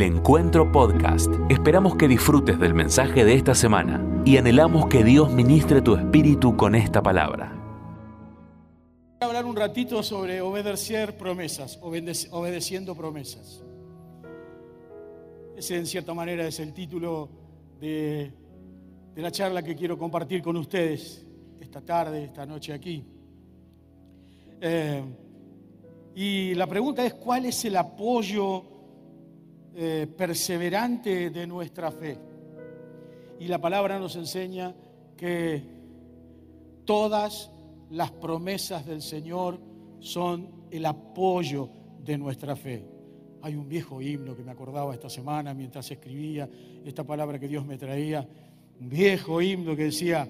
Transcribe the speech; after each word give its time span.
El 0.00 0.14
Encuentro 0.14 0.72
Podcast. 0.72 1.30
Esperamos 1.50 1.94
que 1.96 2.08
disfrutes 2.08 2.58
del 2.58 2.72
mensaje 2.72 3.22
de 3.22 3.34
esta 3.34 3.54
semana 3.54 4.22
y 4.24 4.38
anhelamos 4.38 4.86
que 4.86 5.04
Dios 5.04 5.30
ministre 5.30 5.82
tu 5.82 5.94
espíritu 5.94 6.56
con 6.56 6.74
esta 6.74 7.02
palabra. 7.02 7.52
Voy 9.18 9.18
a 9.20 9.24
hablar 9.26 9.44
un 9.44 9.54
ratito 9.54 10.02
sobre 10.02 10.40
obedecer 10.40 11.18
promesas, 11.18 11.78
obedeciendo 11.82 12.94
promesas. 12.94 13.62
Ese 15.54 15.76
en 15.76 15.84
cierta 15.84 16.14
manera 16.14 16.46
es 16.46 16.58
el 16.60 16.72
título 16.72 17.28
de, 17.78 18.32
de 19.14 19.20
la 19.20 19.30
charla 19.30 19.62
que 19.62 19.76
quiero 19.76 19.98
compartir 19.98 20.40
con 20.40 20.56
ustedes 20.56 21.26
esta 21.60 21.82
tarde, 21.82 22.24
esta 22.24 22.46
noche 22.46 22.72
aquí. 22.72 23.04
Eh, 24.62 25.04
y 26.14 26.54
la 26.54 26.66
pregunta 26.66 27.04
es, 27.04 27.12
¿cuál 27.12 27.44
es 27.44 27.62
el 27.66 27.76
apoyo 27.76 28.79
eh, 29.74 30.06
perseverante 30.16 31.30
de 31.30 31.46
nuestra 31.46 31.90
fe? 31.90 32.18
Y 33.38 33.48
la 33.48 33.58
palabra 33.58 33.98
nos 33.98 34.16
enseña 34.16 34.74
que 35.16 35.62
todas 36.84 37.50
las 37.90 38.10
promesas 38.10 38.86
del 38.86 39.02
Señor 39.02 39.58
son 40.00 40.48
el 40.70 40.86
apoyo 40.86 41.68
de 42.04 42.18
nuestra 42.18 42.56
fe. 42.56 42.84
Hay 43.42 43.54
un 43.54 43.68
viejo 43.68 44.02
himno 44.02 44.36
que 44.36 44.42
me 44.42 44.50
acordaba 44.50 44.92
esta 44.94 45.08
semana 45.08 45.54
mientras 45.54 45.90
escribía 45.90 46.48
esta 46.84 47.04
palabra 47.04 47.38
que 47.38 47.48
Dios 47.48 47.64
me 47.64 47.78
traía, 47.78 48.26
un 48.80 48.88
viejo 48.88 49.40
himno 49.40 49.74
que 49.76 49.84
decía, 49.84 50.28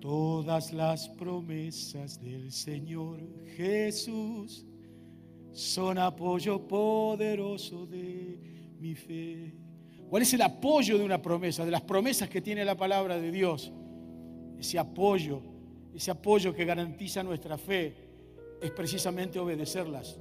todas 0.00 0.72
las 0.72 1.08
promesas 1.08 2.20
del 2.20 2.50
Señor 2.50 3.20
Jesús 3.56 4.66
son 5.52 5.98
apoyo 5.98 6.66
poderoso 6.66 7.86
de 7.86 8.51
mi 8.82 8.96
fe. 8.96 9.54
¿Cuál 10.10 10.22
es 10.22 10.34
el 10.34 10.42
apoyo 10.42 10.98
de 10.98 11.04
una 11.04 11.22
promesa? 11.22 11.64
De 11.64 11.70
las 11.70 11.82
promesas 11.82 12.28
que 12.28 12.42
tiene 12.42 12.64
la 12.64 12.76
palabra 12.76 13.16
de 13.16 13.30
Dios. 13.30 13.72
Ese 14.58 14.78
apoyo, 14.78 15.40
ese 15.94 16.10
apoyo 16.10 16.52
que 16.52 16.64
garantiza 16.64 17.22
nuestra 17.22 17.56
fe 17.56 17.94
es 18.60 18.70
precisamente 18.72 19.38
obedecerlas. 19.38 20.18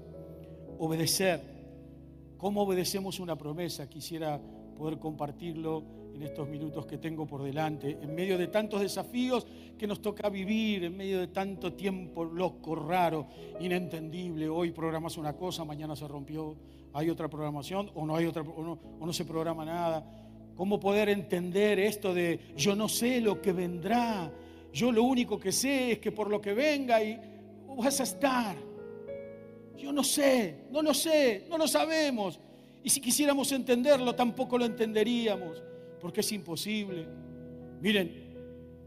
Obedecer. 0.77 1.41
¿Cómo 2.37 2.61
obedecemos 2.61 3.19
una 3.19 3.35
promesa? 3.35 3.89
Quisiera 3.89 4.39
poder 4.77 4.99
compartirlo 4.99 5.83
en 6.13 6.21
estos 6.21 6.47
minutos 6.47 6.85
que 6.85 6.97
tengo 6.97 7.25
por 7.25 7.41
delante, 7.41 7.97
en 8.01 8.13
medio 8.13 8.37
de 8.37 8.47
tantos 8.47 8.81
desafíos 8.81 9.47
que 9.77 9.87
nos 9.87 10.01
toca 10.01 10.29
vivir, 10.29 10.83
en 10.83 10.95
medio 10.95 11.19
de 11.19 11.27
tanto 11.27 11.73
tiempo 11.73 12.23
loco, 12.23 12.75
raro, 12.75 13.27
inentendible. 13.59 14.49
Hoy 14.49 14.71
programas 14.71 15.17
una 15.17 15.33
cosa, 15.33 15.63
mañana 15.65 15.95
se 15.95 16.07
rompió, 16.07 16.55
hay 16.93 17.09
otra 17.09 17.29
programación 17.29 17.91
o 17.95 18.05
no 18.05 18.15
hay 18.15 18.25
otra 18.25 18.41
o 18.41 18.77
no, 18.99 19.13
se 19.13 19.25
programa 19.25 19.65
nada. 19.65 20.05
¿Cómo 20.55 20.79
poder 20.79 21.09
entender 21.09 21.79
esto 21.79 22.13
de 22.13 22.39
yo 22.55 22.75
no 22.75 22.87
sé 22.87 23.21
lo 23.21 23.41
que 23.41 23.53
vendrá? 23.53 24.31
Yo 24.73 24.91
lo 24.91 25.03
único 25.03 25.39
que 25.39 25.51
sé 25.51 25.93
es 25.93 25.99
que 25.99 26.11
por 26.11 26.29
lo 26.29 26.39
que 26.41 26.53
venga 26.53 27.01
y 27.03 27.19
vas 27.77 27.99
a 27.99 28.03
estar. 28.03 28.55
Yo 29.77 29.91
no 29.91 30.03
sé, 30.03 30.65
no 30.71 30.81
lo 30.81 30.93
sé, 30.93 31.45
no 31.49 31.57
lo 31.57 31.67
sabemos. 31.67 32.39
Y 32.83 32.89
si 32.89 32.99
quisiéramos 32.99 33.51
entenderlo, 33.51 34.13
tampoco 34.13 34.57
lo 34.57 34.65
entenderíamos 34.65 35.63
porque 35.99 36.21
es 36.21 36.31
imposible. 36.31 37.07
Miren, 37.79 38.31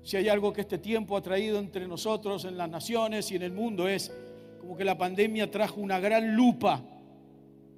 si 0.03 0.17
hay 0.17 0.29
algo 0.29 0.53
que 0.53 0.61
este 0.61 0.79
tiempo 0.79 1.17
ha 1.17 1.23
traído 1.23 1.59
entre 1.59 1.89
nosotros, 1.89 2.45
en 2.45 2.59
las 2.59 2.69
naciones 2.69 3.31
y 3.31 3.37
en 3.37 3.43
el 3.43 3.53
mundo, 3.53 3.89
es 3.89 4.13
como 4.61 4.77
que 4.77 4.85
la 4.85 4.99
pandemia 4.99 5.51
trajo 5.51 5.81
una 5.81 5.99
gran 6.01 6.35
lupa, 6.35 6.83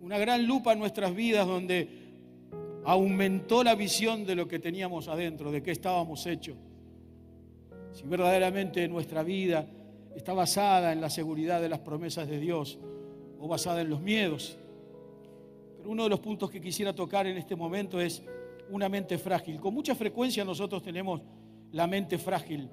una 0.07 0.19
gran 0.19 0.47
lupa 0.47 0.73
en 0.73 0.79
nuestras 0.79 1.13
vidas 1.13 1.45
donde 1.49 1.89
aumentó 2.85 3.65
la 3.65 3.75
visión 3.75 4.25
de 4.25 4.37
lo 4.37 4.47
que 4.47 4.61
teníamos 4.61 5.09
adentro, 5.09 5.51
de 5.51 5.65
qué 5.65 5.73
estábamos 5.73 6.25
hechos. 6.27 6.57
Si 7.93 8.05
verdaderamente 8.05 8.87
nuestra 8.87 9.25
vida 9.25 9.67
está 10.15 10.33
basada 10.33 10.93
en 10.93 11.01
la 11.01 11.11
seguridad 11.11 11.61
de 11.61 11.69
las 11.69 11.81
promesas 11.81 12.29
de 12.29 12.39
Dios 12.39 12.79
o 13.41 13.49
basada 13.49 13.81
en 13.81 13.91
los 13.91 14.01
miedos. 14.01 14.57
Pero 15.77 15.91
uno 15.91 16.05
de 16.05 16.11
los 16.11 16.21
puntos 16.21 16.53
que 16.53 16.61
quisiera 16.61 16.93
tocar 16.93 17.27
en 17.27 17.37
este 17.37 17.57
momento 17.57 18.01
es 18.01 18.23
una 18.71 18.89
mente 18.89 19.19
frágil. 19.19 19.59
Con 19.59 19.75
mucha 19.75 19.97
frecuencia 19.97 20.45
nosotros 20.45 20.85
tenemos 20.85 21.21
la 21.73 21.89
mente 21.89 22.17
frágil. 22.17 22.71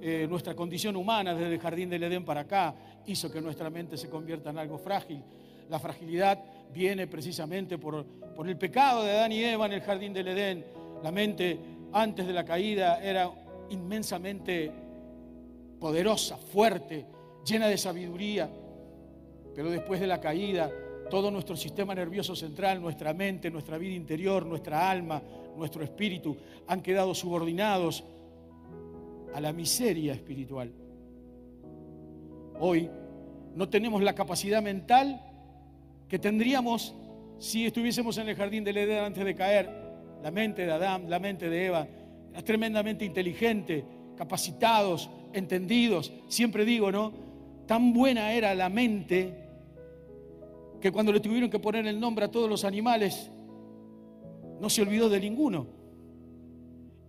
Eh, 0.00 0.26
nuestra 0.30 0.54
condición 0.54 0.96
humana 0.96 1.34
desde 1.34 1.52
el 1.52 1.60
jardín 1.60 1.90
del 1.90 2.04
Edén 2.04 2.24
para 2.24 2.40
acá 2.40 2.74
hizo 3.04 3.30
que 3.30 3.42
nuestra 3.42 3.68
mente 3.68 3.98
se 3.98 4.08
convierta 4.08 4.48
en 4.48 4.56
algo 4.56 4.78
frágil. 4.78 5.22
La 5.68 5.78
fragilidad 5.78 6.42
viene 6.72 7.06
precisamente 7.06 7.78
por, 7.78 8.04
el 8.46 8.56
pecado 8.56 9.04
de 9.04 9.10
Adán 9.10 9.32
y 9.32 9.44
Eva 9.44 9.66
en 9.66 9.72
el 9.72 9.82
jardín 9.82 10.12
del 10.12 10.28
Edén. 10.28 10.64
La 11.02 11.12
mente 11.12 11.58
antes 11.92 12.26
de 12.26 12.32
la 12.32 12.44
caída 12.44 13.02
era 13.02 13.30
inmensamente 13.70 14.72
poderosa, 15.78 16.36
fuerte, 16.36 17.04
llena 17.44 17.68
de 17.68 17.76
sabiduría. 17.76 18.48
Pero 19.54 19.70
después 19.70 20.00
de 20.00 20.06
la 20.06 20.20
caída 20.20 20.70
todo 21.10 21.30
nuestro 21.30 21.56
sistema 21.56 21.94
nervioso 21.94 22.34
central, 22.34 22.80
nuestra 22.80 23.12
mente, 23.12 23.50
nuestra 23.50 23.76
vida 23.76 23.94
interior, 23.94 24.46
nuestra 24.46 24.88
alma, 24.88 25.20
nuestro 25.56 25.82
espíritu, 25.82 26.36
han 26.68 26.80
quedado 26.80 27.14
subordinados 27.14 28.04
a 29.34 29.40
la 29.40 29.52
miseria 29.52 30.14
espiritual. 30.14 30.70
Hoy 32.60 32.88
no 33.54 33.68
tenemos 33.68 34.02
la 34.02 34.14
capacidad 34.14 34.62
mental 34.62 35.20
que 36.10 36.18
tendríamos 36.18 36.92
si 37.38 37.64
estuviésemos 37.64 38.18
en 38.18 38.28
el 38.28 38.36
jardín 38.36 38.64
del 38.64 38.76
Edén 38.76 39.04
antes 39.04 39.24
de 39.24 39.34
caer. 39.34 39.70
La 40.22 40.30
mente 40.30 40.66
de 40.66 40.72
Adán, 40.72 41.08
la 41.08 41.18
mente 41.18 41.48
de 41.48 41.66
Eva, 41.66 41.88
tremendamente 42.44 43.04
inteligente, 43.06 43.84
capacitados, 44.16 45.08
entendidos. 45.32 46.12
Siempre 46.28 46.66
digo, 46.66 46.92
¿no? 46.92 47.12
Tan 47.66 47.94
buena 47.94 48.34
era 48.34 48.54
la 48.54 48.68
mente 48.68 49.32
que 50.80 50.90
cuando 50.90 51.12
le 51.12 51.20
tuvieron 51.20 51.48
que 51.48 51.58
poner 51.58 51.86
el 51.86 51.98
nombre 51.98 52.24
a 52.24 52.30
todos 52.30 52.50
los 52.50 52.64
animales, 52.64 53.30
no 54.60 54.68
se 54.68 54.82
olvidó 54.82 55.08
de 55.08 55.20
ninguno. 55.20 55.66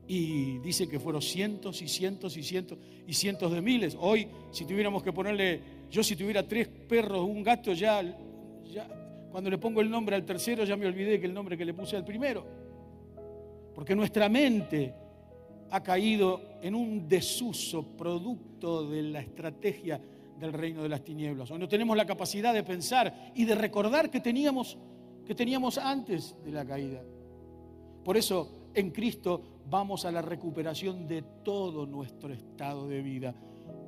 Y 0.08 0.60
dice 0.60 0.88
que 0.88 1.00
fueron 1.00 1.22
cientos 1.22 1.82
y 1.82 1.88
cientos 1.88 2.38
y 2.38 2.44
cientos 2.44 2.78
y 3.08 3.14
cientos 3.14 3.52
de 3.52 3.62
miles. 3.62 3.98
Hoy, 4.00 4.28
si 4.52 4.66
tuviéramos 4.66 5.02
que 5.04 5.12
ponerle, 5.12 5.60
yo 5.90 6.04
si 6.04 6.16
tuviera 6.16 6.48
tres 6.48 6.68
perros, 6.68 7.28
un 7.28 7.44
gato, 7.44 7.74
ya, 7.74 8.02
cuando 9.32 9.50
le 9.50 9.58
pongo 9.58 9.82
el 9.82 9.90
nombre 9.90 10.16
al 10.16 10.26
tercero, 10.26 10.64
ya 10.64 10.76
me 10.76 10.86
olvidé 10.86 11.20
que 11.20 11.26
el 11.26 11.34
nombre 11.34 11.58
que 11.58 11.66
le 11.66 11.74
puse 11.74 11.96
al 11.96 12.04
primero. 12.04 12.46
Porque 13.74 13.96
nuestra 13.96 14.28
mente 14.28 14.94
ha 15.70 15.82
caído 15.82 16.42
en 16.62 16.76
un 16.76 17.08
desuso 17.08 17.96
producto 17.96 18.88
de 18.88 19.04
la 19.04 19.22
estrategia 19.22 20.02
del 20.38 20.52
reino 20.52 20.84
de 20.84 20.90
las 20.90 21.04
tinieblas. 21.04 21.50
Hoy 21.52 21.60
no 21.60 21.68
tenemos 21.68 21.96
la 21.96 22.06
capacidad 22.06 22.54
de 22.54 22.64
pensar 22.64 23.32
y 23.36 23.46
de 23.46 23.56
recordar 23.56 24.10
que 24.10 24.20
teníamos, 24.20 24.78
que 25.26 25.34
teníamos 25.34 25.78
antes 25.78 26.36
de 26.44 26.52
la 26.52 26.66
caída. 26.66 27.02
Por 28.04 28.18
eso 28.18 28.70
en 28.74 28.92
Cristo 28.92 29.42
vamos 29.70 30.04
a 30.06 30.12
la 30.12 30.22
recuperación 30.22 31.08
de 31.08 31.22
todo 31.44 31.86
nuestro 31.86 32.34
estado 32.34 32.88
de 32.88 33.02
vida. 33.02 33.34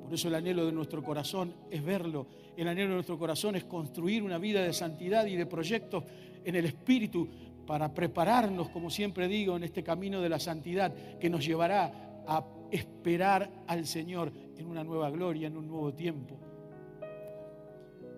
Por 0.04 0.12
eso 0.12 0.28
el 0.28 0.34
anhelo 0.34 0.66
de 0.66 0.72
nuestro 0.72 1.02
corazón 1.02 1.54
es 1.70 1.82
verlo. 1.82 2.26
El 2.56 2.68
anhelo 2.68 2.90
de 2.90 2.94
nuestro 2.96 3.18
corazón 3.18 3.56
es 3.56 3.64
construir 3.64 4.22
una 4.22 4.36
vida 4.36 4.62
de 4.62 4.74
santidad 4.74 5.24
y 5.24 5.34
de 5.34 5.46
proyectos 5.46 6.04
en 6.44 6.54
el 6.54 6.66
Espíritu 6.66 7.26
para 7.66 7.92
prepararnos, 7.92 8.68
como 8.68 8.90
siempre 8.90 9.26
digo, 9.26 9.56
en 9.56 9.64
este 9.64 9.82
camino 9.82 10.20
de 10.20 10.28
la 10.28 10.38
santidad 10.38 10.94
que 11.18 11.30
nos 11.30 11.44
llevará 11.44 12.22
a 12.26 12.44
esperar 12.70 13.50
al 13.66 13.86
Señor 13.86 14.30
en 14.58 14.66
una 14.66 14.84
nueva 14.84 15.10
gloria, 15.10 15.46
en 15.46 15.56
un 15.56 15.68
nuevo 15.68 15.94
tiempo. 15.94 16.36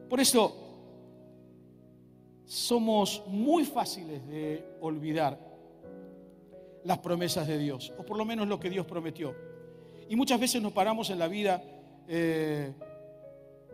Por 0.09 0.19
eso 0.19 0.65
somos 2.45 3.23
muy 3.29 3.65
fáciles 3.65 4.27
de 4.27 4.65
olvidar 4.81 5.39
las 6.83 6.99
promesas 6.99 7.47
de 7.47 7.59
Dios, 7.59 7.93
o 7.97 8.05
por 8.05 8.17
lo 8.17 8.25
menos 8.25 8.49
lo 8.49 8.59
que 8.59 8.71
Dios 8.71 8.87
prometió. 8.87 9.35
Y 10.09 10.17
muchas 10.17 10.39
veces 10.41 10.61
nos 10.61 10.73
paramos 10.73 11.11
en 11.11 11.19
la 11.19 11.29
vida 11.29 11.63
eh, 12.09 12.73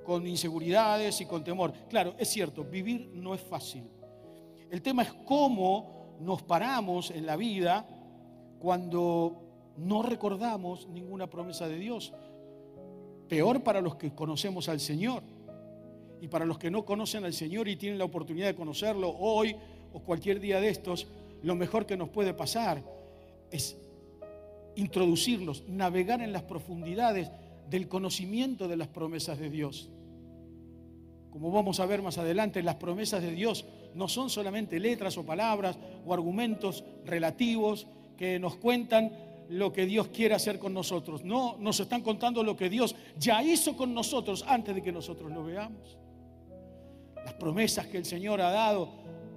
con 0.04 0.26
inseguridades 0.26 1.20
y 1.20 1.26
con 1.26 1.44
temor. 1.44 1.72
Claro, 1.88 2.14
es 2.18 2.28
cierto, 2.28 2.64
vivir 2.64 3.10
no 3.14 3.34
es 3.34 3.40
fácil. 3.40 3.84
El 4.70 4.82
tema 4.82 5.02
es 5.02 5.12
cómo 5.26 6.16
nos 6.20 6.42
paramos 6.42 7.10
en 7.10 7.26
la 7.26 7.36
vida 7.36 7.86
cuando 8.58 9.42
no 9.76 10.02
recordamos 10.02 10.88
ninguna 10.88 11.28
promesa 11.28 11.68
de 11.68 11.76
Dios. 11.76 12.12
Peor 13.28 13.62
para 13.62 13.80
los 13.80 13.96
que 13.96 14.14
conocemos 14.14 14.68
al 14.68 14.80
Señor. 14.80 15.22
Y 16.20 16.28
para 16.28 16.44
los 16.44 16.58
que 16.58 16.70
no 16.70 16.84
conocen 16.84 17.24
al 17.24 17.32
Señor 17.32 17.68
y 17.68 17.76
tienen 17.76 17.98
la 17.98 18.04
oportunidad 18.04 18.46
de 18.46 18.54
conocerlo 18.54 19.10
hoy 19.18 19.56
o 19.92 20.00
cualquier 20.00 20.38
día 20.38 20.60
de 20.60 20.68
estos, 20.68 21.08
lo 21.42 21.56
mejor 21.56 21.84
que 21.84 21.96
nos 21.96 22.08
puede 22.10 22.32
pasar 22.32 22.82
es 23.50 23.76
introducirnos, 24.76 25.64
navegar 25.68 26.22
en 26.22 26.32
las 26.32 26.44
profundidades 26.44 27.30
del 27.68 27.88
conocimiento 27.88 28.68
de 28.68 28.76
las 28.76 28.88
promesas 28.88 29.38
de 29.38 29.50
Dios. 29.50 29.90
Como 31.30 31.50
vamos 31.50 31.80
a 31.80 31.86
ver 31.86 32.02
más 32.02 32.18
adelante, 32.18 32.62
las 32.62 32.76
promesas 32.76 33.22
de 33.22 33.32
Dios 33.32 33.64
no 33.94 34.06
son 34.06 34.28
solamente 34.28 34.78
letras 34.78 35.16
o 35.16 35.24
palabras 35.24 35.78
o 36.04 36.12
argumentos 36.12 36.84
relativos 37.06 37.86
que 38.18 38.38
nos 38.38 38.56
cuentan 38.56 39.12
lo 39.48 39.72
que 39.72 39.86
Dios 39.86 40.08
quiere 40.08 40.34
hacer 40.34 40.58
con 40.58 40.74
nosotros. 40.74 41.24
No, 41.24 41.56
nos 41.58 41.80
están 41.80 42.02
contando 42.02 42.42
lo 42.42 42.56
que 42.56 42.68
Dios 42.68 42.94
ya 43.18 43.42
hizo 43.42 43.76
con 43.76 43.94
nosotros 43.94 44.44
antes 44.46 44.74
de 44.74 44.82
que 44.82 44.92
nosotros 44.92 45.32
lo 45.32 45.44
veamos. 45.44 45.96
Las 47.24 47.34
promesas 47.34 47.86
que 47.86 47.98
el 47.98 48.04
Señor 48.04 48.40
ha 48.40 48.50
dado 48.50 48.88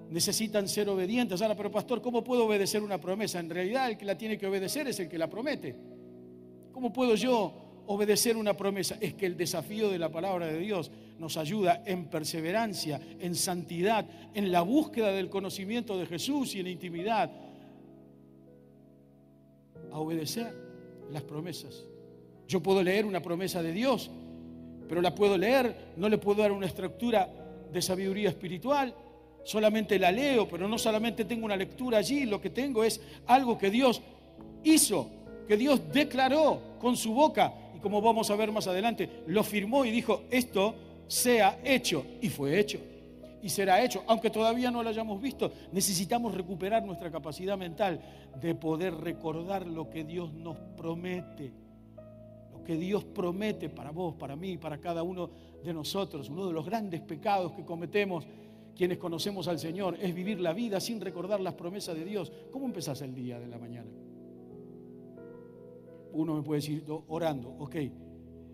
necesitan 0.09 0.67
ser 0.67 0.89
obedientes. 0.89 1.41
Ahora, 1.41 1.55
pero 1.55 1.71
pastor, 1.71 2.01
¿cómo 2.01 2.23
puedo 2.23 2.45
obedecer 2.45 2.83
una 2.83 2.99
promesa? 2.99 3.39
En 3.39 3.49
realidad 3.49 3.89
el 3.89 3.97
que 3.97 4.05
la 4.05 4.17
tiene 4.17 4.37
que 4.37 4.47
obedecer 4.47 4.87
es 4.87 4.99
el 4.99 5.09
que 5.09 5.17
la 5.17 5.29
promete. 5.29 5.75
¿Cómo 6.71 6.91
puedo 6.91 7.15
yo 7.15 7.64
obedecer 7.87 8.37
una 8.37 8.55
promesa? 8.55 8.97
Es 8.99 9.13
que 9.13 9.25
el 9.25 9.37
desafío 9.37 9.89
de 9.89 9.99
la 9.99 10.09
palabra 10.09 10.47
de 10.47 10.59
Dios 10.59 10.91
nos 11.19 11.37
ayuda 11.37 11.83
en 11.85 12.05
perseverancia, 12.05 12.99
en 13.19 13.35
santidad, 13.35 14.05
en 14.33 14.51
la 14.51 14.61
búsqueda 14.61 15.11
del 15.11 15.29
conocimiento 15.29 15.97
de 15.97 16.05
Jesús 16.05 16.55
y 16.55 16.59
en 16.59 16.67
intimidad 16.67 17.31
a 19.91 19.99
obedecer 19.99 20.53
las 21.11 21.23
promesas. 21.23 21.85
Yo 22.47 22.61
puedo 22.61 22.83
leer 22.83 23.05
una 23.05 23.21
promesa 23.21 23.63
de 23.63 23.71
Dios, 23.71 24.11
pero 24.87 25.01
la 25.01 25.15
puedo 25.15 25.37
leer, 25.37 25.93
no 25.97 26.09
le 26.09 26.17
puedo 26.17 26.41
dar 26.41 26.51
una 26.51 26.65
estructura 26.65 27.29
de 27.71 27.81
sabiduría 27.81 28.29
espiritual, 28.29 28.93
solamente 29.43 29.97
la 29.97 30.11
leo, 30.11 30.47
pero 30.47 30.67
no 30.67 30.77
solamente 30.77 31.25
tengo 31.25 31.45
una 31.45 31.55
lectura 31.55 31.99
allí, 31.99 32.25
lo 32.25 32.41
que 32.41 32.49
tengo 32.49 32.83
es 32.83 33.01
algo 33.27 33.57
que 33.57 33.69
Dios 33.69 34.01
hizo, 34.63 35.09
que 35.47 35.55
Dios 35.57 35.81
declaró 35.91 36.59
con 36.79 36.97
su 36.97 37.13
boca 37.13 37.53
como 37.85 38.01
vamos 38.01 38.31
a 38.31 38.35
ver 38.35 38.51
más 38.51 38.65
adelante, 38.65 39.07
lo 39.27 39.43
firmó 39.43 39.85
y 39.85 39.91
dijo, 39.91 40.23
esto 40.31 40.73
sea 41.05 41.59
hecho 41.63 42.03
y 42.19 42.29
fue 42.29 42.59
hecho 42.59 42.79
y 43.43 43.49
será 43.49 43.83
hecho. 43.83 44.03
Aunque 44.07 44.31
todavía 44.31 44.71
no 44.71 44.81
lo 44.81 44.89
hayamos 44.89 45.21
visto, 45.21 45.51
necesitamos 45.71 46.33
recuperar 46.33 46.83
nuestra 46.83 47.11
capacidad 47.11 47.55
mental 47.55 48.01
de 48.41 48.55
poder 48.55 48.95
recordar 48.95 49.67
lo 49.67 49.87
que 49.87 50.03
Dios 50.03 50.33
nos 50.33 50.57
promete. 50.75 51.53
Lo 52.51 52.63
que 52.63 52.75
Dios 52.75 53.03
promete 53.03 53.69
para 53.69 53.91
vos, 53.91 54.15
para 54.15 54.35
mí, 54.35 54.57
para 54.57 54.79
cada 54.79 55.03
uno 55.03 55.29
de 55.63 55.71
nosotros. 55.71 56.27
Uno 56.31 56.47
de 56.47 56.53
los 56.53 56.65
grandes 56.65 57.01
pecados 57.01 57.51
que 57.51 57.63
cometemos 57.63 58.25
quienes 58.75 58.97
conocemos 58.97 59.47
al 59.47 59.59
Señor 59.59 59.95
es 60.01 60.11
vivir 60.15 60.39
la 60.39 60.53
vida 60.53 60.79
sin 60.79 60.99
recordar 60.99 61.39
las 61.39 61.53
promesas 61.53 61.95
de 61.95 62.03
Dios. 62.03 62.31
¿Cómo 62.49 62.65
empezás 62.65 63.03
el 63.03 63.13
día 63.13 63.39
de 63.39 63.45
la 63.45 63.59
mañana? 63.59 63.91
Uno 66.15 66.35
me 66.35 66.41
puede 66.41 66.61
decir, 66.61 66.83
orando, 67.07 67.49
ok. 67.59 67.75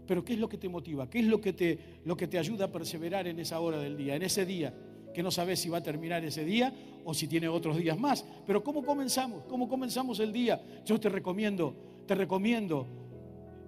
Pero 0.07 0.25
¿qué 0.25 0.33
es 0.33 0.39
lo 0.39 0.49
que 0.49 0.57
te 0.57 0.67
motiva? 0.67 1.09
¿Qué 1.09 1.19
es 1.19 1.25
lo 1.25 1.39
que 1.39 1.53
te, 1.53 1.79
lo 2.05 2.17
que 2.17 2.27
te 2.27 2.37
ayuda 2.37 2.65
a 2.65 2.71
perseverar 2.71 3.27
en 3.27 3.39
esa 3.39 3.59
hora 3.59 3.77
del 3.77 3.95
día, 3.95 4.15
en 4.15 4.23
ese 4.23 4.45
día? 4.45 4.73
Que 5.13 5.21
no 5.21 5.29
sabes 5.29 5.59
si 5.59 5.69
va 5.69 5.77
a 5.77 5.83
terminar 5.83 6.25
ese 6.25 6.43
día 6.43 6.73
o 7.05 7.13
si 7.13 7.27
tiene 7.27 7.47
otros 7.47 7.77
días 7.77 7.99
más. 7.99 8.25
Pero 8.47 8.63
¿cómo 8.63 8.83
comenzamos? 8.83 9.43
¿Cómo 9.47 9.69
comenzamos 9.69 10.19
el 10.19 10.33
día? 10.33 10.61
Yo 10.85 10.99
te 10.99 11.07
recomiendo, 11.07 11.75
te 12.07 12.15
recomiendo 12.15 12.87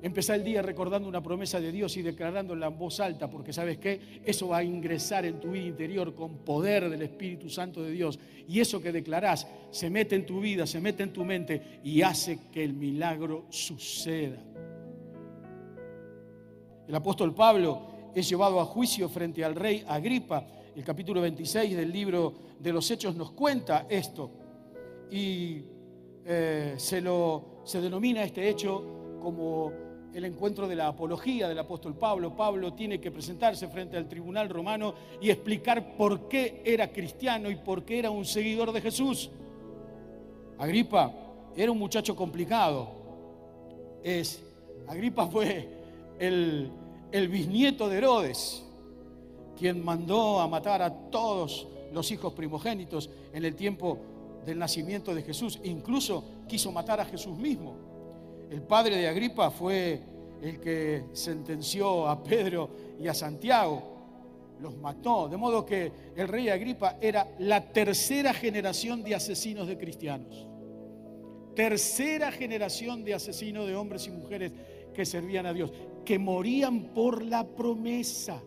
empezar 0.03 0.35
el 0.35 0.43
día 0.43 0.61
recordando 0.61 1.07
una 1.07 1.23
promesa 1.23 1.61
de 1.61 1.71
Dios 1.71 1.95
y 1.95 2.01
declarándola 2.01 2.67
en 2.67 2.77
voz 2.77 2.99
alta, 2.99 3.29
porque 3.29 3.53
sabes 3.53 3.77
qué, 3.77 4.21
eso 4.25 4.49
va 4.49 4.57
a 4.57 4.63
ingresar 4.63 5.25
en 5.25 5.39
tu 5.39 5.51
vida 5.51 5.65
interior 5.65 6.13
con 6.13 6.39
poder 6.39 6.89
del 6.89 7.01
Espíritu 7.03 7.49
Santo 7.49 7.81
de 7.81 7.91
Dios. 7.91 8.19
Y 8.45 8.59
eso 8.59 8.81
que 8.81 8.91
declarás 8.91 9.47
se 9.71 9.89
mete 9.89 10.15
en 10.15 10.25
tu 10.25 10.41
vida, 10.41 10.67
se 10.67 10.81
mete 10.81 11.03
en 11.03 11.13
tu 11.13 11.23
mente 11.23 11.79
y 11.85 12.01
hace 12.01 12.37
que 12.51 12.65
el 12.65 12.73
milagro 12.73 13.45
suceda. 13.49 14.43
El 16.85 16.93
apóstol 16.93 17.33
Pablo 17.33 18.11
es 18.13 18.27
llevado 18.27 18.59
a 18.59 18.65
juicio 18.65 19.07
frente 19.07 19.41
al 19.45 19.55
rey 19.55 19.85
Agripa. 19.87 20.45
El 20.75 20.83
capítulo 20.83 21.21
26 21.21 21.77
del 21.77 21.89
libro 21.89 22.33
de 22.59 22.73
los 22.73 22.91
Hechos 22.91 23.15
nos 23.15 23.31
cuenta 23.31 23.85
esto. 23.89 24.29
Y 25.09 25.61
eh, 26.25 26.73
se, 26.75 26.99
lo, 26.99 27.61
se 27.63 27.79
denomina 27.79 28.21
este 28.21 28.49
hecho 28.49 29.17
como 29.21 29.82
el 30.13 30.25
encuentro 30.25 30.67
de 30.67 30.75
la 30.75 30.87
apología 30.87 31.47
del 31.47 31.59
apóstol 31.59 31.95
Pablo. 31.95 32.35
Pablo 32.35 32.73
tiene 32.73 32.99
que 32.99 33.11
presentarse 33.11 33.67
frente 33.67 33.97
al 33.97 34.07
tribunal 34.07 34.49
romano 34.49 34.93
y 35.21 35.29
explicar 35.29 35.95
por 35.95 36.27
qué 36.27 36.61
era 36.65 36.91
cristiano 36.91 37.49
y 37.49 37.55
por 37.55 37.83
qué 37.83 37.99
era 37.99 38.11
un 38.11 38.25
seguidor 38.25 38.71
de 38.71 38.81
Jesús. 38.81 39.29
Agripa 40.57 41.11
era 41.55 41.71
un 41.71 41.79
muchacho 41.79 42.15
complicado. 42.15 42.89
Es, 44.03 44.41
Agripa 44.87 45.27
fue 45.27 45.67
el, 46.19 46.71
bisnieto 47.29 47.89
de 47.89 47.97
Herodes, 47.97 48.63
quien 49.57 49.83
mandó 49.83 50.39
a 50.39 50.47
matar 50.47 50.81
a 50.81 50.93
todos 51.09 51.67
los 51.91 52.11
hijos 52.11 52.33
primogénitos 52.33 53.09
en 53.33 53.45
el 53.45 53.55
tiempo 53.55 53.97
del 54.45 54.59
nacimiento 54.59 55.13
de 55.15 55.21
Jesús. 55.23 55.59
Incluso 55.63 56.23
quiso 56.47 56.71
matar 56.71 56.99
a 56.99 57.05
Jesús 57.05 57.37
mismo. 57.37 57.75
El 58.53 58.61
padre 58.61 58.97
de 58.97 59.07
Agripa 59.07 59.49
fue 59.49 59.99
el 60.39 60.59
que 60.59 61.05
sentenció 61.13 62.07
a 62.07 62.23
Pedro 62.23 62.69
y 63.01 63.07
a 63.07 63.13
Santiago. 63.15 63.81
Los 64.61 64.77
mató. 64.77 65.27
De 65.27 65.37
modo 65.37 65.65
que 65.65 65.91
el 66.15 66.27
rey 66.27 66.49
Agripa 66.49 66.97
era 67.01 67.27
la 67.39 67.73
tercera 67.73 68.31
generación 68.31 69.01
de 69.03 69.15
asesinos 69.15 69.67
de 69.67 69.75
cristianos. 69.75 70.47
Tercera 71.55 72.31
generación 72.31 73.03
de 73.03 73.15
asesinos 73.15 73.65
de 73.65 73.75
hombres 73.75 74.05
y 74.05 74.11
mujeres 74.11 74.51
que 74.93 75.03
servían 75.03 75.47
a 75.47 75.53
Dios 75.53 75.71
que 76.05 76.19
morían 76.19 76.93
por 76.93 77.23
la 77.23 77.47
promesa. 77.47 78.39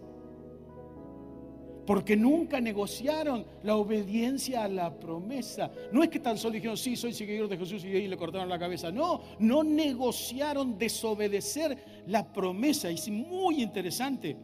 Porque 1.87 2.17
nunca 2.17 2.61
negociaron 2.61 3.47
la 3.63 3.77
obediencia 3.77 4.65
a 4.65 4.69
la 4.69 4.93
promesa. 4.99 5.71
No 5.93 6.03
es 6.03 6.09
que 6.09 6.19
tan 6.19 6.37
solo 6.37 6.55
dijeron, 6.55 6.77
sí, 6.77 6.97
soy 6.97 7.13
seguidor 7.13 7.49
de 7.49 7.57
Jesús 7.57 7.85
y 7.85 7.89
ahí 7.89 8.09
le 8.09 8.17
cortaron 8.17 8.49
la 8.49 8.59
cabeza. 8.59 8.91
No, 8.91 9.23
no 9.39 9.63
negociaron 9.63 10.77
desobedecer 10.77 12.03
la 12.09 12.33
promesa. 12.33 12.91
Y 12.91 12.95
es 12.95 13.09
muy 13.09 13.63
interesante. 13.63 14.37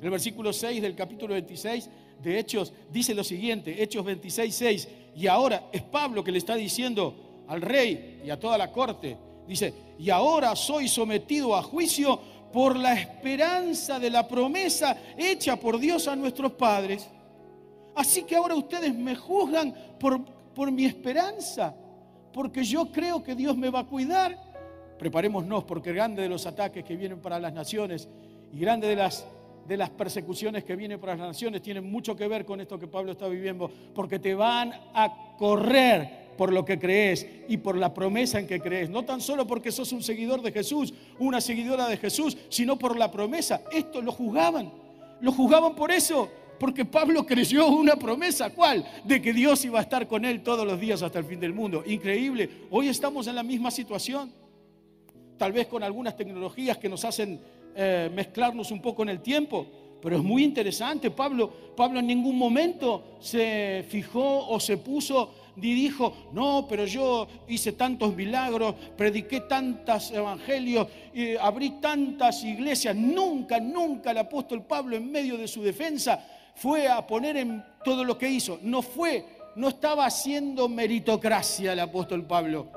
El 0.00 0.10
versículo 0.10 0.52
6 0.52 0.82
del 0.82 0.94
capítulo 0.94 1.34
26 1.34 1.90
de 2.22 2.38
Hechos 2.38 2.72
dice 2.90 3.14
lo 3.14 3.24
siguiente, 3.24 3.82
Hechos 3.82 4.04
26, 4.04 4.54
6. 4.54 4.88
Y 5.16 5.26
ahora 5.26 5.68
es 5.72 5.82
Pablo 5.82 6.22
que 6.24 6.32
le 6.32 6.38
está 6.38 6.54
diciendo 6.54 7.44
al 7.48 7.62
rey 7.62 8.20
y 8.24 8.30
a 8.30 8.38
toda 8.38 8.58
la 8.58 8.72
corte, 8.72 9.16
dice, 9.46 9.72
y 9.98 10.10
ahora 10.10 10.54
soy 10.56 10.88
sometido 10.88 11.54
a 11.54 11.62
juicio 11.62 12.20
por 12.52 12.76
la 12.76 12.94
esperanza 12.94 13.98
de 13.98 14.10
la 14.10 14.26
promesa 14.26 14.96
hecha 15.16 15.56
por 15.56 15.78
Dios 15.78 16.08
a 16.08 16.16
nuestros 16.16 16.52
padres. 16.52 17.08
Así 17.94 18.24
que 18.24 18.36
ahora 18.36 18.54
ustedes 18.54 18.94
me 18.94 19.14
juzgan 19.14 19.74
por, 19.98 20.24
por 20.54 20.70
mi 20.70 20.84
esperanza, 20.84 21.74
porque 22.32 22.64
yo 22.64 22.90
creo 22.92 23.22
que 23.22 23.34
Dios 23.34 23.56
me 23.56 23.70
va 23.70 23.80
a 23.80 23.86
cuidar. 23.86 24.36
Preparémonos 24.98 25.64
porque 25.64 25.92
grande 25.92 26.22
de 26.22 26.28
los 26.28 26.46
ataques 26.46 26.84
que 26.84 26.96
vienen 26.96 27.20
para 27.20 27.38
las 27.38 27.52
naciones 27.52 28.08
y 28.52 28.58
grande 28.58 28.88
de 28.88 28.96
las 28.96 29.26
de 29.66 29.76
las 29.76 29.90
persecuciones 29.90 30.64
que 30.64 30.76
vienen 30.76 31.00
para 31.00 31.16
las 31.16 31.26
naciones 31.26 31.60
tienen 31.60 31.90
mucho 31.90 32.14
que 32.14 32.28
ver 32.28 32.44
con 32.44 32.60
esto 32.60 32.78
que 32.78 32.86
Pablo 32.86 33.12
está 33.12 33.26
viviendo, 33.26 33.68
porque 33.94 34.18
te 34.18 34.34
van 34.34 34.72
a 34.94 35.34
correr 35.36 36.25
por 36.36 36.52
lo 36.52 36.64
que 36.64 36.78
crees 36.78 37.26
y 37.48 37.56
por 37.56 37.76
la 37.76 37.94
promesa 37.94 38.38
en 38.38 38.46
que 38.46 38.60
crees. 38.60 38.90
No 38.90 39.04
tan 39.04 39.20
solo 39.20 39.46
porque 39.46 39.72
sos 39.72 39.92
un 39.92 40.02
seguidor 40.02 40.42
de 40.42 40.52
Jesús, 40.52 40.92
una 41.18 41.40
seguidora 41.40 41.88
de 41.88 41.96
Jesús, 41.96 42.36
sino 42.48 42.78
por 42.78 42.96
la 42.96 43.10
promesa. 43.10 43.62
Esto 43.72 44.02
lo 44.02 44.12
juzgaban. 44.12 44.72
Lo 45.20 45.32
juzgaban 45.32 45.74
por 45.74 45.90
eso. 45.90 46.30
Porque 46.58 46.84
Pablo 46.84 47.26
creyó 47.26 47.68
una 47.68 47.96
promesa, 47.96 48.50
¿cuál? 48.50 48.84
De 49.04 49.20
que 49.20 49.32
Dios 49.32 49.64
iba 49.64 49.78
a 49.78 49.82
estar 49.82 50.08
con 50.08 50.24
él 50.24 50.42
todos 50.42 50.66
los 50.66 50.80
días 50.80 51.02
hasta 51.02 51.18
el 51.18 51.24
fin 51.24 51.38
del 51.40 51.52
mundo. 51.52 51.82
Increíble. 51.86 52.48
Hoy 52.70 52.88
estamos 52.88 53.26
en 53.26 53.34
la 53.34 53.42
misma 53.42 53.70
situación. 53.70 54.32
Tal 55.36 55.52
vez 55.52 55.66
con 55.66 55.82
algunas 55.82 56.16
tecnologías 56.16 56.78
que 56.78 56.88
nos 56.88 57.04
hacen 57.04 57.38
eh, 57.74 58.10
mezclarnos 58.14 58.70
un 58.70 58.80
poco 58.80 59.02
en 59.02 59.10
el 59.10 59.20
tiempo. 59.20 59.66
Pero 60.00 60.16
es 60.16 60.22
muy 60.22 60.44
interesante. 60.44 61.10
Pablo, 61.10 61.50
Pablo 61.76 62.00
en 62.00 62.06
ningún 62.06 62.38
momento 62.38 63.18
se 63.20 63.84
fijó 63.88 64.48
o 64.48 64.58
se 64.60 64.78
puso 64.78 65.30
ni 65.56 65.74
dijo, 65.74 66.28
no, 66.32 66.66
pero 66.68 66.84
yo 66.84 67.26
hice 67.48 67.72
tantos 67.72 68.14
milagros, 68.14 68.74
prediqué 68.96 69.40
tantos 69.40 70.10
evangelios, 70.10 70.86
abrí 71.40 71.80
tantas 71.80 72.44
iglesias. 72.44 72.94
Nunca, 72.94 73.58
nunca 73.58 74.10
el 74.10 74.18
apóstol 74.18 74.62
Pablo 74.64 74.96
en 74.96 75.10
medio 75.10 75.38
de 75.38 75.48
su 75.48 75.62
defensa 75.62 76.24
fue 76.54 76.88
a 76.88 77.06
poner 77.06 77.36
en 77.38 77.64
todo 77.84 78.04
lo 78.04 78.18
que 78.18 78.28
hizo. 78.28 78.58
No 78.62 78.82
fue, 78.82 79.24
no 79.56 79.68
estaba 79.68 80.06
haciendo 80.06 80.68
meritocracia 80.68 81.72
el 81.72 81.80
apóstol 81.80 82.24
Pablo. 82.24 82.68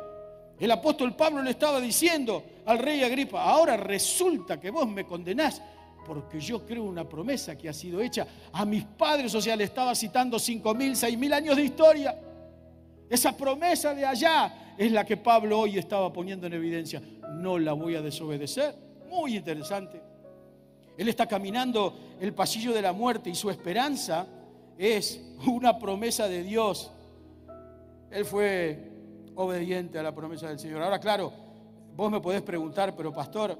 El 0.59 0.71
apóstol 0.71 1.15
Pablo 1.15 1.41
le 1.41 1.51
estaba 1.51 1.79
diciendo 1.79 2.43
al 2.65 2.79
rey 2.79 3.03
Agripa, 3.03 3.43
ahora 3.43 3.77
resulta 3.77 4.59
que 4.59 4.71
vos 4.71 4.87
me 4.87 5.05
condenás 5.05 5.61
porque 6.05 6.39
yo 6.39 6.65
creo 6.65 6.85
una 6.85 7.07
promesa 7.07 7.55
que 7.55 7.69
ha 7.69 7.73
sido 7.73 8.01
hecha 8.01 8.25
a 8.51 8.65
mis 8.65 8.83
padres, 8.83 9.35
o 9.35 9.41
sea, 9.41 9.55
le 9.55 9.65
estaba 9.65 9.93
citando 9.93 10.39
cinco 10.39 10.73
mil, 10.73 10.95
seis 10.95 11.15
mil 11.15 11.31
años 11.31 11.55
de 11.55 11.63
historia. 11.63 12.19
Esa 13.09 13.35
promesa 13.35 13.95
de 13.95 14.05
allá 14.05 14.75
es 14.77 14.91
la 14.91 15.03
que 15.03 15.17
Pablo 15.17 15.59
hoy 15.59 15.77
estaba 15.77 16.13
poniendo 16.13 16.45
en 16.47 16.53
evidencia. 16.53 17.01
No 17.33 17.57
la 17.57 17.73
voy 17.73 17.95
a 17.95 18.01
desobedecer. 18.01 18.75
Muy 19.09 19.35
interesante. 19.35 20.01
Él 20.95 21.09
está 21.09 21.25
caminando 21.25 21.97
el 22.19 22.33
pasillo 22.33 22.73
de 22.73 22.81
la 22.81 22.93
muerte 22.93 23.29
y 23.29 23.35
su 23.35 23.49
esperanza 23.49 24.27
es 24.77 25.21
una 25.47 25.79
promesa 25.79 26.27
de 26.27 26.43
Dios. 26.43 26.91
Él 28.11 28.25
fue 28.25 28.91
obediente 29.35 29.97
a 29.97 30.03
la 30.03 30.13
promesa 30.13 30.47
del 30.49 30.59
Señor. 30.59 30.83
Ahora, 30.83 30.99
claro, 30.99 31.31
vos 31.95 32.11
me 32.11 32.19
podés 32.19 32.41
preguntar, 32.41 32.95
pero 32.95 33.13
pastor, 33.13 33.57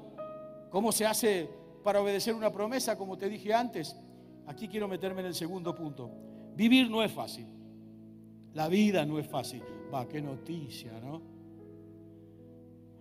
¿cómo 0.70 0.92
se 0.92 1.06
hace 1.06 1.48
para 1.82 2.00
obedecer 2.00 2.34
una 2.34 2.52
promesa? 2.52 2.96
Como 2.96 3.16
te 3.16 3.28
dije 3.28 3.52
antes, 3.52 3.96
aquí 4.46 4.68
quiero 4.68 4.86
meterme 4.86 5.20
en 5.20 5.28
el 5.28 5.34
segundo 5.34 5.74
punto. 5.74 6.10
Vivir 6.54 6.90
no 6.90 7.02
es 7.02 7.10
fácil. 7.10 7.59
La 8.54 8.68
vida 8.68 9.04
no 9.04 9.18
es 9.18 9.26
fácil. 9.26 9.62
Va, 9.92 10.08
qué 10.08 10.20
noticia, 10.20 10.98
¿no? 11.00 11.20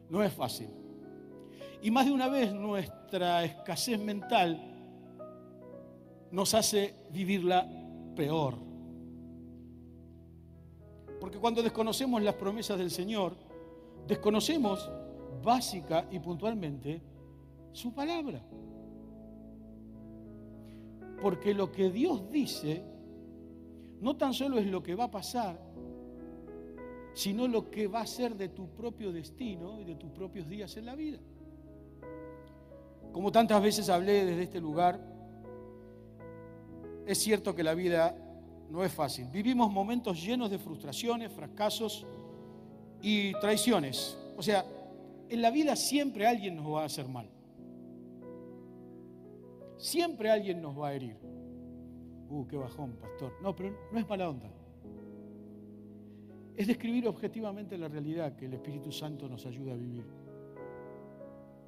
No 0.10 0.24
es 0.24 0.34
fácil. 0.34 0.70
Y 1.82 1.92
más 1.92 2.06
de 2.06 2.12
una 2.12 2.28
vez 2.28 2.54
nuestra 2.54 3.44
escasez 3.44 4.00
mental 4.00 4.60
nos 6.32 6.54
hace 6.54 6.94
vivirla 7.12 7.68
peor. 8.16 8.56
Porque 11.20 11.40
cuando 11.40 11.62
desconocemos 11.62 12.22
las 12.22 12.36
promesas 12.36 12.78
del 12.78 12.92
Señor, 12.92 13.36
desconocemos 14.08 14.90
básica 15.44 16.08
y 16.12 16.20
puntualmente 16.20 17.02
su 17.72 17.94
palabra. 17.94 18.42
Porque 21.22 21.54
lo 21.54 21.72
que 21.72 21.90
Dios 21.90 22.30
dice 22.32 22.84
no 24.02 24.16
tan 24.16 24.34
solo 24.34 24.58
es 24.60 24.68
lo 24.68 24.82
que 24.82 24.96
va 24.96 25.06
a 25.06 25.12
pasar, 25.12 25.60
sino 27.14 27.48
lo 27.48 27.70
que 27.70 27.88
va 27.88 28.02
a 28.02 28.08
ser 28.08 28.36
de 28.36 28.50
tu 28.50 28.70
propio 28.70 29.12
destino 29.12 29.80
y 29.80 29.84
de 29.84 29.96
tus 29.96 30.12
propios 30.12 30.48
días 30.48 30.78
en 30.78 30.86
la 30.86 30.96
vida. 30.96 31.20
Como 33.12 33.32
tantas 33.32 33.62
veces 33.62 33.90
hablé 33.90 34.26
desde 34.26 34.44
este 34.44 34.62
lugar, 34.62 35.00
es 37.06 37.18
cierto 37.18 37.56
que 37.56 37.64
la 37.64 37.74
vida 37.74 38.16
no 38.70 38.84
es 38.86 38.92
fácil. 38.92 39.28
Vivimos 39.32 39.72
momentos 39.72 40.24
llenos 40.24 40.52
de 40.52 40.60
frustraciones, 40.60 41.32
fracasos 41.32 42.06
y 43.02 43.34
traiciones. 43.40 44.18
O 44.38 44.44
sea, 44.44 44.64
en 45.28 45.42
la 45.42 45.52
vida 45.52 45.76
siempre 45.76 46.28
alguien 46.28 46.56
nos 46.56 46.72
va 46.72 46.84
a 46.84 46.86
hacer 46.86 47.08
mal. 47.08 47.28
Siempre 49.78 50.30
alguien 50.30 50.62
nos 50.62 50.78
va 50.78 50.90
a 50.90 50.94
herir. 50.94 51.18
Uh, 52.30 52.46
qué 52.48 52.58
bajón, 52.58 52.94
pastor. 52.94 53.34
No, 53.42 53.56
pero 53.56 53.76
no 53.92 54.00
es 54.00 54.08
mala 54.08 54.30
onda. 54.30 54.50
Es 56.56 56.68
describir 56.68 57.08
objetivamente 57.08 57.78
la 57.78 57.88
realidad 57.88 58.36
que 58.36 58.46
el 58.46 58.54
Espíritu 58.54 58.92
Santo 58.92 59.28
nos 59.28 59.46
ayuda 59.46 59.74
a 59.74 59.76
vivir. 59.76 60.06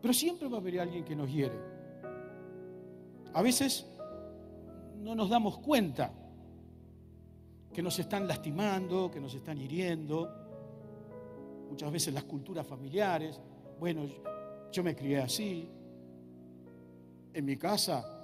Pero 0.02 0.14
siempre 0.14 0.48
va 0.50 0.58
a 0.58 0.60
haber 0.60 0.80
alguien 0.80 1.04
que 1.04 1.16
nos 1.16 1.32
hiere. 1.32 1.58
A 3.34 3.42
veces 3.42 3.88
no 4.98 5.16
nos 5.16 5.30
damos 5.30 5.60
cuenta 5.60 6.12
que 7.74 7.82
nos 7.82 7.98
están 8.00 8.28
lastimando, 8.28 9.10
que 9.10 9.20
nos 9.20 9.34
están 9.34 9.58
hiriendo. 9.58 10.30
Muchas 11.70 11.92
veces 11.92 12.14
las 12.14 12.26
culturas 12.26 12.68
familiares. 12.68 13.40
Bueno, 13.80 14.02
yo 14.72 14.84
me 14.84 14.96
crié 14.96 15.20
así. 15.20 15.68
En 17.34 17.46
mi 17.46 17.56
casa, 17.56 18.21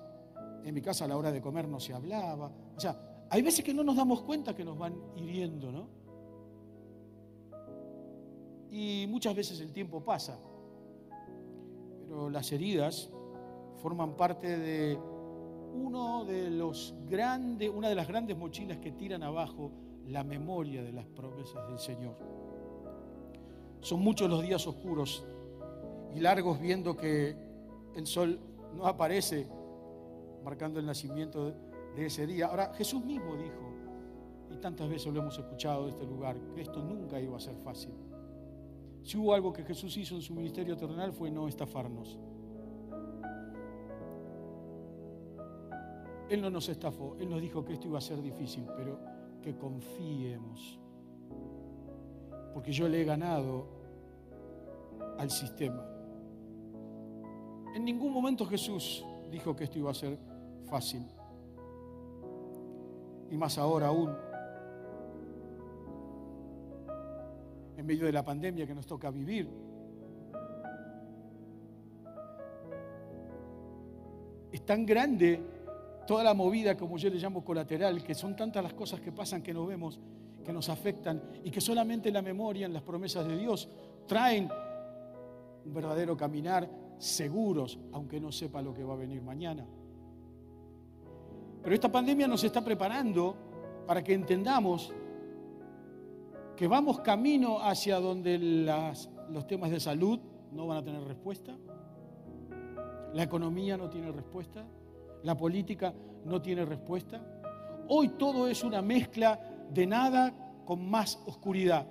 en 0.68 0.74
mi 0.76 0.82
casa 0.82 1.06
a 1.06 1.08
la 1.08 1.18
hora 1.18 1.32
de 1.32 1.42
comer 1.42 1.68
no 1.68 1.80
se 1.80 1.94
hablaba. 1.94 2.52
O 2.76 2.80
sea, 2.80 3.26
hay 3.30 3.42
veces 3.42 3.64
que 3.64 3.74
no 3.74 3.84
nos 3.84 3.96
damos 3.96 4.22
cuenta 4.22 4.56
que 4.56 4.64
nos 4.64 4.78
van 4.78 4.96
hiriendo, 5.16 5.72
¿no? 5.72 5.88
Y 8.70 9.06
muchas 9.08 9.36
veces 9.36 9.60
el 9.62 9.72
tiempo 9.72 10.04
pasa 10.04 10.38
pero 12.08 12.30
las 12.30 12.52
heridas 12.52 13.10
forman 13.82 14.16
parte 14.16 14.58
de 14.58 14.98
uno 15.74 16.26
de 16.26 16.50
los 16.50 16.96
grandes, 17.08 17.70
una 17.70 17.90
de 17.90 17.96
las 17.96 18.08
grandes 18.08 18.38
mochilas 18.38 18.78
que 18.78 18.92
tiran 18.92 19.24
abajo 19.24 19.72
la 20.08 20.24
memoria 20.24 20.82
de 20.84 20.94
las 20.94 21.06
promesas 21.06 21.68
del 21.68 21.78
Señor. 21.78 22.16
Son 23.82 24.00
muchos 24.00 24.30
los 24.30 24.42
días 24.42 24.66
oscuros 24.66 25.26
y 26.16 26.20
largos 26.20 26.60
viendo 26.60 26.96
que 26.96 27.36
el 27.96 28.08
sol 28.08 28.40
no 28.74 28.88
aparece, 28.88 29.48
marcando 30.48 30.80
el 30.80 30.86
nacimiento 30.86 31.54
de 31.94 32.06
ese 32.06 32.26
día. 32.26 32.46
Ahora, 32.46 32.74
Jesús 32.74 33.04
mismo 33.04 33.36
dijo, 33.36 33.70
y 34.50 34.56
tantas 34.56 34.88
veces 34.88 35.14
lo 35.14 35.20
hemos 35.20 35.38
escuchado 35.38 35.84
de 35.84 35.90
este 35.90 36.06
lugar, 36.06 36.38
que 36.56 36.62
esto 36.62 36.82
nunca 36.82 37.20
iba 37.20 37.36
a 37.36 37.40
ser 37.42 37.58
fácil. 37.58 37.92
Si 39.04 39.18
hubo 39.18 39.34
algo 39.34 39.52
que 39.52 39.64
Jesús 39.64 39.98
hizo 39.98 40.16
en 40.16 40.22
su 40.22 40.34
ministerio 40.34 40.78
terrenal 40.78 41.12
fue 41.12 41.30
no 41.30 41.50
estafarnos. 41.50 42.18
Él 46.30 46.42
no 46.42 46.50
nos 46.50 46.70
estafó, 46.70 47.18
Él 47.20 47.30
nos 47.30 47.42
dijo 47.42 47.66
que 47.66 47.74
esto 47.74 47.90
iba 47.90 47.98
a 47.98 48.02
ser 48.02 48.22
difícil, 48.22 48.66
pero 48.78 49.02
que 49.42 49.54
confiemos. 49.54 50.80
Porque 52.54 52.72
yo 52.72 52.88
le 52.88 53.02
he 53.02 53.04
ganado 53.04 53.68
al 55.18 55.30
sistema. 55.30 55.86
En 57.76 57.84
ningún 57.84 58.14
momento 58.14 58.46
Jesús 58.46 59.06
dijo 59.30 59.54
que 59.54 59.66
esto 59.66 59.78
iba 59.78 59.92
a 59.92 59.94
ser 59.94 60.37
fácil. 60.68 61.06
Y 63.30 63.38
más 63.38 63.58
ahora 63.58 63.88
aún, 63.88 64.16
en 67.78 67.86
medio 67.86 68.06
de 68.06 68.12
la 68.12 68.24
pandemia 68.24 68.66
que 68.66 68.74
nos 68.74 68.86
toca 68.86 69.10
vivir. 69.12 69.50
Es 74.52 74.66
tan 74.66 74.86
grande 74.86 75.42
toda 76.08 76.24
la 76.24 76.34
movida, 76.34 76.76
como 76.78 76.98
yo 76.98 77.10
le 77.10 77.18
llamo 77.18 77.44
colateral, 77.44 78.04
que 78.04 78.16
son 78.16 78.36
tantas 78.36 78.64
las 78.64 78.74
cosas 78.74 79.02
que 79.02 79.12
pasan 79.12 79.42
que 79.42 79.54
no 79.54 79.66
vemos, 79.66 80.00
que 80.44 80.54
nos 80.54 80.70
afectan 80.70 81.22
y 81.44 81.52
que 81.52 81.62
solamente 81.62 82.12
la 82.12 82.22
memoria, 82.22 82.66
en 82.66 82.74
las 82.74 82.82
promesas 82.82 83.28
de 83.28 83.38
Dios, 83.38 83.70
traen 84.08 84.50
un 85.66 85.74
verdadero 85.74 86.16
caminar 86.16 86.70
seguros, 86.98 87.78
aunque 87.92 88.20
no 88.20 88.32
sepa 88.32 88.62
lo 88.62 88.74
que 88.74 88.84
va 88.84 88.94
a 88.94 88.98
venir 88.98 89.22
mañana. 89.22 89.66
Pero 91.68 91.76
esta 91.76 91.92
pandemia 91.92 92.30
nos 92.30 92.42
está 92.46 92.64
preparando 92.64 93.36
para 93.86 94.02
que 94.02 94.14
entendamos 94.14 94.94
que 96.56 96.66
vamos 96.66 97.02
camino 97.02 97.60
hacia 97.60 98.00
donde 98.00 98.40
los 98.40 99.48
temas 99.48 99.70
de 99.72 99.82
salud 99.82 100.18
no 100.54 100.66
van 100.66 100.78
a 100.78 100.82
tener 100.86 101.04
respuesta, 101.04 101.58
la 103.14 103.22
economía 103.22 103.76
no 103.76 103.90
tiene 103.90 104.14
respuesta, 104.14 104.66
la 105.24 105.36
política 105.36 105.94
no 106.24 106.42
tiene 106.42 106.64
respuesta. 106.64 107.22
Hoy 107.90 108.12
todo 108.18 108.48
es 108.48 108.64
una 108.64 108.82
mezcla 108.82 109.38
de 109.70 109.86
nada 109.88 110.34
con 110.64 110.90
más 110.90 111.22
oscuridad. 111.26 111.86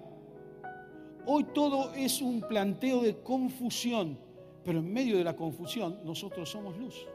Hoy 1.26 1.44
todo 1.52 1.92
es 1.92 2.22
un 2.22 2.40
planteo 2.40 3.02
de 3.02 3.18
confusión, 3.18 4.18
pero 4.64 4.78
en 4.78 4.90
medio 4.90 5.18
de 5.18 5.24
la 5.24 5.36
confusión 5.36 5.98
nosotros 6.02 6.48
somos 6.48 6.78
luz. 6.78 7.06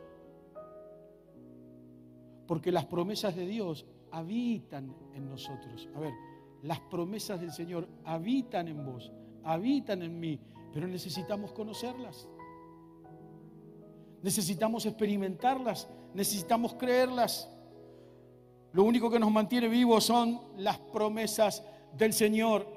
Porque 2.48 2.72
las 2.72 2.86
promesas 2.86 3.36
de 3.36 3.46
Dios 3.46 3.86
habitan 4.12 4.94
en 5.14 5.30
nosotros. 5.30 5.90
A 5.96 6.00
ver, 6.00 6.14
las 6.64 6.80
promesas 6.80 7.40
del 7.40 7.52
Señor 7.52 7.88
habitan 8.06 8.68
en 8.68 8.86
vos, 8.86 9.12
habitan 9.44 10.02
en 10.02 10.20
mí, 10.20 10.40
pero 10.74 10.88
necesitamos 10.88 11.52
conocerlas. 11.54 12.28
Necesitamos 14.22 14.86
experimentarlas, 14.86 15.88
necesitamos 16.14 16.76
creerlas. 16.76 17.50
Lo 18.74 18.84
único 18.84 19.10
que 19.10 19.20
nos 19.20 19.32
mantiene 19.32 19.68
vivos 19.68 20.04
son 20.06 20.40
las 20.58 20.78
promesas 20.78 21.64
del 21.98 22.14
Señor. 22.14 22.68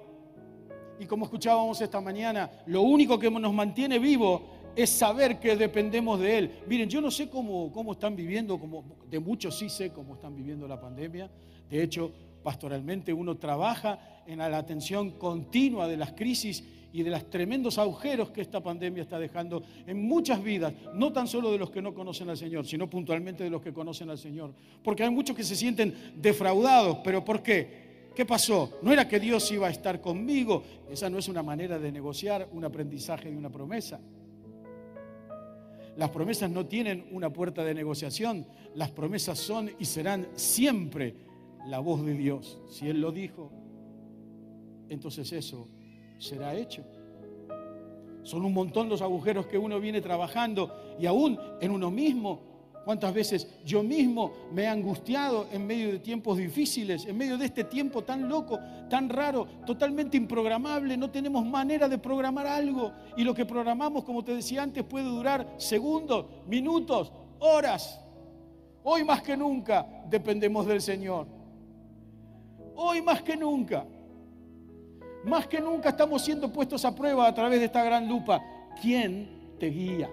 Y 0.99 1.07
como 1.07 1.25
escuchábamos 1.25 1.81
esta 1.81 2.01
mañana, 2.01 2.51
lo 2.67 2.83
único 2.83 3.19
que 3.19 3.31
nos 3.31 3.53
mantiene 3.53 3.99
vivo 3.99 4.54
es 4.77 4.91
saber 4.91 5.39
que 5.39 5.57
dependemos 5.57 6.21
de 6.21 6.39
Él. 6.39 6.51
Miren, 6.67 6.89
yo 6.89 7.01
no 7.01 7.11
sé 7.11 7.29
cómo, 7.29 7.73
cómo 7.73 7.93
están 7.93 8.17
viviendo, 8.17 8.59
como 8.59 8.85
de 9.11 9.19
muchos 9.19 9.59
sí 9.59 9.69
sé 9.69 9.91
cómo 9.91 10.15
están 10.15 10.35
viviendo 10.35 10.67
la 10.67 10.81
pandemia. 10.81 11.31
De 11.71 11.83
hecho, 11.83 12.13
pastoralmente 12.43 13.13
uno 13.13 13.37
trabaja 13.37 14.23
en 14.27 14.39
la 14.39 14.57
atención 14.57 15.13
continua 15.13 15.89
de 15.89 15.97
las 15.97 16.13
crisis 16.13 16.65
y 16.93 17.03
de 17.03 17.11
los 17.11 17.29
tremendos 17.29 17.79
agujeros 17.79 18.31
que 18.31 18.41
esta 18.41 18.63
pandemia 18.63 19.03
está 19.03 19.19
dejando 19.19 19.65
en 19.85 20.07
muchas 20.07 20.41
vidas, 20.41 20.73
no 20.95 21.13
tan 21.13 21.27
solo 21.27 21.51
de 21.51 21.59
los 21.59 21.71
que 21.71 21.83
no 21.83 21.93
conocen 21.93 22.31
al 22.31 22.37
Señor, 22.37 22.67
sino 22.67 22.89
puntualmente 22.89 23.43
de 23.43 23.51
los 23.51 23.61
que 23.61 23.73
conocen 23.73 24.11
al 24.11 24.19
Señor. 24.19 24.55
Porque 24.83 25.03
hay 25.03 25.11
muchos 25.11 25.35
que 25.35 25.43
se 25.43 25.57
sienten 25.57 26.13
defraudados, 26.15 26.99
pero 27.03 27.25
¿por 27.25 27.43
qué? 27.43 27.83
¿Qué 28.15 28.25
pasó? 28.25 28.79
No 28.81 28.93
era 28.93 29.09
que 29.09 29.19
Dios 29.19 29.51
iba 29.51 29.67
a 29.67 29.71
estar 29.71 30.01
conmigo. 30.01 30.63
Esa 30.89 31.11
no 31.11 31.19
es 31.19 31.27
una 31.27 31.43
manera 31.43 31.81
de 31.81 31.91
negociar 31.91 32.49
un 32.53 32.65
aprendizaje 32.65 33.29
de 33.29 33.37
una 33.37 33.51
promesa. 33.51 33.99
Las 35.97 36.11
promesas 36.11 36.51
no 36.51 36.67
tienen 36.67 37.07
una 37.13 37.33
puerta 37.33 37.65
de 37.65 37.75
negociación. 37.75 38.47
Las 38.75 38.91
promesas 38.91 39.39
son 39.39 39.71
y 39.79 39.85
serán 39.85 40.27
siempre 40.35 41.15
la 41.67 41.79
voz 41.79 42.05
de 42.05 42.15
Dios. 42.15 42.59
Si 42.69 42.89
Él 42.89 43.01
lo 43.01 43.13
dijo, 43.13 43.53
entonces 44.89 45.33
eso 45.33 45.69
será 46.19 46.55
hecho. 46.55 46.85
Son 48.23 48.45
un 48.45 48.55
montón 48.55 48.89
los 48.89 49.03
agujeros 49.03 49.47
que 49.47 49.59
uno 49.59 49.79
viene 49.79 50.01
trabajando 50.01 50.97
y 50.99 51.07
aún 51.07 51.39
en 51.61 51.71
uno 51.71 51.91
mismo 51.91 52.54
¿Cuántas 52.85 53.15
veces 53.15 53.49
yo 53.65 53.83
mismo 53.83 54.33
me 54.53 54.65
he 54.65 54.69
angustiado 54.69 55.47
en 55.51 55.67
medio 55.67 55.91
de 55.91 55.99
tiempos 56.01 56.37
difíciles, 56.37 57.07
en 57.07 57.17
medio 57.17 57.39
de 57.39 57.47
este 57.47 57.65
tiempo 57.65 58.05
tan 58.05 58.29
loco, 58.29 58.59
tan 58.91 59.09
raro, 59.09 59.47
totalmente 59.67 60.19
improgramable? 60.19 60.97
No 60.97 61.11
tenemos 61.11 61.47
manera 61.47 61.89
de 61.89 61.97
programar 61.97 62.47
algo 62.47 62.93
y 63.17 63.25
lo 63.25 63.35
que 63.35 63.47
programamos, 63.47 64.05
como 64.05 64.23
te 64.23 64.35
decía 64.35 64.63
antes, 64.63 64.85
puede 64.85 65.07
durar 65.07 65.55
segundos, 65.57 66.27
minutos, 66.47 67.11
horas. 67.39 68.01
Hoy 68.83 69.03
más 69.03 69.23
que 69.23 69.35
nunca 69.35 69.87
dependemos 70.11 70.67
del 70.67 70.83
Señor. 70.83 71.27
Hoy 72.77 73.01
más 73.01 73.23
que 73.23 73.35
nunca. 73.35 73.87
Más 75.25 75.47
que 75.47 75.59
nunca 75.59 75.89
estamos 75.89 76.23
siendo 76.23 76.53
puestos 76.53 76.85
a 76.85 76.95
prueba 76.95 77.27
a 77.27 77.35
través 77.35 77.61
de 77.61 77.67
esta 77.67 77.83
gran 77.83 78.07
lupa. 78.07 78.43
¿Quién 78.83 79.57
te 79.59 79.69
guía? 79.71 80.11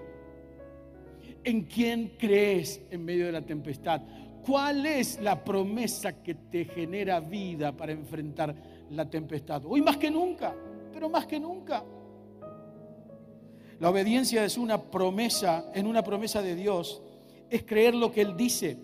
¿En 1.43 1.63
quién 1.63 2.13
crees 2.19 2.81
en 2.91 3.03
medio 3.03 3.25
de 3.25 3.31
la 3.31 3.41
tempestad? 3.41 4.01
¿Cuál 4.45 4.85
es 4.85 5.19
la 5.21 5.43
promesa 5.43 6.21
que 6.21 6.35
te 6.35 6.65
genera 6.65 7.19
vida 7.19 7.71
para 7.75 7.91
enfrentar 7.91 8.55
la 8.89 9.09
tempestad? 9.09 9.63
Hoy 9.65 9.81
más 9.81 9.97
que 9.97 10.11
nunca, 10.11 10.55
pero 10.93 11.09
más 11.09 11.25
que 11.25 11.39
nunca. 11.39 11.83
La 13.79 13.89
obediencia 13.89 14.45
es 14.45 14.57
una 14.57 14.79
promesa, 14.79 15.71
en 15.73 15.87
una 15.87 16.03
promesa 16.03 16.41
de 16.41 16.55
Dios, 16.55 17.01
es 17.49 17.63
creer 17.63 17.95
lo 17.95 18.11
que 18.11 18.21
Él 18.21 18.37
dice 18.37 18.77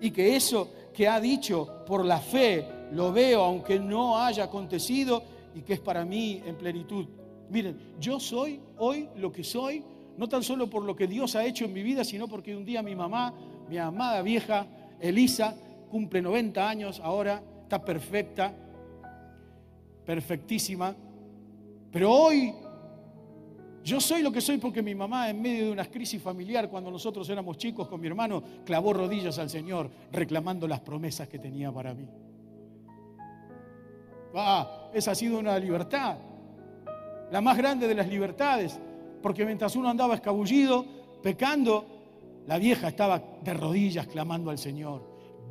y 0.00 0.10
que 0.10 0.34
eso 0.34 0.72
que 0.92 1.06
ha 1.06 1.20
dicho 1.20 1.84
por 1.86 2.04
la 2.04 2.18
fe 2.18 2.66
lo 2.92 3.12
veo 3.12 3.42
aunque 3.42 3.78
no 3.78 4.18
haya 4.18 4.44
acontecido 4.44 5.22
y 5.54 5.62
que 5.62 5.74
es 5.74 5.80
para 5.80 6.04
mí 6.04 6.42
en 6.44 6.56
plenitud. 6.56 7.06
Miren, 7.48 7.94
yo 8.00 8.18
soy 8.18 8.60
hoy 8.78 9.08
lo 9.16 9.30
que 9.30 9.44
soy 9.44 9.84
no 10.20 10.28
tan 10.28 10.42
solo 10.42 10.68
por 10.68 10.84
lo 10.84 10.94
que 10.94 11.06
Dios 11.06 11.34
ha 11.34 11.46
hecho 11.46 11.64
en 11.64 11.72
mi 11.72 11.82
vida, 11.82 12.04
sino 12.04 12.28
porque 12.28 12.54
un 12.54 12.62
día 12.62 12.82
mi 12.82 12.94
mamá, 12.94 13.32
mi 13.70 13.78
amada 13.78 14.20
vieja, 14.20 14.66
Elisa, 15.00 15.56
cumple 15.90 16.20
90 16.20 16.68
años 16.68 17.00
ahora, 17.02 17.42
está 17.62 17.82
perfecta, 17.82 18.52
perfectísima. 20.04 20.94
Pero 21.90 22.12
hoy 22.12 22.52
yo 23.82 23.98
soy 23.98 24.20
lo 24.20 24.30
que 24.30 24.42
soy 24.42 24.58
porque 24.58 24.82
mi 24.82 24.94
mamá, 24.94 25.30
en 25.30 25.40
medio 25.40 25.64
de 25.64 25.72
una 25.72 25.86
crisis 25.86 26.20
familiar, 26.20 26.68
cuando 26.68 26.90
nosotros 26.90 27.26
éramos 27.30 27.56
chicos 27.56 27.88
con 27.88 27.98
mi 27.98 28.06
hermano, 28.06 28.42
clavó 28.66 28.92
rodillas 28.92 29.38
al 29.38 29.48
Señor 29.48 29.88
reclamando 30.12 30.68
las 30.68 30.80
promesas 30.80 31.30
que 31.30 31.38
tenía 31.38 31.72
para 31.72 31.94
mí. 31.94 32.06
Ah, 34.34 34.90
esa 34.92 35.12
ha 35.12 35.14
sido 35.14 35.38
una 35.38 35.58
libertad, 35.58 36.18
la 37.32 37.40
más 37.40 37.56
grande 37.56 37.88
de 37.88 37.94
las 37.94 38.06
libertades. 38.06 38.78
Porque 39.22 39.44
mientras 39.44 39.76
uno 39.76 39.88
andaba 39.88 40.14
escabullido, 40.14 40.84
pecando, 41.22 41.84
la 42.46 42.58
vieja 42.58 42.88
estaba 42.88 43.22
de 43.42 43.54
rodillas 43.54 44.06
clamando 44.06 44.50
al 44.50 44.58
Señor. 44.58 45.02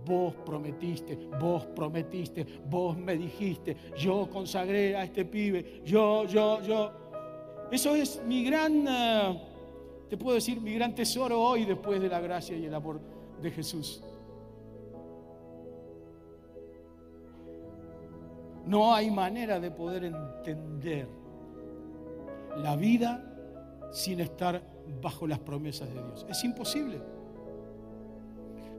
Vos 0.05 0.33
prometiste, 0.45 1.29
vos 1.39 1.65
prometiste, 1.67 2.45
vos 2.69 2.97
me 2.97 3.15
dijiste, 3.15 3.75
yo 3.97 4.29
consagré 4.29 4.95
a 4.95 5.03
este 5.03 5.25
pibe, 5.25 5.81
yo, 5.85 6.25
yo, 6.25 6.61
yo. 6.61 6.91
Eso 7.71 7.95
es 7.95 8.21
mi 8.25 8.43
gran, 8.43 8.85
eh, 8.87 9.41
te 10.09 10.17
puedo 10.17 10.35
decir, 10.35 10.59
mi 10.59 10.73
gran 10.73 10.95
tesoro 10.95 11.39
hoy 11.39 11.65
después 11.65 12.01
de 12.01 12.09
la 12.09 12.19
gracia 12.19 12.57
y 12.57 12.65
el 12.65 12.73
amor 12.73 12.99
de 13.41 13.51
Jesús. 13.51 14.03
No 18.65 18.93
hay 18.93 19.09
manera 19.11 19.59
de 19.59 19.71
poder 19.71 20.05
entender 20.05 21.07
la 22.57 22.75
vida 22.75 23.28
sin 23.91 24.19
estar 24.19 24.61
bajo 25.01 25.27
las 25.27 25.39
promesas 25.39 25.89
de 25.89 25.95
Dios. 25.95 26.25
Es 26.29 26.43
imposible. 26.43 26.99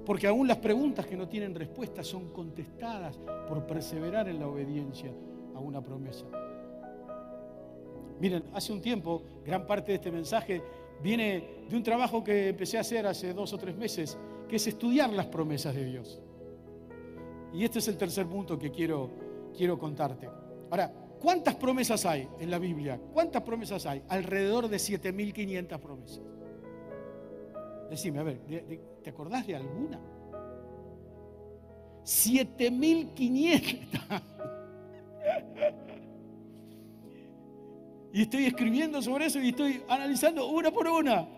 Porque 0.05 0.26
aún 0.26 0.49
las 0.49 0.59
preguntas 0.59 1.07
que 1.07 1.17
no 1.17 1.29
tienen 1.29 1.55
respuesta 1.55 2.02
son 2.02 2.31
contestadas 2.31 3.19
por 3.49 3.67
perseverar 3.67 4.29
en 4.29 4.40
la 4.40 4.49
obediencia 4.49 5.12
a 5.55 5.61
una 5.61 5.83
promesa. 5.83 6.25
Miren, 8.19 8.45
hace 8.52 8.73
un 8.73 8.81
tiempo, 8.81 9.23
gran 9.45 9.67
parte 9.67 9.93
de 9.93 9.97
este 9.97 10.11
mensaje 10.11 10.63
viene 11.02 11.65
de 11.69 11.76
un 11.76 11.82
trabajo 11.82 12.23
que 12.23 12.49
empecé 12.49 12.76
a 12.76 12.80
hacer 12.80 13.06
hace 13.06 13.32
dos 13.32 13.52
o 13.52 13.58
tres 13.58 13.76
meses, 13.76 14.19
que 14.49 14.56
es 14.56 14.67
estudiar 14.67 15.11
las 15.11 15.26
promesas 15.26 15.75
de 15.75 15.85
Dios. 15.85 16.21
Y 17.52 17.65
este 17.65 17.78
es 17.78 17.89
el 17.89 17.97
tercer 17.97 18.26
punto 18.26 18.58
que 18.58 18.71
quiero, 18.71 19.11
quiero 19.56 19.78
contarte. 19.78 20.28
Ahora, 20.71 20.93
¿Cuántas 21.21 21.54
promesas 21.56 22.06
hay 22.06 22.26
en 22.39 22.50
la 22.50 22.59
Biblia? 22.59 22.99
¿Cuántas 23.13 23.43
promesas 23.43 23.85
hay? 23.85 24.02
Alrededor 24.09 24.69
de 24.69 24.78
7.500 24.78 25.78
promesas. 25.78 26.23
Decime, 27.91 28.21
a 28.21 28.23
ver, 28.23 28.41
¿te 29.02 29.11
acordás 29.11 29.47
de 29.47 29.56
alguna? 29.56 30.00
7.500. 32.04 34.23
y 38.15 38.23
estoy 38.23 38.47
escribiendo 38.47 39.02
sobre 39.02 39.26
eso 39.26 39.39
y 39.41 39.50
estoy 39.50 39.83
analizando 39.89 40.49
una 40.49 40.71
por 40.71 40.89
una. 40.89 41.28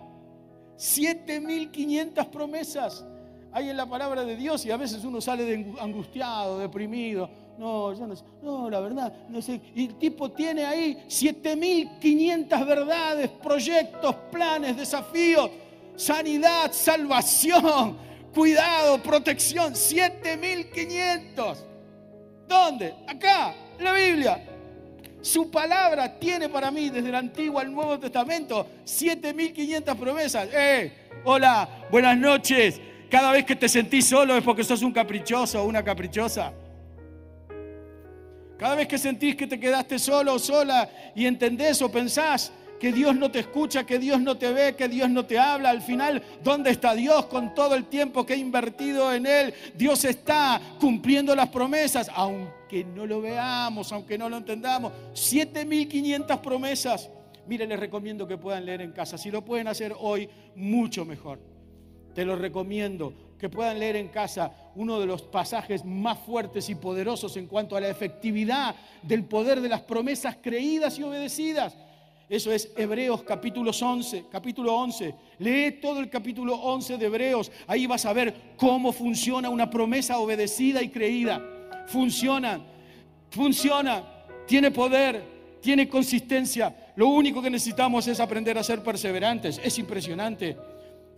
7.500 0.77 2.31
promesas 2.31 3.05
hay 3.51 3.68
en 3.68 3.77
la 3.77 3.87
palabra 3.87 4.25
de 4.25 4.37
Dios 4.37 4.64
y 4.64 4.71
a 4.71 4.77
veces 4.77 5.05
uno 5.05 5.21
sale 5.21 5.75
angustiado, 5.81 6.61
deprimido 6.61 7.41
no, 7.62 7.94
yo 7.94 8.09
no 8.09 8.16
sé. 8.16 8.25
No, 8.42 8.68
la 8.68 8.81
verdad, 8.81 9.12
no 9.29 9.40
sé. 9.40 9.61
Y 9.77 9.87
el 9.87 9.94
tipo 9.94 10.33
tiene 10.33 10.64
ahí 10.64 11.05
7.500 11.07 12.66
verdades, 12.66 13.31
proyectos, 13.31 14.16
planes, 14.33 14.77
desafíos, 14.77 15.48
sanidad, 15.94 16.72
salvación, 16.72 17.96
cuidado, 18.35 19.01
protección. 19.01 19.75
7.500. 19.75 21.57
¿Dónde? 22.48 22.96
Acá, 23.07 23.55
en 23.79 23.85
la 23.85 23.92
Biblia. 23.92 24.48
Su 25.20 25.48
palabra 25.48 26.18
tiene 26.18 26.48
para 26.48 26.72
mí 26.72 26.90
desde 26.90 27.11
el 27.11 27.14
Antiguo 27.14 27.61
al 27.61 27.72
Nuevo 27.72 27.96
Testamento 27.96 28.66
7.500 28.85 29.96
promesas. 29.96 30.48
¡Eh! 30.53 30.92
Hola, 31.22 31.87
buenas 31.92 32.18
noches. 32.18 32.81
Cada 33.09 33.31
vez 33.31 33.44
que 33.44 33.55
te 33.55 33.68
sentís 33.68 34.09
solo 34.09 34.37
es 34.37 34.42
porque 34.42 34.64
sos 34.64 34.83
un 34.83 34.90
caprichoso 34.90 35.62
o 35.62 35.66
una 35.66 35.85
caprichosa. 35.85 36.53
Cada 38.62 38.77
vez 38.77 38.87
que 38.87 38.96
sentís 38.96 39.35
que 39.35 39.48
te 39.48 39.59
quedaste 39.59 39.98
solo 39.98 40.35
o 40.35 40.38
sola 40.38 40.88
y 41.16 41.27
entendés 41.27 41.83
o 41.83 41.90
pensás 41.90 42.53
que 42.79 42.92
Dios 42.92 43.16
no 43.16 43.29
te 43.29 43.40
escucha, 43.40 43.85
que 43.85 43.98
Dios 43.98 44.20
no 44.20 44.38
te 44.38 44.53
ve, 44.53 44.77
que 44.77 44.87
Dios 44.87 45.11
no 45.11 45.27
te 45.27 45.37
habla, 45.37 45.70
al 45.70 45.83
final, 45.83 46.22
¿dónde 46.44 46.70
está 46.70 46.94
Dios 46.94 47.27
con 47.27 47.57
todo 47.57 47.75
el 47.75 47.87
tiempo 47.87 48.25
que 48.25 48.35
he 48.35 48.37
invertido 48.37 49.12
en 49.12 49.27
Él? 49.27 49.53
Dios 49.75 50.05
está 50.05 50.61
cumpliendo 50.79 51.35
las 51.35 51.48
promesas, 51.48 52.09
aunque 52.14 52.85
no 52.85 53.05
lo 53.05 53.20
veamos, 53.20 53.90
aunque 53.90 54.16
no 54.16 54.29
lo 54.29 54.37
entendamos. 54.37 54.92
7.500 55.12 56.40
promesas. 56.40 57.11
Mire, 57.48 57.66
les 57.66 57.81
recomiendo 57.81 58.29
que 58.29 58.38
puedan 58.38 58.64
leer 58.64 58.83
en 58.83 58.92
casa. 58.92 59.18
Si 59.18 59.29
lo 59.33 59.44
pueden 59.44 59.66
hacer 59.66 59.92
hoy, 59.98 60.29
mucho 60.55 61.05
mejor. 61.05 61.40
Te 62.14 62.25
lo 62.25 62.37
recomiendo 62.37 63.12
que 63.42 63.50
puedan 63.50 63.81
leer 63.81 63.96
en 63.96 64.07
casa 64.07 64.52
uno 64.76 65.00
de 65.00 65.07
los 65.07 65.22
pasajes 65.22 65.85
más 65.85 66.16
fuertes 66.20 66.68
y 66.68 66.76
poderosos 66.76 67.37
en 67.37 67.48
cuanto 67.48 67.74
a 67.74 67.81
la 67.81 67.88
efectividad 67.88 68.76
del 69.02 69.24
poder 69.24 69.61
de 69.61 69.68
las 69.68 69.81
promesas 69.81 70.37
creídas 70.40 70.96
y 70.96 71.02
obedecidas. 71.02 71.76
Eso 72.28 72.52
es 72.52 72.70
Hebreos 72.76 73.24
capítulo 73.24 73.72
11, 73.72 74.26
capítulo 74.31 74.72
11. 74.76 75.14
Lee 75.40 75.81
todo 75.83 75.98
el 75.98 76.09
capítulo 76.09 76.55
11 76.55 76.98
de 76.98 77.07
Hebreos. 77.07 77.50
Ahí 77.66 77.88
vas 77.88 78.07
a 78.07 78.12
ver 78.12 78.33
cómo 78.57 78.92
funciona 78.92 79.50
una 79.50 79.68
promesa 79.68 80.18
obedecida 80.20 80.81
y 80.81 80.90
creída. 80.90 81.42
Funciona, 81.88 82.61
funciona, 83.28 84.05
tiene 84.46 84.70
poder, 84.70 85.20
tiene 85.61 85.88
consistencia. 85.88 86.92
Lo 86.94 87.09
único 87.09 87.42
que 87.42 87.50
necesitamos 87.50 88.07
es 88.07 88.20
aprender 88.20 88.57
a 88.57 88.62
ser 88.62 88.85
perseverantes. 88.85 89.61
Es 89.64 89.81
impresionante. 89.81 90.57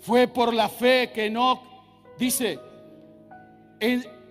Fue 0.00 0.26
por 0.26 0.54
la 0.54 0.70
fe 0.70 1.10
que 1.14 1.28
no 1.28 1.73
Dice, 2.18 2.58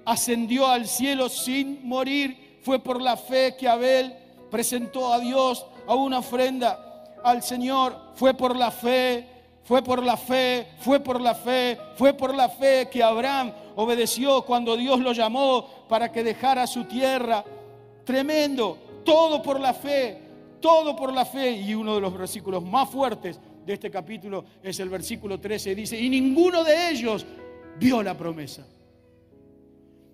ascendió 0.06 0.68
al 0.68 0.88
cielo 0.88 1.30
sin 1.30 1.88
morir. 1.88 2.60
Fue 2.62 2.80
por 2.80 3.02
la 3.02 3.18
fe 3.18 3.56
que 3.58 3.68
Abel 3.68 4.16
presentó 4.50 5.12
a 5.14 5.20
Dios 5.20 5.66
a 5.88 5.96
una 5.96 6.20
ofrenda 6.20 7.04
al 7.24 7.44
Señor. 7.44 7.96
Fue 8.16 8.34
por 8.34 8.56
la 8.56 8.72
fe, 8.72 9.28
fue 9.64 9.82
por 9.82 10.04
la 10.04 10.16
fe, 10.16 10.68
fue 10.80 11.00
por 11.00 11.20
la 11.20 11.36
fe, 11.36 11.78
fue 11.96 12.14
por 12.14 12.34
la 12.34 12.50
fe 12.50 12.88
que 12.92 13.04
Abraham 13.04 13.52
obedeció 13.76 14.44
cuando 14.44 14.78
Dios 14.78 15.00
lo 15.00 15.14
llamó 15.14 15.68
para 15.90 16.12
que 16.12 16.24
dejara 16.24 16.68
su 16.68 16.86
tierra. 16.86 17.44
Tremendo, 18.06 18.78
todo 19.04 19.42
por 19.42 19.60
la 19.60 19.74
fe, 19.74 20.22
todo 20.60 20.96
por 20.96 21.14
la 21.14 21.26
fe. 21.26 21.52
Y 21.52 21.76
uno 21.76 21.96
de 21.96 22.02
los 22.02 22.18
versículos 22.18 22.64
más 22.64 22.90
fuertes 22.90 23.40
de 23.66 23.74
este 23.74 23.90
capítulo 23.90 24.44
es 24.62 24.80
el 24.80 24.90
versículo 24.90 25.40
13. 25.40 25.76
Dice, 25.76 26.00
y 26.00 26.10
ninguno 26.10 26.64
de 26.64 26.90
ellos 26.92 27.26
vio 27.80 28.04
la 28.04 28.18
promesa. 28.18 28.66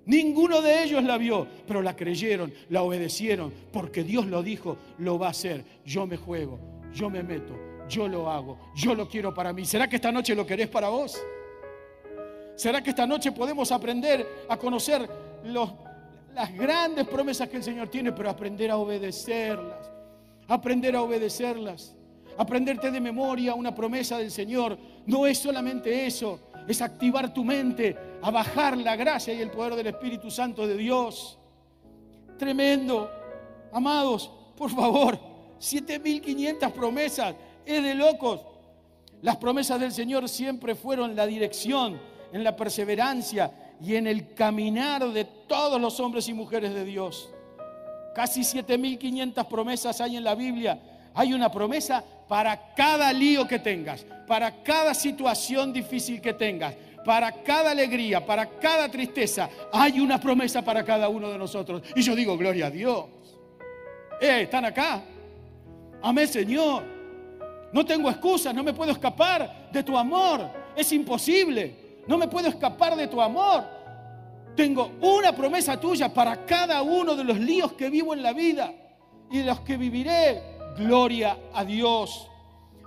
Ninguno 0.05 0.61
de 0.61 0.83
ellos 0.83 1.03
la 1.03 1.17
vio, 1.17 1.45
pero 1.67 1.81
la 1.81 1.95
creyeron, 1.95 2.51
la 2.69 2.81
obedecieron, 2.81 3.53
porque 3.71 4.03
Dios 4.03 4.25
lo 4.25 4.41
dijo, 4.41 4.77
lo 4.97 5.19
va 5.19 5.27
a 5.27 5.31
hacer. 5.31 5.63
Yo 5.85 6.07
me 6.07 6.17
juego, 6.17 6.59
yo 6.91 7.11
me 7.11 7.21
meto, 7.21 7.55
yo 7.87 8.07
lo 8.07 8.29
hago, 8.29 8.57
yo 8.75 8.95
lo 8.95 9.07
quiero 9.07 9.33
para 9.33 9.53
mí. 9.53 9.65
¿Será 9.65 9.87
que 9.87 9.97
esta 9.97 10.11
noche 10.11 10.33
lo 10.33 10.47
querés 10.47 10.67
para 10.67 10.89
vos? 10.89 11.21
¿Será 12.55 12.81
que 12.81 12.89
esta 12.89 13.05
noche 13.05 13.31
podemos 13.31 13.71
aprender 13.71 14.27
a 14.49 14.57
conocer 14.57 15.07
las 15.43 16.53
grandes 16.55 17.07
promesas 17.07 17.47
que 17.47 17.57
el 17.57 17.63
Señor 17.63 17.89
tiene, 17.89 18.11
pero 18.11 18.31
aprender 18.31 18.71
a 18.71 18.77
obedecerlas? 18.77 19.91
Aprender 20.47 20.95
a 20.95 21.03
obedecerlas. 21.03 21.95
Aprenderte 22.35 22.89
de 22.89 22.99
memoria 22.99 23.53
una 23.53 23.75
promesa 23.75 24.17
del 24.17 24.31
Señor. 24.31 24.77
No 25.05 25.27
es 25.27 25.37
solamente 25.37 26.07
eso, 26.07 26.39
es 26.69 26.83
activar 26.83 27.33
tu 27.33 27.43
mente 27.43 27.97
a 28.21 28.29
bajar 28.29 28.77
la 28.77 28.95
gracia 28.95 29.33
y 29.33 29.41
el 29.41 29.49
poder 29.49 29.73
del 29.73 29.87
Espíritu 29.87 30.29
Santo 30.29 30.67
de 30.67 30.77
Dios. 30.77 31.39
Tremendo. 32.37 33.09
Amados, 33.73 34.29
por 34.55 34.69
favor, 34.69 35.19
7500 35.57 36.71
promesas. 36.71 37.33
Es 37.65 37.81
de 37.81 37.95
locos. 37.95 38.41
Las 39.23 39.37
promesas 39.37 39.79
del 39.79 39.91
Señor 39.91 40.29
siempre 40.29 40.75
fueron 40.75 41.15
la 41.15 41.25
dirección 41.25 41.99
en 42.31 42.43
la 42.43 42.55
perseverancia 42.55 43.51
y 43.81 43.95
en 43.95 44.05
el 44.05 44.35
caminar 44.35 45.09
de 45.09 45.25
todos 45.25 45.81
los 45.81 45.99
hombres 45.99 46.29
y 46.29 46.33
mujeres 46.33 46.75
de 46.75 46.85
Dios. 46.85 47.31
Casi 48.13 48.41
7.500 48.41 49.47
promesas 49.47 49.99
hay 50.01 50.17
en 50.17 50.23
la 50.23 50.35
Biblia. 50.35 50.79
Hay 51.15 51.33
una 51.33 51.51
promesa 51.51 52.03
para 52.29 52.73
cada 52.75 53.11
lío 53.11 53.47
que 53.47 53.57
tengas, 53.57 54.05
para 54.27 54.61
cada 54.61 54.93
situación 54.93 55.73
difícil 55.73 56.21
que 56.21 56.31
tengas, 56.31 56.75
para 57.03 57.31
cada 57.31 57.71
alegría, 57.71 58.23
para 58.23 58.45
cada 58.45 58.87
tristeza. 58.87 59.49
Hay 59.73 59.99
una 59.99 60.19
promesa 60.19 60.61
para 60.61 60.85
cada 60.85 61.09
uno 61.09 61.31
de 61.31 61.39
nosotros. 61.39 61.81
Y 61.95 62.03
yo 62.03 62.15
digo, 62.15 62.37
gloria 62.37 62.67
a 62.67 62.69
Dios. 62.69 63.05
Eh, 64.21 64.43
¿Están 64.43 64.65
acá? 64.65 65.01
Amén, 66.03 66.27
Señor. 66.27 66.83
No 67.73 67.83
tengo 67.83 68.11
excusas, 68.11 68.53
no 68.53 68.63
me 68.63 68.73
puedo 68.73 68.91
escapar 68.91 69.69
de 69.71 69.81
tu 69.81 69.97
amor. 69.97 70.51
Es 70.75 70.91
imposible. 70.91 72.03
No 72.05 72.15
me 72.15 72.27
puedo 72.27 72.47
escapar 72.47 72.95
de 72.95 73.07
tu 73.07 73.19
amor. 73.19 73.63
Tengo 74.55 74.91
una 75.01 75.35
promesa 75.35 75.79
tuya 75.79 76.13
para 76.13 76.45
cada 76.45 76.83
uno 76.83 77.15
de 77.15 77.23
los 77.23 77.39
líos 77.39 77.73
que 77.73 77.89
vivo 77.89 78.13
en 78.13 78.21
la 78.21 78.33
vida 78.33 78.71
y 79.31 79.41
los 79.41 79.61
que 79.61 79.77
viviré. 79.77 80.58
Gloria 80.77 81.37
a 81.53 81.65
Dios. 81.65 82.27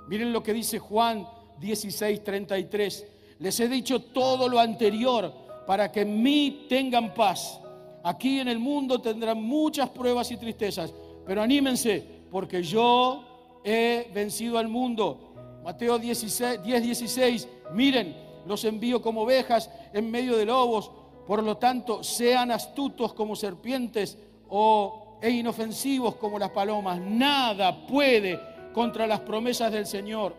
Miren 0.08 0.32
lo 0.32 0.42
que 0.42 0.52
dice 0.52 0.78
Juan 0.78 1.26
16, 1.60 2.24
33. 2.24 3.06
Les 3.38 3.60
he 3.60 3.68
dicho 3.68 4.00
todo 4.00 4.48
lo 4.48 4.58
anterior 4.58 5.32
para 5.66 5.90
que 5.90 6.02
en 6.02 6.22
mí 6.22 6.66
tengan 6.68 7.14
paz. 7.14 7.60
Aquí 8.04 8.40
en 8.40 8.48
el 8.48 8.58
mundo 8.58 9.00
tendrán 9.00 9.42
muchas 9.42 9.88
pruebas 9.90 10.30
y 10.32 10.36
tristezas, 10.36 10.92
pero 11.24 11.40
anímense 11.40 12.04
porque 12.30 12.62
yo 12.62 13.60
he 13.64 14.10
vencido 14.12 14.58
al 14.58 14.68
mundo. 14.68 15.32
Mateo 15.64 15.98
16, 15.98 16.62
10, 16.62 16.82
16. 16.82 17.48
Miren, 17.72 18.16
los 18.46 18.64
envío 18.64 19.00
como 19.00 19.22
ovejas 19.22 19.70
en 19.92 20.10
medio 20.10 20.36
de 20.36 20.44
lobos. 20.44 20.90
Por 21.26 21.42
lo 21.42 21.56
tanto, 21.56 22.02
sean 22.02 22.50
astutos 22.50 23.14
como 23.14 23.36
serpientes 23.36 24.18
o, 24.48 25.01
e 25.22 25.30
inofensivos 25.30 26.16
como 26.16 26.38
las 26.38 26.50
palomas. 26.50 27.00
Nada 27.00 27.86
puede 27.86 28.38
contra 28.74 29.06
las 29.06 29.20
promesas 29.20 29.70
del 29.70 29.86
Señor. 29.86 30.34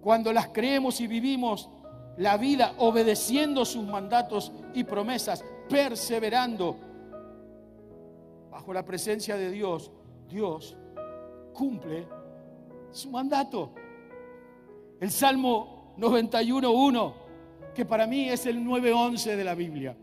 Cuando 0.00 0.32
las 0.32 0.48
creemos 0.48 1.00
y 1.00 1.08
vivimos 1.08 1.68
la 2.18 2.36
vida 2.36 2.74
obedeciendo 2.78 3.64
sus 3.64 3.84
mandatos 3.84 4.52
y 4.72 4.84
promesas, 4.84 5.44
perseverando 5.68 6.76
bajo 8.48 8.72
la 8.72 8.84
presencia 8.84 9.36
de 9.36 9.50
Dios, 9.50 9.90
Dios 10.28 10.76
cumple 11.52 12.06
su 12.92 13.10
mandato. 13.10 13.72
El 15.00 15.10
Salmo 15.10 15.94
91.1, 15.98 17.12
que 17.74 17.84
para 17.84 18.06
mí 18.06 18.28
es 18.28 18.46
el 18.46 18.64
9.11 18.64 19.36
de 19.36 19.44
la 19.44 19.54
Biblia. 19.56 19.96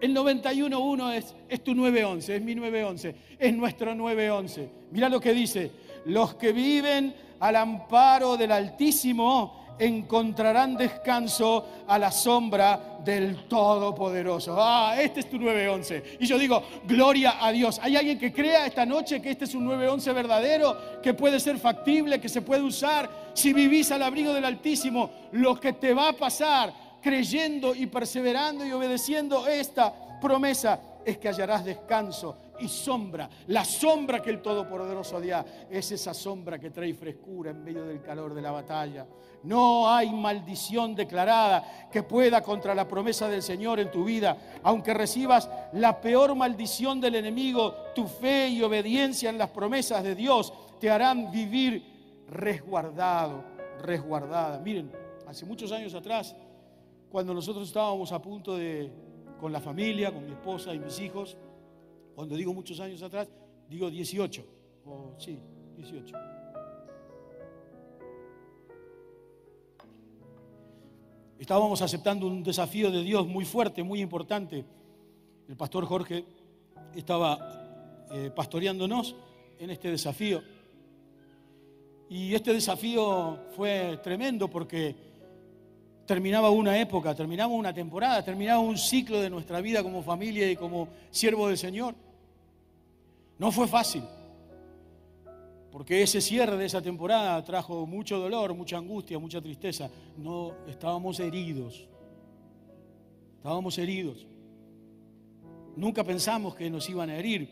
El 0.00 0.16
91.1 0.16 1.12
es, 1.14 1.34
es 1.48 1.62
tu 1.62 1.72
9.11, 1.72 2.28
es 2.30 2.42
mi 2.42 2.54
9.11, 2.54 3.14
es 3.38 3.54
nuestro 3.54 3.92
9.11. 3.92 4.68
Mira 4.92 5.08
lo 5.08 5.20
que 5.20 5.32
dice, 5.32 5.70
los 6.06 6.34
que 6.34 6.52
viven 6.52 7.14
al 7.40 7.56
amparo 7.56 8.36
del 8.36 8.52
Altísimo 8.52 9.60
encontrarán 9.80 10.76
descanso 10.76 11.66
a 11.88 11.98
la 11.98 12.12
sombra 12.12 12.98
del 13.02 13.48
Todopoderoso. 13.48 14.56
Ah, 14.58 14.94
este 15.00 15.20
es 15.20 15.30
tu 15.30 15.38
911. 15.38 16.18
Y 16.20 16.26
yo 16.26 16.38
digo, 16.38 16.62
gloria 16.84 17.44
a 17.44 17.50
Dios. 17.50 17.80
¿Hay 17.82 17.96
alguien 17.96 18.18
que 18.18 18.32
crea 18.32 18.66
esta 18.66 18.84
noche 18.84 19.22
que 19.22 19.30
este 19.30 19.46
es 19.46 19.54
un 19.54 19.64
911 19.64 20.12
verdadero, 20.12 20.76
que 21.02 21.14
puede 21.14 21.40
ser 21.40 21.58
factible, 21.58 22.20
que 22.20 22.28
se 22.28 22.42
puede 22.42 22.62
usar? 22.62 23.08
Si 23.32 23.54
vivís 23.54 23.90
al 23.90 24.02
abrigo 24.02 24.34
del 24.34 24.44
Altísimo, 24.44 25.10
lo 25.32 25.58
que 25.58 25.72
te 25.72 25.94
va 25.94 26.10
a 26.10 26.12
pasar 26.12 26.89
creyendo 27.00 27.74
y 27.74 27.86
perseverando 27.86 28.64
y 28.64 28.72
obedeciendo 28.72 29.46
esta 29.46 30.20
promesa 30.20 30.80
es 31.04 31.18
que 31.18 31.28
hallarás 31.28 31.64
descanso 31.64 32.36
y 32.60 32.68
sombra. 32.68 33.28
La 33.48 33.64
sombra 33.64 34.20
que 34.20 34.30
el 34.30 34.42
Todopoderoso 34.42 35.20
da 35.20 35.44
es 35.70 35.90
esa 35.92 36.12
sombra 36.12 36.58
que 36.58 36.70
trae 36.70 36.92
frescura 36.94 37.50
en 37.50 37.64
medio 37.64 37.84
del 37.84 38.02
calor 38.02 38.34
de 38.34 38.42
la 38.42 38.50
batalla. 38.50 39.06
No 39.42 39.88
hay 39.88 40.10
maldición 40.12 40.94
declarada 40.94 41.88
que 41.90 42.02
pueda 42.02 42.42
contra 42.42 42.74
la 42.74 42.86
promesa 42.86 43.28
del 43.28 43.42
Señor 43.42 43.80
en 43.80 43.90
tu 43.90 44.04
vida. 44.04 44.36
Aunque 44.62 44.92
recibas 44.92 45.48
la 45.72 46.00
peor 46.00 46.34
maldición 46.34 47.00
del 47.00 47.14
enemigo, 47.14 47.74
tu 47.94 48.06
fe 48.06 48.48
y 48.48 48.62
obediencia 48.62 49.30
en 49.30 49.38
las 49.38 49.48
promesas 49.48 50.02
de 50.02 50.14
Dios 50.14 50.52
te 50.78 50.90
harán 50.90 51.30
vivir 51.30 52.24
resguardado, 52.28 53.42
resguardada. 53.82 54.58
Miren, 54.58 54.92
hace 55.26 55.46
muchos 55.46 55.72
años 55.72 55.94
atrás, 55.94 56.36
cuando 57.10 57.34
nosotros 57.34 57.66
estábamos 57.66 58.12
a 58.12 58.22
punto 58.22 58.56
de, 58.56 58.90
con 59.38 59.52
la 59.52 59.60
familia, 59.60 60.12
con 60.12 60.24
mi 60.24 60.30
esposa 60.30 60.72
y 60.72 60.78
mis 60.78 60.98
hijos, 61.00 61.36
cuando 62.14 62.36
digo 62.36 62.54
muchos 62.54 62.78
años 62.78 63.02
atrás, 63.02 63.28
digo 63.68 63.90
18. 63.90 64.44
O 64.86 65.14
sí, 65.18 65.38
18. 65.76 66.16
Estábamos 71.38 71.82
aceptando 71.82 72.26
un 72.26 72.42
desafío 72.44 72.90
de 72.90 73.02
Dios 73.02 73.26
muy 73.26 73.44
fuerte, 73.44 73.82
muy 73.82 74.00
importante. 74.00 74.64
El 75.48 75.56
pastor 75.56 75.86
Jorge 75.86 76.24
estaba 76.94 78.06
eh, 78.12 78.30
pastoreándonos 78.34 79.16
en 79.58 79.70
este 79.70 79.90
desafío. 79.90 80.42
Y 82.08 82.34
este 82.34 82.52
desafío 82.52 83.38
fue 83.56 83.98
tremendo 84.02 84.48
porque 84.48 85.09
terminaba 86.10 86.50
una 86.50 86.76
época, 86.76 87.14
terminaba 87.14 87.54
una 87.54 87.72
temporada, 87.72 88.24
terminaba 88.24 88.58
un 88.58 88.76
ciclo 88.76 89.20
de 89.20 89.30
nuestra 89.30 89.60
vida 89.60 89.80
como 89.80 90.02
familia 90.02 90.50
y 90.50 90.56
como 90.56 90.88
siervo 91.08 91.46
del 91.46 91.56
Señor. 91.56 91.94
No 93.38 93.52
fue 93.52 93.68
fácil, 93.68 94.02
porque 95.70 96.02
ese 96.02 96.20
cierre 96.20 96.56
de 96.56 96.66
esa 96.66 96.82
temporada 96.82 97.44
trajo 97.44 97.86
mucho 97.86 98.18
dolor, 98.18 98.54
mucha 98.54 98.76
angustia, 98.76 99.20
mucha 99.20 99.40
tristeza. 99.40 99.88
No, 100.16 100.52
estábamos 100.66 101.20
heridos, 101.20 101.86
estábamos 103.36 103.78
heridos. 103.78 104.26
Nunca 105.76 106.02
pensamos 106.02 106.56
que 106.56 106.68
nos 106.68 106.90
iban 106.90 107.08
a 107.08 107.16
herir, 107.16 107.48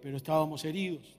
pero 0.00 0.16
estábamos 0.16 0.64
heridos. 0.64 1.14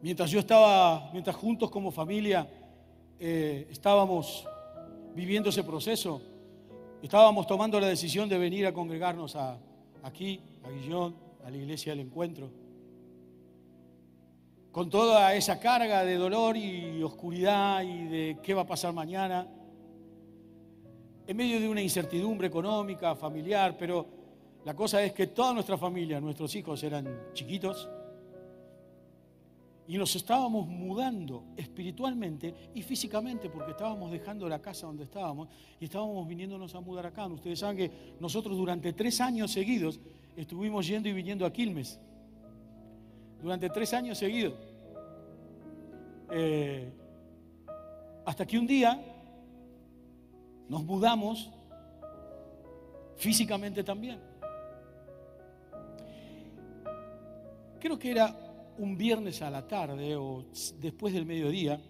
Mientras 0.00 0.30
yo 0.30 0.38
estaba, 0.38 1.10
mientras 1.12 1.34
juntos 1.34 1.72
como 1.72 1.90
familia 1.90 2.48
eh, 3.20 3.66
estábamos 3.70 4.46
viviendo 5.14 5.50
ese 5.50 5.64
proceso, 5.64 6.20
estábamos 7.02 7.46
tomando 7.46 7.80
la 7.80 7.88
decisión 7.88 8.28
de 8.28 8.38
venir 8.38 8.66
a 8.66 8.72
congregarnos 8.72 9.34
a, 9.34 9.58
aquí, 10.02 10.40
a 10.64 10.70
Guillón, 10.70 11.16
a 11.44 11.50
la 11.50 11.56
iglesia 11.56 11.92
del 11.92 12.06
encuentro, 12.06 12.50
con 14.70 14.88
toda 14.88 15.34
esa 15.34 15.58
carga 15.58 16.04
de 16.04 16.14
dolor 16.16 16.56
y 16.56 17.02
oscuridad 17.02 17.82
y 17.82 18.04
de 18.04 18.38
qué 18.42 18.54
va 18.54 18.62
a 18.62 18.66
pasar 18.66 18.92
mañana, 18.92 19.48
en 21.26 21.36
medio 21.36 21.60
de 21.60 21.68
una 21.68 21.82
incertidumbre 21.82 22.46
económica, 22.46 23.14
familiar, 23.16 23.76
pero 23.76 24.06
la 24.64 24.74
cosa 24.74 25.02
es 25.02 25.12
que 25.12 25.26
toda 25.26 25.52
nuestra 25.52 25.76
familia, 25.76 26.20
nuestros 26.20 26.54
hijos 26.54 26.82
eran 26.82 27.32
chiquitos, 27.32 27.88
y 29.88 29.96
nos 29.96 30.14
estábamos 30.14 30.68
mudando 30.68 31.44
espiritualmente 31.56 32.54
y 32.74 32.82
físicamente 32.82 33.48
porque 33.48 33.70
estábamos 33.70 34.10
dejando 34.10 34.46
la 34.46 34.60
casa 34.60 34.86
donde 34.86 35.04
estábamos 35.04 35.48
y 35.80 35.86
estábamos 35.86 36.28
viniéndonos 36.28 36.74
a 36.74 36.80
mudar 36.80 37.06
acá. 37.06 37.26
Ustedes 37.26 37.58
saben 37.58 37.78
que 37.78 37.90
nosotros 38.20 38.58
durante 38.58 38.92
tres 38.92 39.18
años 39.22 39.50
seguidos 39.50 39.98
estuvimos 40.36 40.86
yendo 40.86 41.08
y 41.08 41.14
viniendo 41.14 41.46
a 41.46 41.52
Quilmes. 41.52 41.98
Durante 43.40 43.70
tres 43.70 43.94
años 43.94 44.18
seguidos. 44.18 44.52
Eh, 46.30 46.92
hasta 48.26 48.46
que 48.46 48.58
un 48.58 48.66
día 48.66 49.02
nos 50.68 50.84
mudamos 50.84 51.50
físicamente 53.16 53.82
también. 53.82 54.20
Creo 57.80 57.98
que 57.98 58.10
era 58.10 58.47
un 58.78 58.96
viernes 58.96 59.42
a 59.42 59.50
la 59.50 59.66
tarde 59.66 60.16
o 60.16 60.46
después 60.80 61.12
del 61.12 61.26
mediodía, 61.26 61.80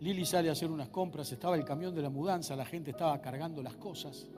Lili 0.00 0.24
sale 0.24 0.48
a 0.48 0.52
hacer 0.52 0.70
unas 0.70 0.88
compras, 0.88 1.30
estaba 1.30 1.54
el 1.54 1.64
camión 1.64 1.94
de 1.94 2.02
la 2.02 2.10
mudanza, 2.10 2.56
la 2.56 2.64
gente 2.64 2.90
estaba 2.90 3.20
cargando 3.20 3.62
las 3.62 3.76
cosas. 3.76 4.28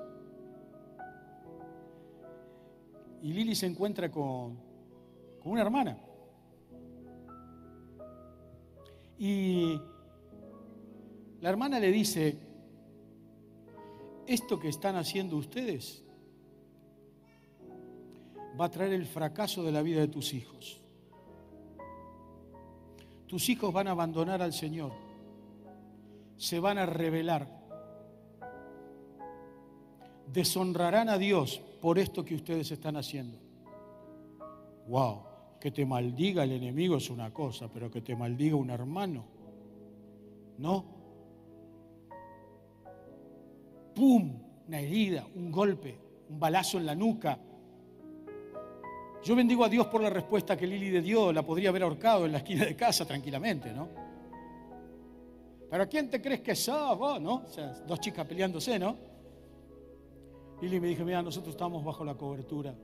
Y 3.22 3.32
Lili 3.32 3.54
se 3.54 3.66
encuentra 3.66 4.10
con, 4.10 4.58
con 5.42 5.52
una 5.52 5.62
hermana. 5.62 5.96
Y 9.18 9.80
la 11.40 11.48
hermana 11.48 11.80
le 11.80 11.90
dice, 11.90 12.36
esto 14.26 14.58
que 14.58 14.68
están 14.68 14.96
haciendo 14.96 15.36
ustedes 15.36 16.04
va 18.60 18.66
a 18.66 18.70
traer 18.70 18.92
el 18.92 19.06
fracaso 19.06 19.62
de 19.62 19.72
la 19.72 19.82
vida 19.82 20.00
de 20.00 20.08
tus 20.08 20.34
hijos. 20.34 20.83
Tus 23.34 23.48
hijos 23.48 23.72
van 23.72 23.88
a 23.88 23.90
abandonar 23.90 24.42
al 24.42 24.52
Señor, 24.52 24.92
se 26.36 26.60
van 26.60 26.78
a 26.78 26.86
rebelar, 26.86 27.48
deshonrarán 30.32 31.08
a 31.08 31.18
Dios 31.18 31.60
por 31.80 31.98
esto 31.98 32.24
que 32.24 32.36
ustedes 32.36 32.70
están 32.70 32.96
haciendo. 32.96 33.36
Wow, 34.86 35.22
que 35.60 35.72
te 35.72 35.84
maldiga 35.84 36.44
el 36.44 36.52
enemigo 36.52 36.98
es 36.98 37.10
una 37.10 37.32
cosa, 37.32 37.66
pero 37.66 37.90
que 37.90 38.02
te 38.02 38.14
maldiga 38.14 38.54
un 38.54 38.70
hermano, 38.70 39.24
no. 40.58 40.84
¡Pum! 43.96 44.32
Una 44.68 44.78
herida, 44.78 45.26
un 45.34 45.50
golpe, 45.50 45.98
un 46.28 46.38
balazo 46.38 46.78
en 46.78 46.86
la 46.86 46.94
nuca, 46.94 47.36
yo 49.24 49.34
bendigo 49.34 49.64
a 49.64 49.68
Dios 49.68 49.86
por 49.86 50.02
la 50.02 50.10
respuesta 50.10 50.56
que 50.56 50.66
Lili 50.66 50.90
de 50.90 51.00
dio, 51.00 51.32
la 51.32 51.42
podría 51.42 51.70
haber 51.70 51.82
ahorcado 51.82 52.26
en 52.26 52.32
la 52.32 52.38
esquina 52.38 52.64
de 52.64 52.76
casa 52.76 53.06
tranquilamente, 53.06 53.72
¿no? 53.72 53.88
Pero 55.70 55.88
¿quién 55.88 56.10
te 56.10 56.20
crees 56.20 56.42
que 56.42 56.54
sos 56.54 56.96
vos, 56.98 57.20
no? 57.20 57.36
O 57.36 57.48
sea, 57.48 57.72
dos 57.86 58.00
chicas 58.00 58.26
peleándose, 58.26 58.78
¿no? 58.78 58.96
Lili 60.60 60.78
me 60.78 60.88
dijo, 60.88 61.04
mira, 61.04 61.22
nosotros 61.22 61.54
estamos 61.54 61.82
bajo 61.82 62.04
la 62.04 62.14
cobertura. 62.14 62.74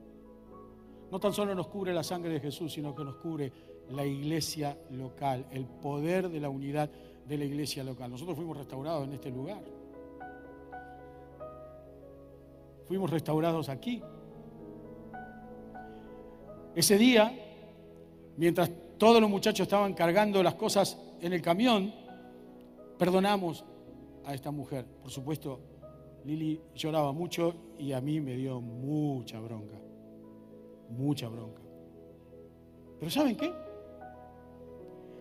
No 1.11 1.19
tan 1.19 1.31
solo 1.31 1.53
nos 1.53 1.67
cubre 1.67 1.93
la 1.93 2.03
sangre 2.03 2.33
de 2.33 2.39
Jesús, 2.39 2.73
sino 2.73 2.95
que 2.95 3.03
nos 3.03 3.17
cubre 3.17 3.51
la 3.91 4.03
iglesia 4.03 4.77
local, 4.89 5.45
el 5.51 5.65
poder 5.65 6.29
de 6.29 6.39
la 6.39 6.49
unidad 6.49 6.89
de 7.27 7.37
la 7.37 7.45
iglesia 7.45 7.83
local. 7.83 8.09
Nosotros 8.09 8.35
fuimos 8.35 8.57
restaurados 8.57 9.07
en 9.07 9.13
este 9.13 9.29
lugar. 9.29 9.61
Fuimos 12.87 13.09
restaurados 13.09 13.69
aquí. 13.69 14.01
Ese 16.75 16.97
día, 16.97 17.33
mientras 18.37 18.69
todos 18.97 19.19
los 19.19 19.29
muchachos 19.29 19.65
estaban 19.65 19.93
cargando 19.93 20.41
las 20.41 20.55
cosas 20.55 20.97
en 21.21 21.33
el 21.33 21.41
camión, 21.41 21.93
perdonamos 22.97 23.65
a 24.25 24.33
esta 24.33 24.51
mujer. 24.51 24.85
Por 25.01 25.11
supuesto, 25.11 25.59
Lili 26.25 26.61
lloraba 26.75 27.11
mucho 27.11 27.53
y 27.79 27.91
a 27.93 28.01
mí 28.01 28.21
me 28.21 28.35
dio 28.35 28.61
mucha 28.61 29.39
bronca, 29.39 29.77
mucha 30.89 31.27
bronca. 31.27 31.61
Pero 32.99 33.11
¿saben 33.11 33.35
qué? 33.35 33.51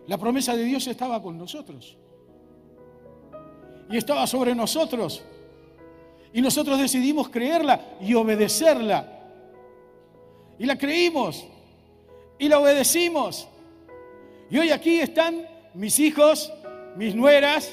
La 0.06 0.18
promesa 0.18 0.54
de 0.54 0.64
Dios 0.64 0.86
estaba 0.86 1.22
con 1.22 1.38
nosotros. 1.38 1.96
Y 3.90 3.96
estaba 3.96 4.26
sobre 4.26 4.54
nosotros. 4.54 5.24
Y 6.32 6.42
nosotros 6.42 6.78
decidimos 6.78 7.28
creerla 7.28 7.96
y 8.00 8.14
obedecerla. 8.14 9.19
Y 10.60 10.66
la 10.66 10.76
creímos. 10.76 11.46
Y 12.38 12.48
la 12.48 12.60
obedecimos. 12.60 13.48
Y 14.50 14.58
hoy 14.58 14.70
aquí 14.70 15.00
están 15.00 15.46
mis 15.72 15.98
hijos, 15.98 16.52
mis 16.96 17.14
nueras, 17.14 17.72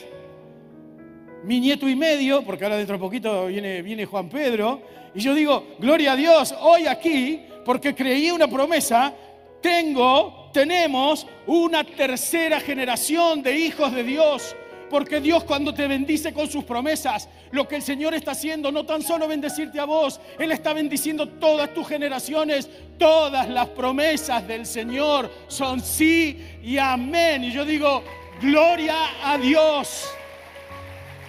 mi 1.43 1.59
nieto 1.59 1.89
y 1.89 1.97
medio, 1.97 2.43
porque 2.43 2.63
ahora 2.63 2.77
dentro 2.77 2.95
de 2.95 2.99
poquito 2.99 3.47
viene, 3.47 3.81
viene 3.81 4.05
Juan 4.05 4.29
Pedro. 4.29 4.81
Y 5.13 5.19
yo 5.19 5.33
digo, 5.33 5.75
gloria 5.79 6.13
a 6.13 6.15
Dios, 6.15 6.55
hoy 6.61 6.87
aquí, 6.87 7.41
porque 7.65 7.93
creí 7.93 8.31
una 8.31 8.47
promesa, 8.47 9.13
tengo, 9.61 10.49
tenemos 10.53 11.27
una 11.45 11.83
tercera 11.83 12.61
generación 12.61 13.43
de 13.43 13.57
hijos 13.59 13.93
de 13.93 14.03
Dios 14.03 14.55
porque 14.89 15.19
Dios 15.19 15.43
cuando 15.43 15.73
te 15.73 15.87
bendice 15.87 16.33
con 16.33 16.49
sus 16.49 16.63
promesas, 16.63 17.27
lo 17.51 17.67
que 17.67 17.75
el 17.75 17.81
Señor 17.81 18.13
está 18.13 18.31
haciendo, 18.31 18.71
no 18.71 18.85
tan 18.85 19.01
solo 19.01 19.27
bendecirte 19.27 19.79
a 19.79 19.85
vos, 19.85 20.19
Él 20.39 20.51
está 20.51 20.73
bendiciendo 20.73 21.27
todas 21.27 21.73
tus 21.73 21.87
generaciones. 21.87 22.69
Todas 22.97 23.47
las 23.47 23.67
promesas 23.67 24.47
del 24.47 24.65
Señor 24.65 25.31
son 25.47 25.81
sí 25.81 26.59
y 26.63 26.77
amén. 26.77 27.43
Y 27.43 27.51
yo 27.51 27.63
digo, 27.63 28.03
gloria 28.41 28.95
a 29.23 29.37
Dios. 29.37 30.09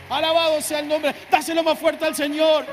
Alabado 0.08 0.60
sea 0.62 0.80
el 0.80 0.88
nombre. 0.88 1.14
Dáselo 1.30 1.62
más 1.62 1.78
fuerte 1.78 2.06
al 2.06 2.14
Señor. 2.14 2.64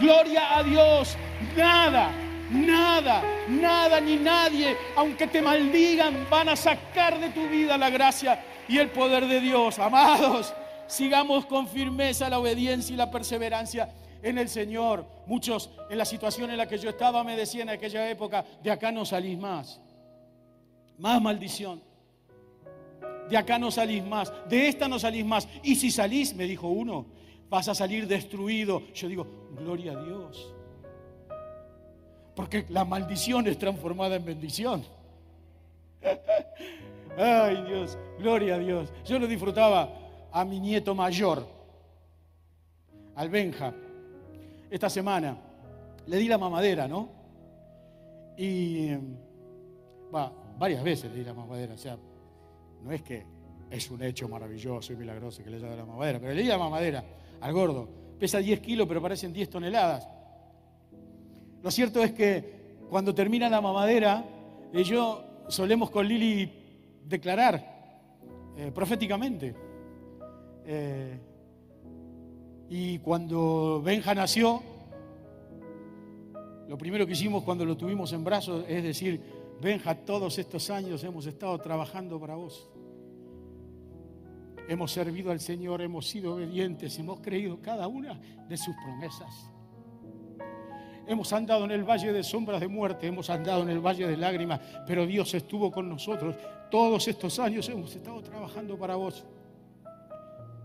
Gloria 0.00 0.56
a 0.56 0.62
Dios. 0.62 1.16
Nada, 1.54 2.10
nada, 2.50 3.22
nada 3.48 4.00
ni 4.00 4.16
nadie, 4.16 4.76
aunque 4.96 5.26
te 5.26 5.42
maldigan, 5.42 6.26
van 6.30 6.48
a 6.48 6.56
sacar 6.56 7.20
de 7.20 7.28
tu 7.30 7.46
vida 7.48 7.76
la 7.76 7.90
gracia 7.90 8.38
y 8.72 8.78
el 8.78 8.90
poder 8.90 9.26
de 9.28 9.38
Dios. 9.38 9.78
Amados, 9.78 10.54
sigamos 10.86 11.44
con 11.44 11.68
firmeza 11.68 12.30
la 12.30 12.38
obediencia 12.38 12.94
y 12.94 12.96
la 12.96 13.10
perseverancia 13.10 13.92
en 14.22 14.38
el 14.38 14.48
Señor. 14.48 15.04
Muchos 15.26 15.68
en 15.90 15.98
la 15.98 16.06
situación 16.06 16.50
en 16.50 16.56
la 16.56 16.66
que 16.66 16.78
yo 16.78 16.88
estaba 16.88 17.22
me 17.22 17.36
decían 17.36 17.68
en 17.68 17.74
aquella 17.74 18.08
época, 18.08 18.46
de 18.62 18.70
acá 18.70 18.90
no 18.90 19.04
salís 19.04 19.38
más. 19.38 19.78
Más 20.96 21.20
maldición. 21.20 21.82
De 23.28 23.36
acá 23.36 23.58
no 23.58 23.70
salís 23.70 24.02
más. 24.02 24.32
De 24.48 24.68
esta 24.68 24.88
no 24.88 24.98
salís 24.98 25.26
más. 25.26 25.46
Y 25.62 25.76
si 25.76 25.90
salís, 25.90 26.34
me 26.34 26.44
dijo 26.44 26.68
uno, 26.68 27.04
vas 27.50 27.68
a 27.68 27.74
salir 27.74 28.06
destruido. 28.06 28.84
Yo 28.94 29.06
digo, 29.06 29.26
gloria 29.54 29.92
a 29.92 30.02
Dios. 30.02 30.50
Porque 32.34 32.64
la 32.70 32.86
maldición 32.86 33.46
es 33.48 33.58
transformada 33.58 34.16
en 34.16 34.24
bendición. 34.24 34.82
Ay 37.16 37.62
Dios, 37.66 37.98
gloria 38.18 38.54
a 38.54 38.58
Dios. 38.58 38.92
Yo 39.04 39.18
lo 39.18 39.26
disfrutaba 39.26 39.88
a 40.30 40.44
mi 40.44 40.60
nieto 40.60 40.94
mayor, 40.94 41.46
al 43.14 43.28
Benja. 43.28 43.74
Esta 44.70 44.88
semana 44.88 45.36
le 46.06 46.16
di 46.16 46.28
la 46.28 46.38
mamadera, 46.38 46.88
¿no? 46.88 47.08
Y 48.36 48.88
va, 50.14 50.32
varias 50.58 50.82
veces 50.82 51.10
le 51.10 51.18
di 51.18 51.24
la 51.24 51.34
mamadera. 51.34 51.74
O 51.74 51.78
sea, 51.78 51.98
no 52.82 52.92
es 52.92 53.02
que 53.02 53.24
es 53.70 53.90
un 53.90 54.02
hecho 54.02 54.28
maravilloso 54.28 54.92
y 54.92 54.96
milagroso 54.96 55.42
que 55.42 55.50
le 55.50 55.56
haya 55.56 55.66
dado 55.66 55.78
la 55.78 55.86
mamadera, 55.86 56.18
pero 56.18 56.32
le 56.32 56.42
di 56.42 56.48
la 56.48 56.58
mamadera 56.58 57.04
al 57.40 57.52
gordo. 57.52 57.88
Pesa 58.18 58.38
10 58.38 58.60
kilos, 58.60 58.86
pero 58.88 59.02
parecen 59.02 59.32
10 59.32 59.50
toneladas. 59.50 60.08
Lo 61.62 61.70
cierto 61.70 62.02
es 62.02 62.12
que 62.12 62.62
cuando 62.88 63.14
termina 63.14 63.48
la 63.48 63.60
mamadera, 63.60 64.24
yo 64.72 65.24
solemos 65.48 65.90
con 65.90 66.06
Lili 66.06 66.61
declarar 67.04 68.52
eh, 68.56 68.70
proféticamente. 68.74 69.54
Eh, 70.64 71.18
y 72.68 72.98
cuando 73.00 73.82
Benja 73.84 74.14
nació, 74.14 74.62
lo 76.68 76.78
primero 76.78 77.06
que 77.06 77.12
hicimos 77.12 77.42
cuando 77.44 77.64
lo 77.64 77.76
tuvimos 77.76 78.12
en 78.12 78.24
brazos 78.24 78.64
es 78.68 78.82
decir, 78.82 79.20
Benja, 79.60 79.94
todos 79.94 80.38
estos 80.38 80.70
años 80.70 81.04
hemos 81.04 81.26
estado 81.26 81.58
trabajando 81.58 82.18
para 82.18 82.34
vos. 82.34 82.68
Hemos 84.68 84.90
servido 84.90 85.30
al 85.30 85.40
Señor, 85.40 85.82
hemos 85.82 86.08
sido 86.08 86.36
obedientes, 86.36 86.98
hemos 86.98 87.20
creído 87.20 87.60
cada 87.60 87.86
una 87.88 88.18
de 88.48 88.56
sus 88.56 88.74
promesas. 88.76 89.52
Hemos 91.06 91.32
andado 91.32 91.64
en 91.64 91.72
el 91.72 91.84
valle 91.84 92.12
de 92.12 92.22
sombras 92.22 92.60
de 92.60 92.68
muerte, 92.68 93.06
hemos 93.06 93.28
andado 93.28 93.62
en 93.62 93.70
el 93.70 93.80
valle 93.80 94.06
de 94.06 94.16
lágrimas, 94.16 94.60
pero 94.86 95.06
Dios 95.06 95.34
estuvo 95.34 95.70
con 95.70 95.88
nosotros. 95.88 96.36
Todos 96.70 97.08
estos 97.08 97.38
años 97.38 97.68
hemos 97.68 97.94
estado 97.94 98.22
trabajando 98.22 98.78
para 98.78 98.94
vos. 98.94 99.24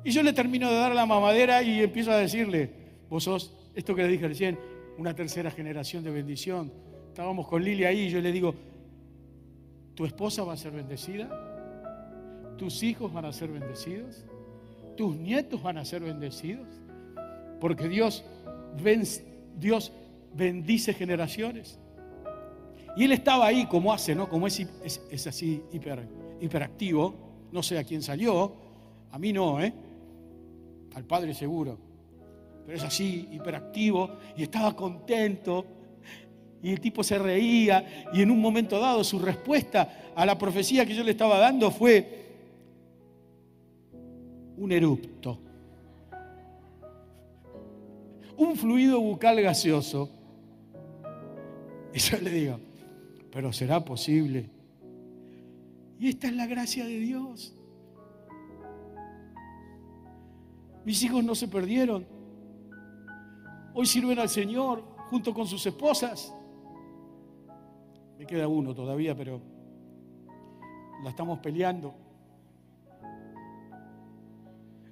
Y 0.04 0.12
yo 0.12 0.23
le 0.23 0.34
termino 0.34 0.69
de 0.69 0.78
dar 0.78 0.95
la 0.95 1.06
mamadera 1.06 1.62
y 1.63 1.82
empiezo 1.82 2.12
a 2.12 2.17
decirle, 2.17 2.71
vos 3.10 3.23
sos, 3.23 3.54
esto 3.76 3.95
que 3.95 4.04
le 4.04 4.08
dije 4.08 4.28
recién, 4.28 4.58
una 4.97 5.13
tercera 5.13 5.52
generación 5.52 6.04
de 6.04 6.12
bendición. 6.12 6.71
Estábamos 7.10 7.47
con 7.47 7.63
Lili 7.63 7.84
ahí 7.84 8.02
y 8.02 8.10
yo 8.10 8.21
le 8.21 8.32
digo, 8.32 8.54
tu 9.95 10.06
esposa 10.06 10.43
va 10.43 10.54
a 10.54 10.58
ser 10.58 10.71
bendecida, 10.71 11.28
tus 12.58 12.84
hijos 12.84 13.12
van 13.12 13.26
a 13.26 13.34
ser 13.34 13.50
bendecidos, 13.50 14.23
tus 14.95 15.15
nietos 15.15 15.62
van 15.62 15.78
a 15.78 15.86
ser 15.86 16.04
bendecidos, 16.04 16.67
porque 17.60 17.88
Dios, 17.89 18.23
Dios 19.56 19.91
bendice 20.34 20.94
generaciones. 20.94 21.80
Y 22.96 23.04
él 23.04 23.12
estaba 23.12 23.46
ahí 23.46 23.68
como 23.68 23.94
hace, 23.94 24.16
¿no? 24.16 24.28
Como 24.28 24.48
es, 24.48 25.28
así 25.28 25.62
hiper, 25.72 26.08
hiperactivo. 26.42 27.28
No 27.52 27.62
sé 27.62 27.78
a 27.78 27.84
quién 27.84 28.02
salió, 28.02 28.56
a 29.12 29.20
mí 29.20 29.32
no, 29.32 29.62
¿eh? 29.62 29.74
Al 30.96 31.06
padre 31.06 31.34
seguro. 31.34 31.78
Pero 32.66 32.78
es 32.78 32.84
así, 32.84 33.30
hiperactivo, 33.32 34.18
y 34.36 34.44
estaba 34.44 34.76
contento. 34.76 35.66
Y 36.62 36.72
el 36.72 36.82
tipo 36.82 37.04
se 37.04 37.20
reía, 37.20 38.10
y 38.13 38.22
en 38.22 38.32
un 38.32 38.42
momento 38.42 38.80
dado 38.80 39.04
su 39.04 39.20
respuesta 39.20 40.12
a 40.16 40.26
la 40.26 40.38
profecía 40.38 40.86
que 40.86 40.96
yo 40.96 41.04
le 41.04 41.12
estaba 41.12 41.38
dando 41.38 41.70
fue, 41.70 42.26
un 44.58 44.72
erupto, 44.72 45.40
un 48.38 48.56
fluido 48.56 49.00
bucal 49.00 49.40
gaseoso. 49.42 50.17
Y 51.98 52.00
yo 52.00 52.20
le 52.20 52.30
digo, 52.30 52.60
pero 53.32 53.52
será 53.52 53.84
posible. 53.84 54.48
Y 56.00 56.10
esta 56.10 56.28
es 56.28 56.34
la 56.36 56.46
gracia 56.46 56.86
de 56.86 57.00
Dios. 57.00 57.56
Mis 60.86 61.02
hijos 61.02 61.24
no 61.24 61.34
se 61.34 61.48
perdieron. 61.48 62.06
Hoy 63.74 63.88
sirven 63.88 64.20
al 64.20 64.30
Señor 64.30 64.84
junto 65.10 65.34
con 65.34 65.48
sus 65.48 65.66
esposas. 65.66 66.32
Me 68.20 68.28
queda 68.28 68.48
uno 68.48 68.76
todavía, 68.76 69.18
pero 69.18 69.42
la 71.04 71.10
estamos 71.10 71.40
peleando. 71.40 71.96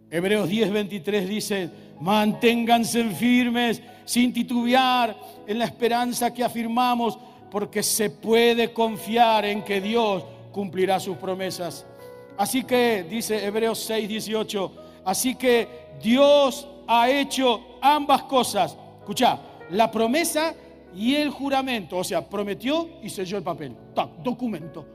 Hebreos 0.10 0.50
10, 0.50 0.72
23 0.72 1.30
dice, 1.30 1.70
manténganse 2.00 3.04
firmes 3.12 3.82
sin 4.06 4.34
titubear 4.34 5.16
en 5.48 5.60
la 5.60 5.66
esperanza 5.66 6.34
que 6.34 6.44
afirmamos, 6.44 7.18
porque 7.50 7.82
se 7.84 8.10
puede 8.10 8.74
confiar 8.74 9.46
en 9.46 9.64
que 9.64 9.80
Dios 9.82 10.24
cumplirá 10.52 11.00
sus 11.00 11.18
promesas. 11.18 11.86
Así 12.38 12.64
que, 12.64 13.06
dice 13.10 13.46
Hebreos 13.46 13.80
6, 13.80 14.10
18, 14.10 14.72
así 15.06 15.36
que 15.36 15.68
Dios 16.02 16.68
ha 16.88 17.10
hecho 17.10 17.78
ambas 17.82 18.24
cosas. 18.24 18.78
Escucha, 19.00 19.40
la 19.70 19.90
promesa 19.90 20.54
y 20.96 21.16
el 21.16 21.30
juramento, 21.30 21.98
o 21.98 22.04
sea, 22.04 22.28
prometió 22.28 22.90
y 23.02 23.10
selló 23.10 23.38
el 23.38 23.44
papel. 23.44 23.76
documento, 24.24 24.86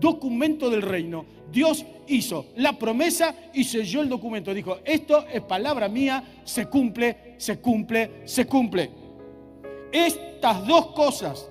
documento 0.00 0.70
del 0.70 0.82
reino. 0.82 1.24
Dios 1.50 1.84
hizo 2.06 2.46
la 2.56 2.72
promesa 2.78 3.34
y 3.52 3.64
selló 3.64 4.00
el 4.00 4.08
documento. 4.08 4.54
Dijo, 4.54 4.78
esto 4.84 5.26
es 5.30 5.42
palabra 5.42 5.88
mía, 5.88 6.22
se 6.44 6.66
cumple, 6.66 7.34
se 7.36 7.58
cumple, 7.58 8.22
se 8.24 8.46
cumple. 8.46 8.90
Estas 9.92 10.66
dos 10.66 10.86
cosas 10.88 11.48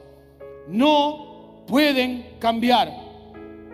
no 0.67 1.63
pueden 1.67 2.35
cambiar, 2.39 2.91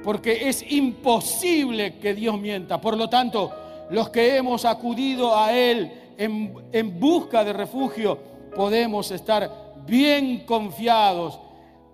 porque 0.03 0.49
es 0.49 0.69
imposible 0.71 1.97
que 1.99 2.13
Dios 2.13 2.39
mienta. 2.39 2.82
Por 2.82 2.97
lo 2.97 3.10
tanto, 3.10 3.51
los 3.89 4.10
que 4.10 4.36
hemos 4.36 4.65
acudido 4.65 5.36
a 5.36 5.53
Él 5.58 5.91
en, 6.17 6.53
en 6.73 6.99
busca 6.99 7.43
de 7.43 7.53
refugio, 7.53 8.19
podemos 8.56 9.12
estar 9.12 9.75
bien 9.86 10.43
confiados, 10.45 11.39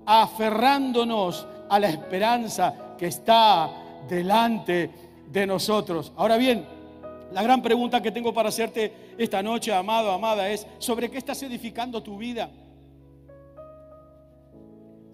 aferrándonos 0.05 1.45
a 1.69 1.79
la 1.79 1.89
esperanza 1.89 2.95
que 2.97 3.07
está 3.07 3.69
delante 4.07 4.89
de 5.31 5.47
nosotros. 5.47 6.11
Ahora 6.15 6.37
bien, 6.37 6.65
la 7.31 7.41
gran 7.41 7.61
pregunta 7.61 8.01
que 8.01 8.11
tengo 8.11 8.33
para 8.33 8.49
hacerte 8.49 8.93
esta 9.17 9.41
noche, 9.41 9.73
amado, 9.73 10.11
amada, 10.11 10.49
es, 10.49 10.67
¿sobre 10.77 11.09
qué 11.09 11.17
estás 11.17 11.41
edificando 11.43 12.03
tu 12.03 12.17
vida? 12.17 12.49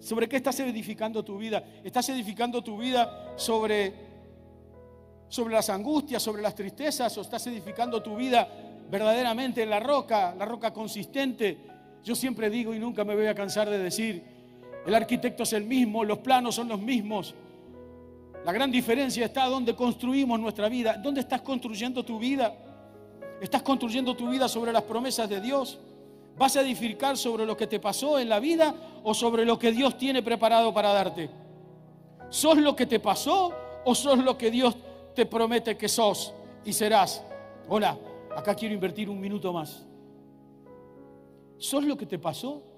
¿Sobre 0.00 0.28
qué 0.28 0.36
estás 0.36 0.58
edificando 0.60 1.24
tu 1.24 1.38
vida? 1.38 1.62
¿Estás 1.84 2.08
edificando 2.08 2.62
tu 2.62 2.78
vida 2.78 3.34
sobre, 3.36 3.92
sobre 5.28 5.54
las 5.54 5.70
angustias, 5.70 6.22
sobre 6.22 6.42
las 6.42 6.54
tristezas? 6.54 7.16
¿O 7.18 7.20
estás 7.22 7.46
edificando 7.46 8.02
tu 8.02 8.16
vida 8.16 8.48
verdaderamente 8.90 9.62
en 9.62 9.70
la 9.70 9.80
roca, 9.80 10.34
la 10.34 10.44
roca 10.44 10.72
consistente? 10.72 11.58
Yo 12.02 12.14
siempre 12.14 12.48
digo 12.48 12.74
y 12.74 12.78
nunca 12.78 13.04
me 13.04 13.14
voy 13.14 13.26
a 13.26 13.34
cansar 13.34 13.68
de 13.68 13.78
decir, 13.78 14.24
el 14.86 14.94
arquitecto 14.94 15.42
es 15.42 15.52
el 15.52 15.64
mismo, 15.64 16.04
los 16.04 16.18
planos 16.18 16.54
son 16.54 16.68
los 16.68 16.80
mismos. 16.80 17.34
La 18.44 18.52
gran 18.52 18.70
diferencia 18.70 19.26
está 19.26 19.46
donde 19.46 19.74
construimos 19.74 20.40
nuestra 20.40 20.68
vida. 20.68 20.96
¿Dónde 20.96 21.20
estás 21.20 21.42
construyendo 21.42 22.02
tu 22.04 22.18
vida? 22.18 22.54
¿Estás 23.40 23.62
construyendo 23.62 24.16
tu 24.16 24.30
vida 24.30 24.48
sobre 24.48 24.72
las 24.72 24.82
promesas 24.82 25.28
de 25.28 25.40
Dios? 25.40 25.78
¿Vas 26.38 26.56
a 26.56 26.62
edificar 26.62 27.18
sobre 27.18 27.44
lo 27.44 27.56
que 27.56 27.66
te 27.66 27.78
pasó 27.80 28.18
en 28.18 28.28
la 28.28 28.40
vida 28.40 28.74
o 29.02 29.12
sobre 29.12 29.44
lo 29.44 29.58
que 29.58 29.72
Dios 29.72 29.98
tiene 29.98 30.22
preparado 30.22 30.72
para 30.72 30.92
darte? 30.92 31.28
¿Sos 32.30 32.56
lo 32.56 32.74
que 32.74 32.86
te 32.86 32.98
pasó 32.98 33.52
o 33.84 33.94
sos 33.94 34.18
lo 34.18 34.38
que 34.38 34.50
Dios 34.50 34.74
te 35.14 35.26
promete 35.26 35.76
que 35.76 35.88
sos 35.88 36.32
y 36.64 36.72
serás? 36.72 37.22
Hola, 37.68 37.98
acá 38.34 38.54
quiero 38.54 38.74
invertir 38.74 39.10
un 39.10 39.20
minuto 39.20 39.52
más. 39.52 39.84
¿Sos 41.58 41.84
lo 41.84 41.96
que 41.96 42.06
te 42.06 42.18
pasó 42.18 42.69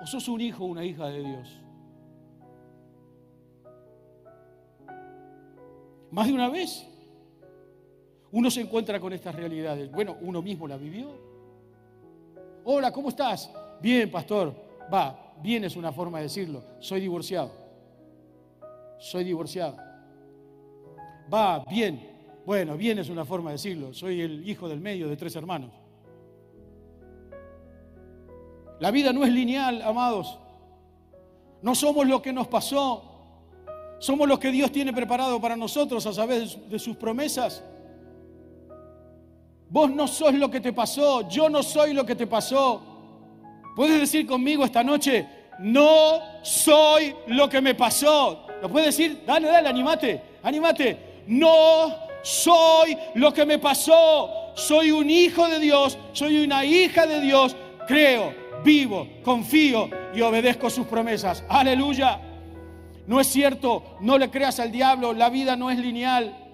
¿O 0.00 0.06
sos 0.06 0.28
un 0.28 0.40
hijo 0.40 0.64
o 0.64 0.68
una 0.68 0.84
hija 0.84 1.06
de 1.08 1.24
Dios? 1.24 1.60
Más 6.10 6.26
de 6.26 6.32
una 6.32 6.48
vez 6.48 6.86
uno 8.30 8.50
se 8.50 8.60
encuentra 8.60 9.00
con 9.00 9.12
estas 9.12 9.34
realidades. 9.34 9.90
Bueno, 9.90 10.16
uno 10.20 10.42
mismo 10.42 10.68
la 10.68 10.76
vivió. 10.76 11.08
Hola, 12.64 12.92
¿cómo 12.92 13.08
estás? 13.08 13.50
Bien, 13.80 14.10
pastor. 14.10 14.54
Va, 14.92 15.34
bien 15.42 15.64
es 15.64 15.76
una 15.76 15.92
forma 15.92 16.18
de 16.18 16.24
decirlo. 16.24 16.62
Soy 16.80 17.00
divorciado. 17.00 17.50
Soy 18.98 19.24
divorciado. 19.24 19.76
Va, 21.32 21.64
bien. 21.64 22.16
Bueno, 22.44 22.76
bien 22.76 22.98
es 22.98 23.08
una 23.08 23.24
forma 23.24 23.50
de 23.50 23.54
decirlo. 23.54 23.94
Soy 23.94 24.20
el 24.20 24.48
hijo 24.48 24.68
del 24.68 24.80
medio 24.80 25.08
de 25.08 25.16
tres 25.16 25.34
hermanos. 25.36 25.70
La 28.80 28.90
vida 28.90 29.12
no 29.12 29.24
es 29.24 29.32
lineal, 29.32 29.82
amados. 29.82 30.38
No 31.62 31.74
somos 31.74 32.06
lo 32.06 32.22
que 32.22 32.32
nos 32.32 32.46
pasó. 32.48 33.04
Somos 33.98 34.28
lo 34.28 34.38
que 34.38 34.50
Dios 34.50 34.70
tiene 34.70 34.92
preparado 34.92 35.40
para 35.40 35.56
nosotros 35.56 36.06
a 36.06 36.12
través 36.12 36.68
de 36.68 36.78
sus 36.78 36.96
promesas. 36.96 37.64
Vos 39.70 39.90
no 39.90 40.06
sos 40.06 40.34
lo 40.34 40.50
que 40.50 40.60
te 40.60 40.72
pasó, 40.72 41.28
yo 41.28 41.50
no 41.50 41.62
soy 41.62 41.92
lo 41.92 42.06
que 42.06 42.14
te 42.14 42.26
pasó. 42.26 42.80
¿Puedes 43.76 44.00
decir 44.00 44.26
conmigo 44.26 44.64
esta 44.64 44.82
noche, 44.82 45.26
no 45.58 46.20
soy 46.42 47.14
lo 47.26 47.48
que 47.48 47.60
me 47.60 47.74
pasó? 47.74 48.46
¿Lo 48.62 48.68
puedes 48.68 48.96
decir? 48.96 49.22
Dale, 49.26 49.48
dale, 49.48 49.68
animate, 49.68 50.22
animate. 50.42 51.22
No 51.26 51.94
soy 52.22 52.96
lo 53.14 53.32
que 53.32 53.44
me 53.44 53.58
pasó. 53.58 54.52
Soy 54.54 54.90
un 54.90 55.08
hijo 55.10 55.46
de 55.48 55.58
Dios, 55.60 55.98
soy 56.12 56.44
una 56.44 56.64
hija 56.64 57.06
de 57.06 57.20
Dios. 57.20 57.54
Creo, 57.86 58.34
vivo, 58.64 59.06
confío 59.22 59.88
y 60.14 60.20
obedezco 60.20 60.70
sus 60.70 60.86
promesas. 60.86 61.44
Aleluya. 61.48 62.20
No 63.06 63.20
es 63.20 63.26
cierto, 63.26 63.96
no 64.00 64.18
le 64.18 64.30
creas 64.30 64.60
al 64.60 64.70
diablo, 64.70 65.14
la 65.14 65.30
vida 65.30 65.56
no 65.56 65.70
es 65.70 65.78
lineal. 65.78 66.48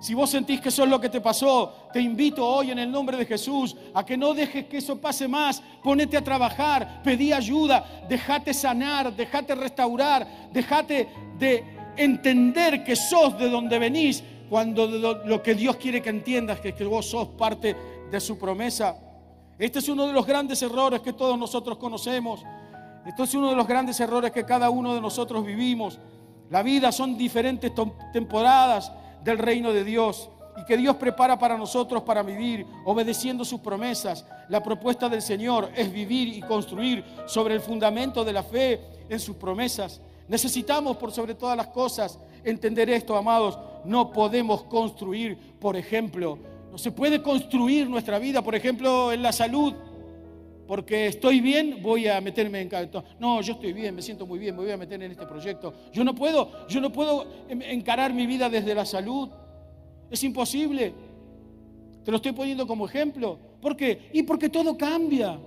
Si 0.00 0.14
vos 0.14 0.30
sentís 0.30 0.60
que 0.60 0.68
eso 0.68 0.84
es 0.84 0.88
lo 0.88 1.00
que 1.00 1.08
te 1.08 1.20
pasó, 1.20 1.88
te 1.92 2.00
invito 2.00 2.46
hoy 2.46 2.70
en 2.70 2.78
el 2.78 2.90
nombre 2.90 3.16
de 3.16 3.26
Jesús 3.26 3.76
a 3.92 4.06
que 4.06 4.16
no 4.16 4.32
dejes 4.32 4.66
que 4.66 4.76
eso 4.76 5.00
pase 5.00 5.26
más. 5.26 5.60
Ponete 5.82 6.16
a 6.16 6.22
trabajar, 6.22 7.02
pedí 7.02 7.32
ayuda, 7.32 8.04
dejate 8.08 8.54
sanar, 8.54 9.12
dejate 9.16 9.56
restaurar, 9.56 10.50
dejate 10.52 11.08
de 11.36 11.64
entender 11.96 12.84
que 12.84 12.94
sos 12.94 13.36
de 13.36 13.50
donde 13.50 13.76
venís 13.80 14.22
cuando 14.48 14.86
lo, 14.86 15.42
que 15.42 15.54
Dios 15.56 15.76
quiere 15.76 16.00
que 16.00 16.10
entiendas 16.10 16.60
que, 16.60 16.74
que 16.74 16.84
vos 16.84 17.06
sos 17.06 17.28
parte 17.30 17.74
de 18.08 18.20
su 18.20 18.38
promesa. 18.38 18.96
Este 19.58 19.80
es 19.80 19.88
uno 19.88 20.06
de 20.06 20.12
los 20.12 20.24
grandes 20.24 20.62
errores 20.62 21.00
que 21.00 21.12
todos 21.12 21.36
nosotros 21.36 21.78
conocemos. 21.78 22.44
Esto 23.04 23.24
es 23.24 23.34
uno 23.34 23.50
de 23.50 23.56
los 23.56 23.66
grandes 23.66 23.98
errores 23.98 24.30
que 24.30 24.44
cada 24.44 24.70
uno 24.70 24.94
de 24.94 25.00
nosotros 25.00 25.44
vivimos. 25.44 25.98
La 26.48 26.62
vida 26.62 26.92
son 26.92 27.18
diferentes 27.18 27.72
temporadas 28.12 28.92
del 29.24 29.38
reino 29.38 29.72
de 29.72 29.82
Dios 29.82 30.30
y 30.56 30.64
que 30.64 30.76
Dios 30.76 30.96
prepara 30.96 31.38
para 31.38 31.58
nosotros 31.58 32.02
para 32.02 32.22
vivir 32.22 32.66
obedeciendo 32.84 33.44
sus 33.44 33.60
promesas. 33.60 34.24
La 34.48 34.62
propuesta 34.62 35.08
del 35.08 35.22
Señor 35.22 35.70
es 35.74 35.92
vivir 35.92 36.28
y 36.28 36.40
construir 36.40 37.04
sobre 37.26 37.54
el 37.54 37.60
fundamento 37.60 38.24
de 38.24 38.32
la 38.32 38.44
fe 38.44 38.80
en 39.08 39.18
sus 39.18 39.36
promesas. 39.36 40.00
Necesitamos 40.28 40.96
por 40.98 41.10
sobre 41.10 41.34
todas 41.34 41.56
las 41.56 41.68
cosas 41.68 42.18
entender 42.44 42.90
esto, 42.90 43.16
amados. 43.16 43.58
No 43.84 44.12
podemos 44.12 44.62
construir, 44.64 45.36
por 45.58 45.76
ejemplo, 45.76 46.38
no 46.70 46.78
se 46.78 46.92
puede 46.92 47.22
construir 47.22 47.88
nuestra 47.88 48.18
vida, 48.18 48.42
por 48.42 48.54
ejemplo, 48.54 49.12
en 49.12 49.22
la 49.22 49.32
salud. 49.32 49.74
Porque 50.66 51.06
estoy 51.06 51.40
bien, 51.40 51.78
voy 51.82 52.08
a 52.08 52.20
meterme 52.20 52.60
en 52.60 52.70
No, 53.18 53.40
yo 53.40 53.54
estoy 53.54 53.72
bien, 53.72 53.94
me 53.94 54.02
siento 54.02 54.26
muy 54.26 54.38
bien, 54.38 54.54
me 54.54 54.62
voy 54.62 54.70
a 54.70 54.76
meter 54.76 55.02
en 55.02 55.10
este 55.10 55.24
proyecto. 55.24 55.72
Yo 55.92 56.04
no 56.04 56.14
puedo, 56.14 56.68
yo 56.68 56.80
no 56.82 56.92
puedo 56.92 57.26
encarar 57.48 58.12
mi 58.12 58.26
vida 58.26 58.50
desde 58.50 58.74
la 58.74 58.84
salud. 58.84 59.30
Es 60.10 60.22
imposible. 60.24 60.92
Te 62.04 62.10
lo 62.10 62.18
estoy 62.18 62.32
poniendo 62.32 62.66
como 62.66 62.86
ejemplo. 62.86 63.38
¿Por 63.62 63.76
qué? 63.76 64.10
Y 64.12 64.22
porque 64.24 64.50
todo 64.50 64.76
cambia. 64.76 65.38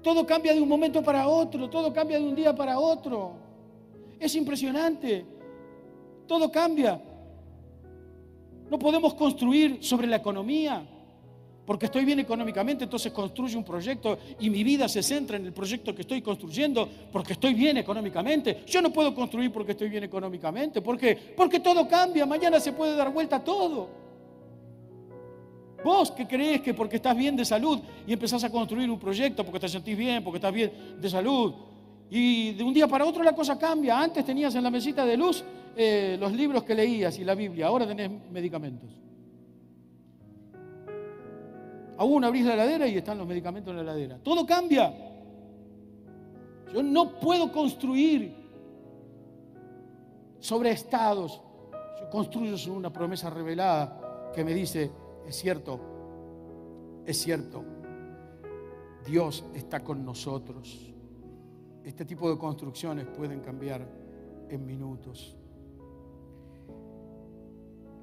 Todo 0.00 0.24
cambia 0.26 0.54
de 0.54 0.60
un 0.60 0.68
momento 0.68 1.02
para 1.02 1.26
otro, 1.26 1.68
todo 1.68 1.92
cambia 1.92 2.18
de 2.18 2.24
un 2.24 2.34
día 2.36 2.54
para 2.54 2.78
otro. 2.78 3.32
Es 4.18 4.34
impresionante. 4.36 5.24
Todo 6.28 6.50
cambia. 6.52 7.00
No 8.72 8.78
podemos 8.78 9.12
construir 9.12 9.84
sobre 9.84 10.06
la 10.06 10.16
economía. 10.16 10.82
porque 11.66 11.86
estoy 11.86 12.04
bien 12.04 12.18
económicamente, 12.18 12.84
entonces 12.84 13.12
construyo 13.12 13.56
un 13.56 13.64
proyecto 13.64 14.18
y 14.40 14.50
mi 14.50 14.64
vida 14.64 14.88
se 14.88 15.00
centra 15.00 15.36
en 15.36 15.46
el 15.46 15.52
proyecto 15.52 15.94
que 15.94 16.02
estoy 16.02 16.20
construyendo 16.20 16.88
porque 17.12 17.34
estoy 17.34 17.54
bien 17.54 17.76
económicamente. 17.76 18.64
Yo 18.66 18.82
no 18.82 18.92
puedo 18.92 19.14
construir 19.14 19.52
porque 19.52 19.72
estoy 19.72 19.88
bien 19.88 20.02
económicamente. 20.02 20.82
¿Por 20.82 20.98
qué? 20.98 21.14
Porque 21.36 21.60
todo 21.60 21.86
cambia, 21.86 22.26
mañana 22.26 22.58
se 22.58 22.72
puede 22.72 22.96
dar 22.96 23.12
vuelta 23.12 23.44
todo. 23.44 23.88
Vos 25.84 26.10
que 26.10 26.26
crees 26.26 26.62
que 26.62 26.74
porque 26.74 26.96
estás 26.96 27.16
bien 27.16 27.36
de 27.36 27.44
salud 27.44 27.78
y 28.06 28.12
empezás 28.14 28.42
a 28.42 28.50
construir 28.50 28.90
un 28.90 28.98
proyecto 28.98 29.44
porque 29.44 29.60
te 29.60 29.68
sentís 29.68 29.96
bien, 29.96 30.24
porque 30.24 30.38
estás 30.38 30.52
bien 30.52 30.72
de 30.98 31.08
salud, 31.08 31.54
y 32.14 32.52
de 32.52 32.62
un 32.62 32.74
día 32.74 32.86
para 32.86 33.06
otro 33.06 33.22
la 33.22 33.34
cosa 33.34 33.58
cambia. 33.58 33.98
Antes 33.98 34.22
tenías 34.22 34.54
en 34.54 34.62
la 34.62 34.70
mesita 34.70 35.06
de 35.06 35.16
luz 35.16 35.42
eh, 35.74 36.18
los 36.20 36.30
libros 36.30 36.62
que 36.62 36.74
leías 36.74 37.18
y 37.18 37.24
la 37.24 37.34
Biblia, 37.34 37.68
ahora 37.68 37.86
tenés 37.86 38.10
medicamentos. 38.30 38.90
Aún 41.96 42.22
abrís 42.22 42.44
la 42.44 42.52
heladera 42.52 42.86
y 42.86 42.98
están 42.98 43.16
los 43.16 43.26
medicamentos 43.26 43.70
en 43.70 43.76
la 43.76 43.82
heladera. 43.82 44.18
Todo 44.22 44.44
cambia. 44.44 44.92
Yo 46.74 46.82
no 46.82 47.18
puedo 47.18 47.50
construir 47.50 48.34
sobre 50.38 50.72
estados. 50.72 51.40
Yo 51.98 52.10
construyo 52.10 52.58
sobre 52.58 52.76
una 52.76 52.92
promesa 52.92 53.30
revelada 53.30 54.30
que 54.34 54.44
me 54.44 54.52
dice, 54.52 54.90
es 55.26 55.36
cierto, 55.36 55.80
es 57.06 57.16
cierto, 57.22 57.64
Dios 59.06 59.46
está 59.54 59.80
con 59.80 60.04
nosotros. 60.04 60.91
Este 61.84 62.04
tipo 62.04 62.30
de 62.30 62.38
construcciones 62.38 63.06
pueden 63.06 63.40
cambiar 63.40 63.86
en 64.48 64.64
minutos. 64.64 65.36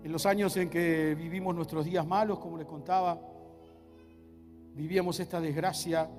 En 0.03 0.11
los 0.11 0.25
años 0.25 0.55
en 0.57 0.69
que 0.69 1.15
vivimos 1.15 1.55
nuestros 1.55 1.85
días 1.85 2.05
malos, 2.05 2.39
como 2.39 2.57
les 2.57 2.67
contaba, 2.67 3.19
vivíamos 4.73 5.19
esta 5.19 5.39
desgracia 5.39 6.09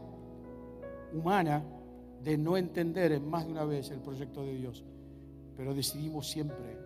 humana 1.13 1.63
de 2.23 2.37
no 2.37 2.57
entender 2.57 3.13
en 3.13 3.29
más 3.29 3.47
de 3.47 3.53
una 3.53 3.65
vez 3.65 3.91
el 3.91 4.01
proyecto 4.01 4.43
de 4.43 4.55
Dios, 4.55 4.85
pero 5.57 5.75
decidimos 5.75 6.29
siempre 6.29 6.79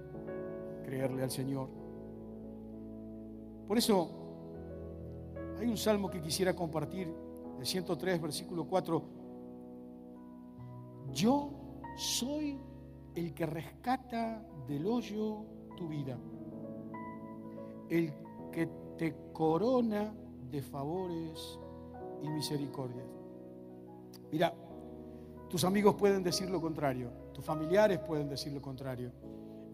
creerle 0.84 1.22
al 1.22 1.30
Señor. 1.30 1.68
Por 3.66 3.78
eso 3.78 4.10
hay 5.58 5.66
un 5.66 5.76
salmo 5.76 6.10
que 6.10 6.20
quisiera 6.20 6.54
compartir, 6.54 7.08
el 7.58 7.66
103, 7.66 8.20
versículo 8.20 8.66
4. 8.66 9.02
Yo 11.12 11.50
soy 11.96 12.58
el 13.14 13.34
que 13.34 13.46
rescata 13.46 14.44
del 14.66 14.86
hoyo 14.86 15.44
tu 15.76 15.88
vida, 15.88 16.16
el 17.88 18.12
que 18.52 18.68
te 18.96 19.14
corona 19.32 20.14
de 20.50 20.62
favores 20.62 21.58
y 22.22 22.28
misericordia. 22.28 23.04
Mira, 24.30 24.54
tus 25.48 25.64
amigos 25.64 25.94
pueden 25.94 26.22
decir 26.22 26.50
lo 26.50 26.60
contrario, 26.60 27.10
tus 27.32 27.44
familiares 27.44 27.98
pueden 27.98 28.28
decir 28.28 28.52
lo 28.52 28.62
contrario. 28.62 29.12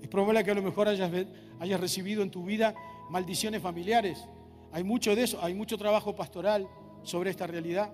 Es 0.02 0.08
probable 0.08 0.42
que 0.44 0.50
a 0.50 0.54
lo 0.54 0.62
mejor 0.62 0.88
hayas, 0.88 1.10
hayas 1.58 1.80
recibido 1.80 2.22
en 2.22 2.30
tu 2.30 2.44
vida 2.44 2.74
maldiciones 3.10 3.62
familiares. 3.62 4.26
Hay 4.72 4.84
mucho 4.84 5.14
de 5.14 5.24
eso, 5.24 5.38
hay 5.42 5.54
mucho 5.54 5.76
trabajo 5.76 6.14
pastoral 6.14 6.66
sobre 7.02 7.30
esta 7.30 7.46
realidad. 7.46 7.92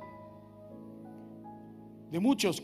De 2.11 2.21
muchos, 2.21 2.63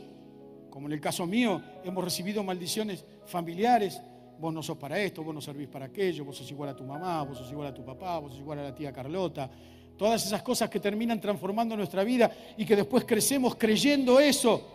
como 0.72 0.86
en 0.86 0.94
el 0.94 1.02
caso 1.02 1.26
mío, 1.26 1.60
hemos 1.84 2.02
recibido 2.02 2.42
maldiciones 2.42 3.04
familiares. 3.26 4.00
Vos 4.40 4.54
no 4.54 4.62
sos 4.62 4.78
para 4.78 4.98
esto, 4.98 5.22
vos 5.22 5.34
no 5.34 5.40
servís 5.42 5.68
para 5.68 5.84
aquello, 5.84 6.24
vos 6.24 6.38
sos 6.38 6.50
igual 6.50 6.70
a 6.70 6.74
tu 6.74 6.82
mamá, 6.82 7.22
vos 7.24 7.36
sos 7.36 7.52
igual 7.52 7.68
a 7.68 7.74
tu 7.74 7.84
papá, 7.84 8.18
vos 8.18 8.32
sos 8.32 8.40
igual 8.40 8.58
a 8.60 8.62
la 8.62 8.74
tía 8.74 8.90
Carlota, 8.90 9.50
Todas 9.98 10.24
esas 10.26 10.40
cosas 10.42 10.70
que 10.70 10.80
terminan 10.80 11.20
transformando 11.20 11.76
nuestra 11.76 12.02
vida 12.02 12.32
y 12.56 12.64
que 12.64 12.74
después 12.74 13.04
crecemos 13.04 13.54
creyendo 13.56 14.18
eso. 14.18 14.66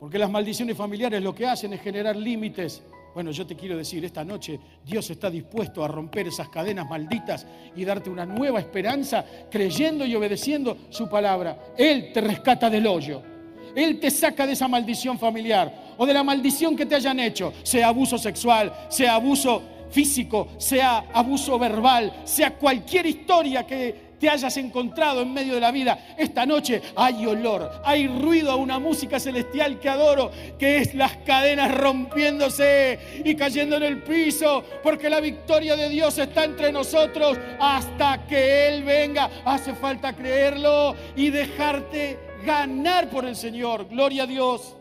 Porque 0.00 0.18
las 0.18 0.30
maldiciones 0.30 0.76
familiares 0.76 1.22
lo 1.22 1.32
que 1.32 1.46
hacen 1.46 1.72
es 1.72 1.80
generar 1.80 2.16
límites. 2.16 2.82
Bueno, 3.14 3.30
yo 3.30 3.46
te 3.46 3.54
quiero 3.54 3.76
decir, 3.76 4.04
esta 4.04 4.24
noche 4.24 4.58
Dios 4.84 5.08
está 5.10 5.30
dispuesto 5.30 5.84
a 5.84 5.88
romper 5.88 6.26
esas 6.26 6.48
cadenas 6.48 6.90
malditas 6.90 7.46
y 7.76 7.84
darte 7.84 8.10
una 8.10 8.26
nueva 8.26 8.58
esperanza 8.58 9.24
creyendo 9.48 10.04
y 10.04 10.14
obedeciendo 10.16 10.76
su 10.90 11.08
palabra. 11.08 11.72
Él 11.78 12.10
te 12.12 12.20
rescata 12.20 12.68
del 12.68 12.88
hoyo. 12.88 13.35
Él 13.76 14.00
te 14.00 14.10
saca 14.10 14.46
de 14.46 14.54
esa 14.54 14.66
maldición 14.66 15.18
familiar 15.18 15.94
o 15.98 16.06
de 16.06 16.14
la 16.14 16.24
maldición 16.24 16.74
que 16.74 16.86
te 16.86 16.94
hayan 16.94 17.20
hecho, 17.20 17.52
sea 17.62 17.88
abuso 17.88 18.18
sexual, 18.18 18.72
sea 18.88 19.14
abuso 19.14 19.62
físico, 19.90 20.48
sea 20.58 21.04
abuso 21.12 21.58
verbal, 21.58 22.12
sea 22.24 22.54
cualquier 22.54 23.06
historia 23.06 23.66
que 23.66 24.06
te 24.18 24.30
hayas 24.30 24.56
encontrado 24.56 25.20
en 25.20 25.32
medio 25.32 25.54
de 25.54 25.60
la 25.60 25.70
vida, 25.70 26.14
esta 26.16 26.46
noche 26.46 26.80
hay 26.96 27.26
olor, 27.26 27.82
hay 27.84 28.08
ruido 28.08 28.50
a 28.50 28.56
una 28.56 28.78
música 28.78 29.20
celestial 29.20 29.78
que 29.78 29.90
adoro, 29.90 30.30
que 30.58 30.78
es 30.78 30.94
las 30.94 31.18
cadenas 31.18 31.74
rompiéndose 31.74 32.98
y 33.24 33.34
cayendo 33.34 33.76
en 33.76 33.82
el 33.82 34.02
piso, 34.02 34.64
porque 34.82 35.10
la 35.10 35.20
victoria 35.20 35.76
de 35.76 35.90
Dios 35.90 36.16
está 36.18 36.44
entre 36.44 36.72
nosotros 36.72 37.38
hasta 37.60 38.26
que 38.26 38.68
Él 38.68 38.84
venga. 38.84 39.30
Hace 39.44 39.74
falta 39.74 40.14
creerlo 40.14 40.94
y 41.14 41.28
dejarte 41.28 42.25
ganar 42.46 43.10
por 43.10 43.26
el 43.26 43.36
Señor. 43.36 43.88
Gloria 43.88 44.22
a 44.22 44.26
Dios. 44.26 44.76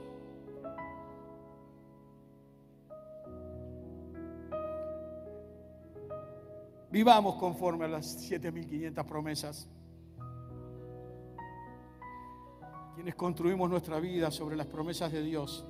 Vivamos 6.91 7.35
conforme 7.35 7.85
a 7.85 7.87
las 7.89 8.31
7.500 8.31 9.05
promesas. 9.05 9.67
Quienes 12.93 13.15
construimos 13.15 13.69
nuestra 13.69 13.99
vida 13.99 14.31
sobre 14.31 14.55
las 14.55 14.67
promesas 14.67 15.11
de 15.11 15.21
Dios, 15.21 15.65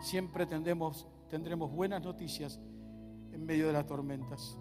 siempre 0.00 0.46
tendremos, 0.46 1.08
tendremos 1.28 1.72
buenas 1.72 2.04
noticias 2.04 2.60
en 3.32 3.44
medio 3.44 3.66
de 3.66 3.72
las 3.72 3.86
tormentas. 3.86 4.56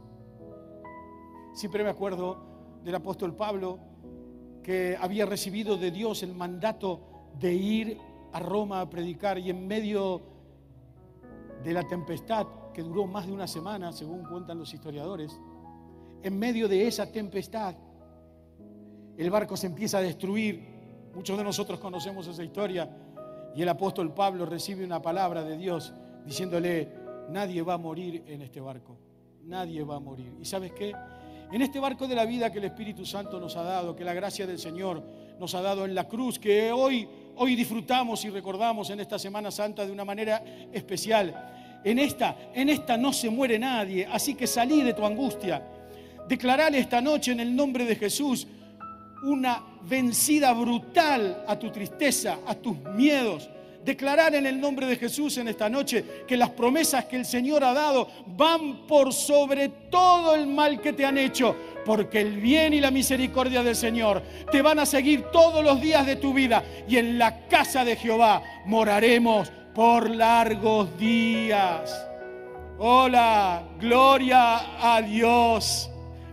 Siempre 1.53 1.83
me 1.83 1.91
acuerdo 1.91 2.37
del 2.83 2.95
apóstol 2.95 3.35
Pablo 3.35 3.92
que 4.63 4.97
había 4.99 5.25
recibido 5.25 5.77
de 5.77 5.91
Dios 5.91 6.23
el 6.23 6.33
mandato 6.33 7.01
de 7.39 7.53
ir 7.53 7.97
a 8.31 8.39
Roma 8.39 8.81
a 8.81 8.89
predicar 8.89 9.37
y 9.37 9.49
en 9.49 9.67
medio 9.67 10.21
de 11.63 11.73
la 11.73 11.87
tempestad 11.87 12.47
que 12.73 12.81
duró 12.81 13.05
más 13.05 13.27
de 13.27 13.33
una 13.33 13.47
semana, 13.47 13.91
según 13.91 14.23
cuentan 14.23 14.57
los 14.57 14.73
historiadores, 14.73 15.39
en 16.23 16.39
medio 16.39 16.67
de 16.67 16.87
esa 16.87 17.11
tempestad, 17.11 17.75
el 19.17 19.29
barco 19.29 19.55
se 19.55 19.67
empieza 19.67 19.99
a 19.99 20.01
destruir. 20.01 20.63
Muchos 21.13 21.37
de 21.37 21.43
nosotros 21.43 21.79
conocemos 21.79 22.25
esa 22.27 22.43
historia 22.43 22.89
y 23.55 23.61
el 23.61 23.69
apóstol 23.69 24.13
Pablo 24.13 24.45
recibe 24.45 24.83
una 24.83 25.01
palabra 25.01 25.43
de 25.43 25.57
Dios 25.57 25.93
diciéndole, 26.25 26.89
nadie 27.29 27.61
va 27.61 27.75
a 27.75 27.77
morir 27.77 28.23
en 28.27 28.41
este 28.41 28.59
barco, 28.59 28.97
nadie 29.43 29.83
va 29.83 29.97
a 29.97 29.99
morir. 29.99 30.33
¿Y 30.39 30.45
sabes 30.45 30.71
qué? 30.71 30.93
En 31.53 31.61
este 31.61 31.79
barco 31.79 32.07
de 32.07 32.15
la 32.15 32.25
vida 32.25 32.51
que 32.51 32.57
el 32.57 32.63
Espíritu 32.65 33.05
Santo 33.05 33.39
nos 33.39 33.55
ha 33.55 33.61
dado, 33.61 33.95
que 33.95 34.03
la 34.03 34.15
gracia 34.15 34.47
del 34.47 34.57
Señor 34.57 35.03
nos 35.39 35.53
ha 35.53 35.61
dado 35.61 35.85
en 35.85 35.93
la 35.93 36.07
cruz, 36.07 36.39
que 36.39 36.71
hoy, 36.71 37.07
hoy 37.35 37.55
disfrutamos 37.55 38.25
y 38.25 38.31
recordamos 38.31 38.89
en 38.89 38.99
esta 38.99 39.19
Semana 39.19 39.51
Santa 39.51 39.85
de 39.85 39.91
una 39.91 40.03
manera 40.03 40.43
especial. 40.73 41.79
En 41.83 41.99
esta, 41.99 42.35
en 42.55 42.69
esta 42.69 42.97
no 42.97 43.13
se 43.13 43.29
muere 43.29 43.59
nadie, 43.59 44.07
así 44.11 44.33
que 44.33 44.47
salí 44.47 44.81
de 44.81 44.95
tu 44.95 45.05
angustia 45.05 45.61
Declarar 46.27 46.73
esta 46.73 47.01
noche 47.01 47.33
en 47.33 47.39
el 47.41 47.55
nombre 47.55 47.85
de 47.85 47.97
Jesús 47.97 48.47
una 49.23 49.61
vencida 49.83 50.53
brutal 50.53 51.43
a 51.47 51.59
tu 51.59 51.69
tristeza, 51.69 52.39
a 52.47 52.55
tus 52.55 52.77
miedos. 52.95 53.47
Declarar 53.83 54.33
en 54.33 54.45
el 54.45 54.61
nombre 54.61 54.87
de 54.87 54.95
Jesús 54.95 55.37
en 55.37 55.49
esta 55.49 55.69
noche 55.69 56.05
que 56.25 56.37
las 56.37 56.51
promesas 56.51 57.05
que 57.05 57.17
el 57.17 57.25
Señor 57.25 57.63
ha 57.63 57.73
dado 57.73 58.07
van 58.27 58.87
por 58.87 59.11
sobre 59.11 59.67
todo 59.89 60.35
el 60.35 60.47
mal 60.47 60.79
que 60.79 60.93
te 60.93 61.05
han 61.05 61.17
hecho, 61.17 61.55
porque 61.85 62.21
el 62.21 62.37
bien 62.37 62.73
y 62.73 62.79
la 62.79 62.91
misericordia 62.91 63.61
del 63.61 63.75
Señor 63.75 64.23
te 64.51 64.61
van 64.61 64.79
a 64.79 64.85
seguir 64.85 65.23
todos 65.33 65.63
los 65.63 65.81
días 65.81 66.05
de 66.05 66.15
tu 66.15 66.33
vida 66.33 66.63
y 66.87 66.95
en 66.95 67.17
la 67.17 67.47
casa 67.47 67.83
de 67.83 67.97
Jehová 67.97 68.41
moraremos 68.65 69.51
por 69.75 70.09
largos 70.09 70.97
días. 70.97 72.07
Hola, 72.77 73.63
gloria 73.79 74.95
a 74.95 75.01
Dios. 75.01 75.89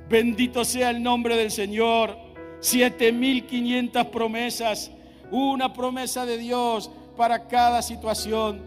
Bendito 0.08 0.64
sea 0.64 0.90
el 0.90 1.02
nombre 1.02 1.36
del 1.36 1.50
Señor. 1.50 2.16
7500 2.60 4.06
promesas, 4.06 4.90
una 5.30 5.72
promesa 5.72 6.26
de 6.26 6.38
Dios 6.38 6.90
para 7.20 7.46
cada 7.46 7.82
situación. 7.82 8.62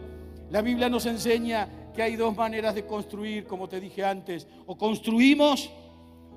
La 0.51 0.61
Biblia 0.61 0.87
nos 0.87 1.07
enseña 1.07 1.67
que 1.91 2.03
hay 2.03 2.15
dos 2.15 2.37
maneras 2.37 2.75
de 2.75 2.85
construir, 2.85 3.47
como 3.47 3.67
te 3.67 3.79
dije 3.79 4.05
antes. 4.05 4.47
O 4.67 4.77
construimos, 4.77 5.71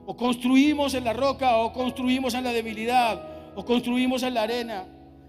o 0.07 0.17
construimos 0.17 0.95
en 0.95 1.05
la 1.05 1.13
roca, 1.13 1.59
o 1.59 1.75
construimos 1.75 2.33
en 2.33 2.45
la 2.45 2.55
debilidad, 2.55 3.53
o 3.55 3.63
construimos 3.67 4.23
en 4.23 4.33
la 4.33 4.45
arena. 4.45 4.87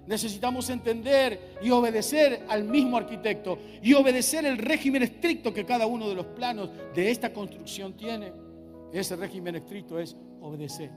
Necesitamos 0.07 0.69
entender 0.69 1.57
y 1.61 1.71
obedecer 1.71 2.45
al 2.47 2.63
mismo 2.63 2.95
arquitecto 2.95 3.59
y 3.83 3.93
obedecer 3.93 4.45
el 4.45 4.57
régimen 4.57 5.03
estricto 5.03 5.53
que 5.53 5.65
cada 5.65 5.87
uno 5.87 6.07
de 6.07 6.15
los 6.15 6.27
planos 6.27 6.69
de 6.95 7.11
esta 7.11 7.33
construcción 7.33 7.97
tiene. 7.97 8.31
Ese 8.93 9.17
régimen 9.17 9.57
estricto 9.57 9.99
es 9.99 10.15
obedecer. 10.39 10.89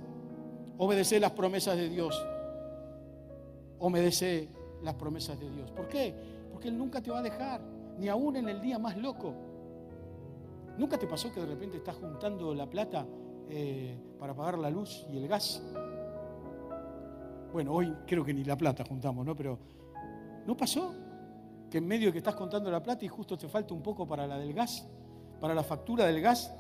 Obedecer 0.78 1.20
las 1.20 1.32
promesas 1.32 1.76
de 1.76 1.88
Dios. 1.88 2.24
Obedecer 3.80 4.59
las 4.82 4.94
promesas 4.94 5.38
de 5.38 5.50
Dios. 5.50 5.70
¿Por 5.70 5.88
qué? 5.88 6.14
Porque 6.52 6.68
Él 6.68 6.78
nunca 6.78 7.00
te 7.00 7.10
va 7.10 7.18
a 7.18 7.22
dejar, 7.22 7.60
ni 7.98 8.08
aún 8.08 8.36
en 8.36 8.48
el 8.48 8.60
día 8.60 8.78
más 8.78 8.96
loco. 8.96 9.34
¿Nunca 10.78 10.98
te 10.98 11.06
pasó 11.06 11.32
que 11.32 11.40
de 11.40 11.46
repente 11.46 11.76
estás 11.76 11.96
juntando 11.96 12.54
la 12.54 12.68
plata 12.68 13.06
eh, 13.48 13.98
para 14.18 14.34
pagar 14.34 14.58
la 14.58 14.70
luz 14.70 15.06
y 15.12 15.18
el 15.18 15.28
gas? 15.28 15.62
Bueno, 17.52 17.72
hoy 17.72 17.94
creo 18.06 18.24
que 18.24 18.32
ni 18.32 18.44
la 18.44 18.56
plata 18.56 18.84
juntamos, 18.88 19.26
¿no? 19.26 19.34
Pero 19.34 19.58
¿no 20.46 20.56
pasó? 20.56 20.94
Que 21.70 21.78
en 21.78 21.86
medio 21.86 22.06
de 22.06 22.12
que 22.12 22.18
estás 22.18 22.34
contando 22.34 22.70
la 22.70 22.82
plata 22.82 23.04
y 23.04 23.08
justo 23.08 23.36
te 23.36 23.48
falta 23.48 23.74
un 23.74 23.82
poco 23.82 24.06
para 24.06 24.26
la 24.26 24.38
del 24.38 24.54
gas, 24.54 24.88
para 25.40 25.54
la 25.54 25.62
factura 25.62 26.06
del 26.06 26.20
gas, 26.20 26.52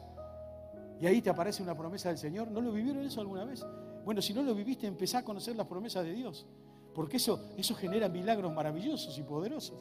y 1.00 1.06
ahí 1.06 1.22
te 1.22 1.30
aparece 1.30 1.62
una 1.62 1.76
promesa 1.76 2.10
del 2.10 2.18
Señor. 2.18 2.50
¿No 2.50 2.60
lo 2.60 2.72
vivieron 2.72 3.02
eso 3.02 3.20
alguna 3.20 3.44
vez? 3.44 3.64
Bueno, 4.04 4.20
si 4.20 4.34
no 4.34 4.42
lo 4.42 4.54
viviste, 4.54 4.86
empezá 4.86 5.18
a 5.18 5.24
conocer 5.24 5.56
las 5.56 5.66
promesas 5.66 6.04
de 6.04 6.12
Dios, 6.12 6.46
porque 6.94 7.18
eso, 7.18 7.50
eso 7.56 7.74
genera 7.74 8.08
milagros 8.08 8.52
maravillosos 8.52 9.16
y 9.18 9.22
poderosos. 9.22 9.76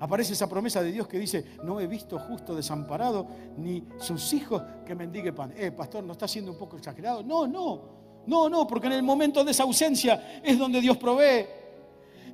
Aparece 0.00 0.32
esa 0.32 0.48
promesa 0.48 0.82
de 0.82 0.92
Dios 0.92 1.08
que 1.08 1.18
dice, 1.18 1.44
no 1.64 1.80
he 1.80 1.86
visto 1.86 2.18
justo 2.18 2.54
desamparado, 2.54 3.26
ni 3.56 3.84
sus 3.98 4.32
hijos 4.32 4.62
que 4.86 4.94
mendigue 4.94 5.32
pan. 5.32 5.52
Eh, 5.56 5.72
pastor, 5.72 6.04
¿no 6.04 6.12
está 6.12 6.28
siendo 6.28 6.52
un 6.52 6.58
poco 6.58 6.76
exagerado? 6.76 7.22
No, 7.22 7.48
no, 7.48 7.80
no, 8.26 8.48
no, 8.48 8.66
porque 8.66 8.86
en 8.86 8.92
el 8.92 9.02
momento 9.02 9.42
de 9.42 9.50
esa 9.50 9.64
ausencia 9.64 10.40
es 10.44 10.56
donde 10.58 10.80
Dios 10.80 10.96
provee. 10.98 11.46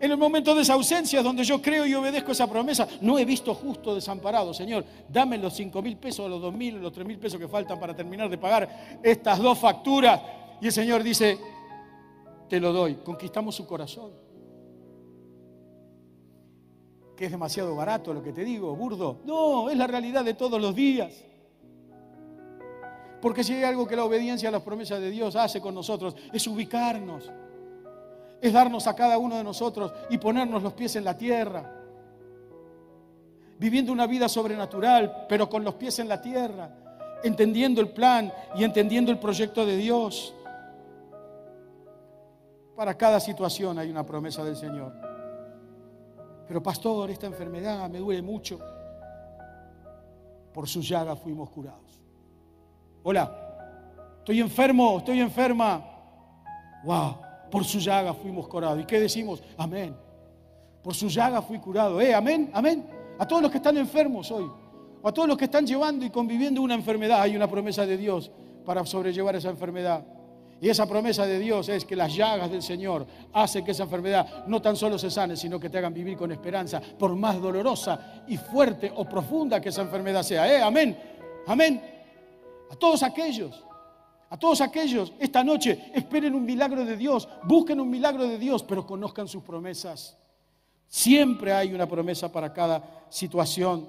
En 0.00 0.10
el 0.10 0.18
momento 0.18 0.54
de 0.54 0.62
esa 0.62 0.74
ausencia 0.74 1.20
es 1.20 1.24
donde 1.24 1.44
yo 1.44 1.62
creo 1.62 1.86
y 1.86 1.94
obedezco 1.94 2.32
esa 2.32 2.46
promesa. 2.46 2.86
No 3.00 3.18
he 3.18 3.24
visto 3.24 3.54
justo 3.54 3.94
desamparado, 3.94 4.52
Señor. 4.52 4.84
Dame 5.08 5.38
los 5.38 5.54
cinco 5.54 5.80
mil 5.80 5.96
pesos, 5.96 6.28
los 6.28 6.42
dos 6.42 6.52
mil, 6.52 6.82
los 6.82 6.92
tres 6.92 7.06
mil 7.06 7.18
pesos 7.18 7.40
que 7.40 7.48
faltan 7.48 7.80
para 7.80 7.94
terminar 7.94 8.28
de 8.28 8.36
pagar 8.36 8.98
estas 9.02 9.38
dos 9.38 9.58
facturas. 9.58 10.20
Y 10.60 10.66
el 10.66 10.72
Señor 10.72 11.02
dice, 11.02 11.38
te 12.54 12.60
lo 12.60 12.72
doy. 12.72 12.94
Conquistamos 13.04 13.56
su 13.56 13.66
corazón. 13.66 14.12
Que 17.16 17.24
es 17.24 17.30
demasiado 17.32 17.74
barato 17.74 18.14
lo 18.14 18.22
que 18.22 18.32
te 18.32 18.44
digo, 18.44 18.76
burdo. 18.76 19.18
No, 19.24 19.70
es 19.70 19.76
la 19.76 19.88
realidad 19.88 20.24
de 20.24 20.34
todos 20.34 20.62
los 20.62 20.72
días. 20.72 21.24
Porque 23.20 23.42
si 23.42 23.54
hay 23.54 23.64
algo 23.64 23.88
que 23.88 23.96
la 23.96 24.04
obediencia 24.04 24.50
a 24.50 24.52
las 24.52 24.62
promesas 24.62 25.00
de 25.00 25.10
Dios 25.10 25.34
hace 25.34 25.60
con 25.60 25.74
nosotros, 25.74 26.14
es 26.32 26.46
ubicarnos. 26.46 27.28
Es 28.40 28.52
darnos 28.52 28.86
a 28.86 28.94
cada 28.94 29.18
uno 29.18 29.36
de 29.36 29.42
nosotros 29.42 29.92
y 30.08 30.18
ponernos 30.18 30.62
los 30.62 30.74
pies 30.74 30.94
en 30.94 31.02
la 31.02 31.18
tierra. 31.18 31.82
Viviendo 33.58 33.90
una 33.90 34.06
vida 34.06 34.28
sobrenatural, 34.28 35.26
pero 35.28 35.48
con 35.48 35.64
los 35.64 35.74
pies 35.74 35.98
en 35.98 36.08
la 36.08 36.22
tierra. 36.22 36.70
Entendiendo 37.24 37.80
el 37.80 37.88
plan 37.88 38.32
y 38.54 38.62
entendiendo 38.62 39.10
el 39.10 39.18
proyecto 39.18 39.66
de 39.66 39.76
Dios. 39.76 40.34
Para 42.76 42.96
cada 42.96 43.20
situación 43.20 43.78
hay 43.78 43.90
una 43.90 44.04
promesa 44.04 44.44
del 44.44 44.56
Señor. 44.56 44.92
Pero 46.46 46.62
pastor, 46.62 47.10
esta 47.10 47.26
enfermedad 47.26 47.88
me 47.88 47.98
duele 47.98 48.22
mucho. 48.22 48.58
Por 50.52 50.68
su 50.68 50.80
llaga 50.80 51.16
fuimos 51.16 51.50
curados. 51.50 52.00
Hola, 53.02 54.16
estoy 54.18 54.40
enfermo, 54.40 54.98
estoy 54.98 55.20
enferma. 55.20 55.84
Wow, 56.84 57.16
por 57.50 57.64
su 57.64 57.78
llaga 57.78 58.12
fuimos 58.12 58.46
curados. 58.48 58.80
¿Y 58.80 58.84
qué 58.84 59.00
decimos? 59.00 59.42
Amén. 59.56 59.96
Por 60.82 60.94
su 60.94 61.08
llaga 61.08 61.40
fui 61.40 61.58
curado. 61.58 62.00
¿Eh? 62.00 62.14
Amén, 62.14 62.50
amén. 62.52 62.86
A 63.18 63.26
todos 63.26 63.40
los 63.40 63.50
que 63.50 63.58
están 63.58 63.76
enfermos 63.76 64.30
hoy, 64.30 64.50
o 65.00 65.08
a 65.08 65.12
todos 65.12 65.28
los 65.28 65.38
que 65.38 65.44
están 65.46 65.66
llevando 65.66 66.04
y 66.04 66.10
conviviendo 66.10 66.60
una 66.60 66.74
enfermedad, 66.74 67.22
hay 67.22 67.36
una 67.36 67.48
promesa 67.48 67.86
de 67.86 67.96
Dios 67.96 68.30
para 68.64 68.84
sobrellevar 68.84 69.36
esa 69.36 69.50
enfermedad. 69.50 70.04
Y 70.64 70.70
esa 70.70 70.86
promesa 70.86 71.26
de 71.26 71.38
Dios 71.38 71.68
es 71.68 71.84
que 71.84 71.94
las 71.94 72.16
llagas 72.16 72.50
del 72.50 72.62
Señor 72.62 73.06
hacen 73.34 73.62
que 73.62 73.72
esa 73.72 73.82
enfermedad 73.82 74.46
no 74.46 74.62
tan 74.62 74.76
solo 74.76 74.98
se 74.98 75.10
sane, 75.10 75.36
sino 75.36 75.60
que 75.60 75.68
te 75.68 75.76
hagan 75.76 75.92
vivir 75.92 76.16
con 76.16 76.32
esperanza, 76.32 76.80
por 76.80 77.14
más 77.14 77.38
dolorosa 77.38 78.24
y 78.26 78.38
fuerte 78.38 78.90
o 78.96 79.04
profunda 79.04 79.60
que 79.60 79.68
esa 79.68 79.82
enfermedad 79.82 80.22
sea. 80.22 80.50
¿Eh? 80.50 80.62
Amén, 80.62 80.98
amén. 81.46 81.82
A 82.70 82.76
todos 82.76 83.02
aquellos, 83.02 83.62
a 84.30 84.38
todos 84.38 84.62
aquellos, 84.62 85.12
esta 85.18 85.44
noche 85.44 85.92
esperen 85.92 86.34
un 86.34 86.46
milagro 86.46 86.82
de 86.82 86.96
Dios, 86.96 87.28
busquen 87.42 87.78
un 87.78 87.90
milagro 87.90 88.26
de 88.26 88.38
Dios, 88.38 88.62
pero 88.62 88.86
conozcan 88.86 89.28
sus 89.28 89.42
promesas. 89.42 90.16
Siempre 90.88 91.52
hay 91.52 91.74
una 91.74 91.86
promesa 91.86 92.32
para 92.32 92.54
cada 92.54 93.04
situación. 93.10 93.86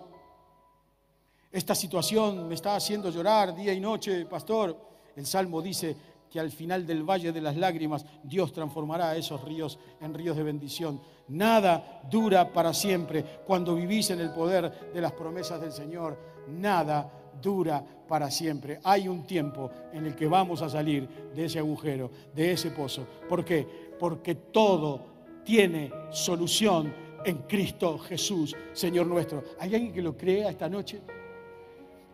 Esta 1.53 1.73
situación 1.73 2.49
me 2.49 2.55
está 2.55 2.75
haciendo 2.75 3.09
llorar 3.11 3.55
día 3.55 3.71
y 3.71 3.79
noche, 3.79 4.25
pastor. 4.25 4.77
El 5.15 5.25
Salmo 5.25 5.61
dice 5.61 5.95
que 6.35 6.41
al 6.41 6.51
final 6.51 6.85
del 6.85 7.09
valle 7.09 7.31
de 7.31 7.39
las 7.39 7.55
lágrimas 7.55 8.05
Dios 8.21 8.51
transformará 8.51 9.15
esos 9.15 9.41
ríos 9.45 9.79
en 10.01 10.13
ríos 10.13 10.35
de 10.35 10.43
bendición. 10.43 10.99
Nada 11.29 12.01
dura 12.11 12.51
para 12.51 12.73
siempre. 12.73 13.23
Cuando 13.47 13.73
vivís 13.73 14.09
en 14.09 14.19
el 14.19 14.31
poder 14.31 14.91
de 14.93 14.99
las 14.99 15.13
promesas 15.13 15.61
del 15.61 15.71
Señor, 15.71 16.19
nada 16.49 17.09
dura 17.41 17.81
para 18.05 18.29
siempre. 18.29 18.81
Hay 18.83 19.07
un 19.07 19.25
tiempo 19.25 19.71
en 19.93 20.07
el 20.07 20.13
que 20.13 20.27
vamos 20.27 20.61
a 20.61 20.67
salir 20.67 21.07
de 21.33 21.45
ese 21.45 21.59
agujero, 21.59 22.11
de 22.35 22.51
ese 22.51 22.71
pozo. 22.71 23.07
¿Por 23.29 23.45
qué? 23.45 23.65
Porque 23.97 24.35
todo 24.35 25.05
tiene 25.45 25.89
solución 26.11 26.93
en 27.23 27.43
Cristo 27.47 27.97
Jesús, 27.97 28.53
Señor 28.73 29.07
nuestro. 29.07 29.41
¿Hay 29.57 29.73
alguien 29.73 29.93
que 29.93 30.01
lo 30.01 30.17
crea 30.17 30.49
esta 30.49 30.67
noche? 30.67 30.99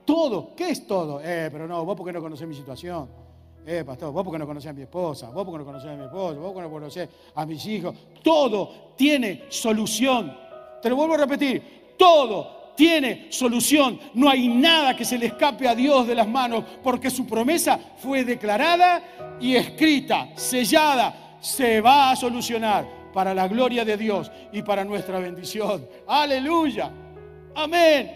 Todo, 0.05 0.55
¿qué 0.55 0.69
es 0.69 0.85
todo? 0.85 1.19
Eh, 1.23 1.49
pero 1.51 1.67
no, 1.67 1.83
vos 1.83 1.95
porque 1.95 2.13
no 2.13 2.21
conocés 2.21 2.47
mi 2.47 2.53
situación. 2.53 3.20
Eh, 3.65 3.83
pastor, 3.85 4.11
vos 4.11 4.23
porque 4.23 4.39
no 4.39 4.47
conocés 4.47 4.71
a 4.71 4.73
mi 4.73 4.81
esposa, 4.81 5.29
vos 5.29 5.45
porque 5.45 5.59
no 5.59 5.65
conocés 5.65 5.91
a 5.91 5.95
mi 5.95 6.03
esposo, 6.05 6.39
vos 6.39 6.51
porque 6.51 6.67
no 6.67 6.73
conocés 6.73 7.09
a 7.35 7.45
mis 7.45 7.63
hijos. 7.67 7.95
Todo 8.23 8.93
tiene 8.95 9.45
solución. 9.49 10.35
Te 10.81 10.89
lo 10.89 10.95
vuelvo 10.95 11.13
a 11.13 11.17
repetir, 11.17 11.93
todo 11.97 12.73
tiene 12.75 13.27
solución. 13.29 13.99
No 14.15 14.29
hay 14.29 14.47
nada 14.47 14.95
que 14.95 15.05
se 15.05 15.17
le 15.17 15.27
escape 15.27 15.67
a 15.67 15.75
Dios 15.75 16.07
de 16.07 16.15
las 16.15 16.27
manos 16.27 16.63
porque 16.83 17.11
su 17.11 17.27
promesa 17.27 17.79
fue 17.97 18.23
declarada 18.23 19.37
y 19.39 19.55
escrita, 19.55 20.29
sellada. 20.35 21.37
Se 21.39 21.81
va 21.81 22.11
a 22.11 22.15
solucionar 22.15 22.87
para 23.13 23.33
la 23.33 23.47
gloria 23.47 23.85
de 23.85 23.97
Dios 23.97 24.31
y 24.51 24.63
para 24.63 24.83
nuestra 24.83 25.19
bendición. 25.19 25.87
Aleluya. 26.07 26.91
Amén. 27.53 28.11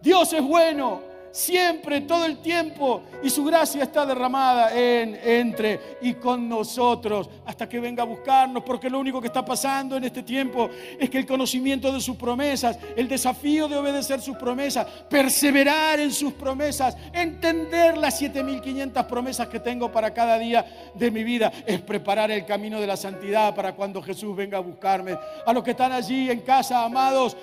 Dios 0.00 0.32
es 0.32 0.42
bueno 0.42 1.11
siempre, 1.32 2.02
todo 2.02 2.26
el 2.26 2.38
tiempo, 2.38 3.02
y 3.22 3.30
su 3.30 3.44
gracia 3.44 3.82
está 3.82 4.06
derramada 4.06 4.78
en, 4.78 5.18
entre 5.24 5.80
y 6.02 6.14
con 6.14 6.48
nosotros 6.48 7.28
hasta 7.46 7.68
que 7.68 7.80
venga 7.80 8.02
a 8.02 8.06
buscarnos, 8.06 8.62
porque 8.62 8.90
lo 8.90 9.00
único 9.00 9.20
que 9.20 9.26
está 9.28 9.44
pasando 9.44 9.96
en 9.96 10.04
este 10.04 10.22
tiempo 10.22 10.68
es 10.98 11.08
que 11.08 11.18
el 11.18 11.26
conocimiento 11.26 11.90
de 11.90 12.00
sus 12.00 12.16
promesas, 12.16 12.78
el 12.96 13.08
desafío 13.08 13.66
de 13.66 13.76
obedecer 13.76 14.20
sus 14.20 14.36
promesas, 14.36 14.86
perseverar 15.08 15.98
en 15.98 16.12
sus 16.12 16.34
promesas, 16.34 16.96
entender 17.12 17.96
las 17.96 18.18
7500 18.18 19.04
promesas 19.06 19.48
que 19.48 19.58
tengo 19.58 19.90
para 19.90 20.12
cada 20.12 20.38
día 20.38 20.92
de 20.94 21.10
mi 21.10 21.24
vida, 21.24 21.50
es 21.66 21.80
preparar 21.80 22.30
el 22.30 22.44
camino 22.44 22.80
de 22.80 22.86
la 22.86 22.96
santidad 22.96 23.54
para 23.54 23.74
cuando 23.74 24.02
Jesús 24.02 24.36
venga 24.36 24.58
a 24.58 24.60
buscarme. 24.60 25.18
A 25.46 25.52
los 25.52 25.64
que 25.64 25.70
están 25.70 25.92
allí 25.92 26.30
en 26.30 26.40
casa, 26.40 26.84
amados, 26.84 27.36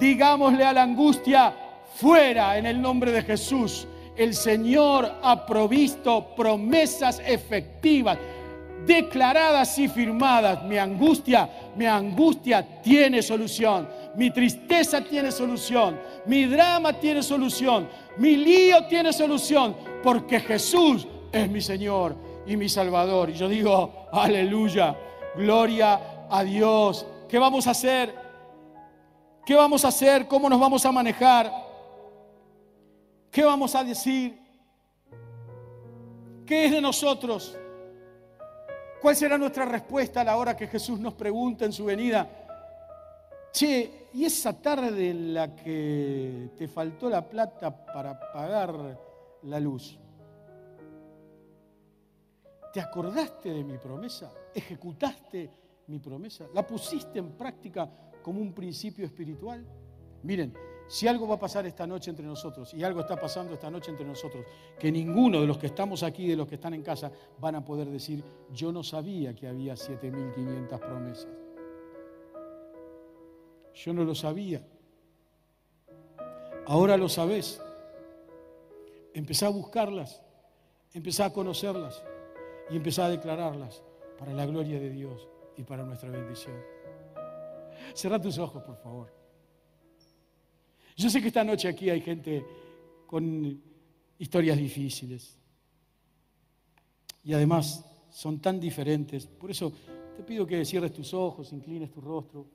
digámosle 0.00 0.64
a 0.64 0.72
la 0.72 0.82
angustia, 0.82 1.54
fuera 1.94 2.58
en 2.58 2.66
el 2.66 2.80
nombre 2.80 3.12
de 3.12 3.22
Jesús. 3.22 3.86
El 4.16 4.34
Señor 4.34 5.10
ha 5.22 5.46
provisto 5.46 6.34
promesas 6.36 7.20
efectivas, 7.24 8.18
declaradas 8.86 9.78
y 9.78 9.88
firmadas. 9.88 10.62
Mi 10.64 10.76
angustia, 10.76 11.48
mi 11.76 11.86
angustia 11.86 12.82
tiene 12.82 13.22
solución. 13.22 13.88
Mi 14.16 14.30
tristeza 14.30 15.00
tiene 15.02 15.32
solución. 15.32 15.98
Mi 16.26 16.44
drama 16.44 16.92
tiene 16.92 17.22
solución. 17.22 17.88
Mi 18.18 18.36
lío 18.36 18.84
tiene 18.86 19.12
solución. 19.12 19.74
Porque 20.02 20.40
Jesús 20.40 21.06
es 21.32 21.50
mi 21.50 21.60
Señor 21.62 22.14
y 22.46 22.56
mi 22.56 22.68
Salvador. 22.68 23.30
Y 23.30 23.34
yo 23.34 23.48
digo, 23.48 24.08
aleluya, 24.12 24.94
gloria 25.36 26.26
a 26.28 26.44
Dios. 26.44 27.06
¿Qué 27.28 27.38
vamos 27.38 27.66
a 27.66 27.70
hacer? 27.70 28.14
¿Qué 29.46 29.54
vamos 29.54 29.84
a 29.84 29.88
hacer? 29.88 30.28
¿Cómo 30.28 30.48
nos 30.48 30.60
vamos 30.60 30.84
a 30.84 30.92
manejar? 30.92 31.50
¿Qué 33.32 33.42
vamos 33.42 33.74
a 33.74 33.82
decir? 33.82 34.38
¿Qué 36.44 36.66
es 36.66 36.70
de 36.70 36.82
nosotros? 36.82 37.58
¿Cuál 39.00 39.16
será 39.16 39.38
nuestra 39.38 39.64
respuesta 39.64 40.20
a 40.20 40.24
la 40.24 40.36
hora 40.36 40.54
que 40.54 40.66
Jesús 40.66 41.00
nos 41.00 41.14
pregunta 41.14 41.64
en 41.64 41.72
su 41.72 41.86
venida? 41.86 42.28
Che, 43.50 44.08
¿y 44.12 44.26
esa 44.26 44.60
tarde 44.60 45.10
en 45.10 45.32
la 45.32 45.56
que 45.56 46.50
te 46.58 46.68
faltó 46.68 47.08
la 47.08 47.26
plata 47.26 47.74
para 47.86 48.20
pagar 48.32 49.00
la 49.44 49.58
luz? 49.58 49.98
¿Te 52.70 52.82
acordaste 52.82 53.48
de 53.48 53.64
mi 53.64 53.78
promesa? 53.78 54.30
¿Ejecutaste 54.54 55.50
mi 55.86 55.98
promesa? 56.00 56.48
¿La 56.52 56.66
pusiste 56.66 57.18
en 57.18 57.32
práctica 57.32 57.88
como 58.22 58.42
un 58.42 58.52
principio 58.52 59.06
espiritual? 59.06 59.66
Miren, 60.22 60.52
Si 60.92 61.08
algo 61.08 61.26
va 61.26 61.36
a 61.36 61.38
pasar 61.38 61.64
esta 61.64 61.86
noche 61.86 62.10
entre 62.10 62.26
nosotros, 62.26 62.74
y 62.74 62.84
algo 62.84 63.00
está 63.00 63.16
pasando 63.16 63.54
esta 63.54 63.70
noche 63.70 63.90
entre 63.90 64.04
nosotros, 64.04 64.44
que 64.78 64.92
ninguno 64.92 65.40
de 65.40 65.46
los 65.46 65.56
que 65.56 65.68
estamos 65.68 66.02
aquí, 66.02 66.28
de 66.28 66.36
los 66.36 66.46
que 66.46 66.56
están 66.56 66.74
en 66.74 66.82
casa, 66.82 67.10
van 67.40 67.54
a 67.54 67.64
poder 67.64 67.88
decir, 67.88 68.22
yo 68.52 68.70
no 68.72 68.82
sabía 68.82 69.34
que 69.34 69.48
había 69.48 69.72
7.500 69.72 70.78
promesas. 70.78 71.28
Yo 73.72 73.94
no 73.94 74.04
lo 74.04 74.14
sabía. 74.14 74.62
Ahora 76.66 76.98
lo 76.98 77.08
sabes. 77.08 77.58
Empezá 79.14 79.46
a 79.46 79.50
buscarlas, 79.50 80.22
empezá 80.92 81.24
a 81.24 81.32
conocerlas 81.32 82.04
y 82.68 82.76
empezá 82.76 83.06
a 83.06 83.08
declararlas 83.08 83.82
para 84.18 84.34
la 84.34 84.44
gloria 84.44 84.78
de 84.78 84.90
Dios 84.90 85.26
y 85.56 85.62
para 85.62 85.84
nuestra 85.84 86.10
bendición. 86.10 86.60
Cerra 87.94 88.20
tus 88.20 88.36
ojos, 88.36 88.62
por 88.62 88.76
favor. 88.76 89.21
Yo 90.96 91.10
sé 91.10 91.20
que 91.20 91.28
esta 91.28 91.44
noche 91.44 91.68
aquí 91.68 91.90
hay 91.90 92.00
gente 92.00 92.44
con 93.06 93.60
historias 94.18 94.58
difíciles. 94.58 95.36
Y 97.24 97.32
además 97.32 97.84
son 98.10 98.40
tan 98.40 98.60
diferentes. 98.60 99.26
Por 99.26 99.50
eso 99.50 99.72
te 100.16 100.22
pido 100.22 100.46
que 100.46 100.64
cierres 100.64 100.92
tus 100.92 101.14
ojos, 101.14 101.52
inclines 101.52 101.90
tu 101.90 102.00
rostro. 102.00 102.46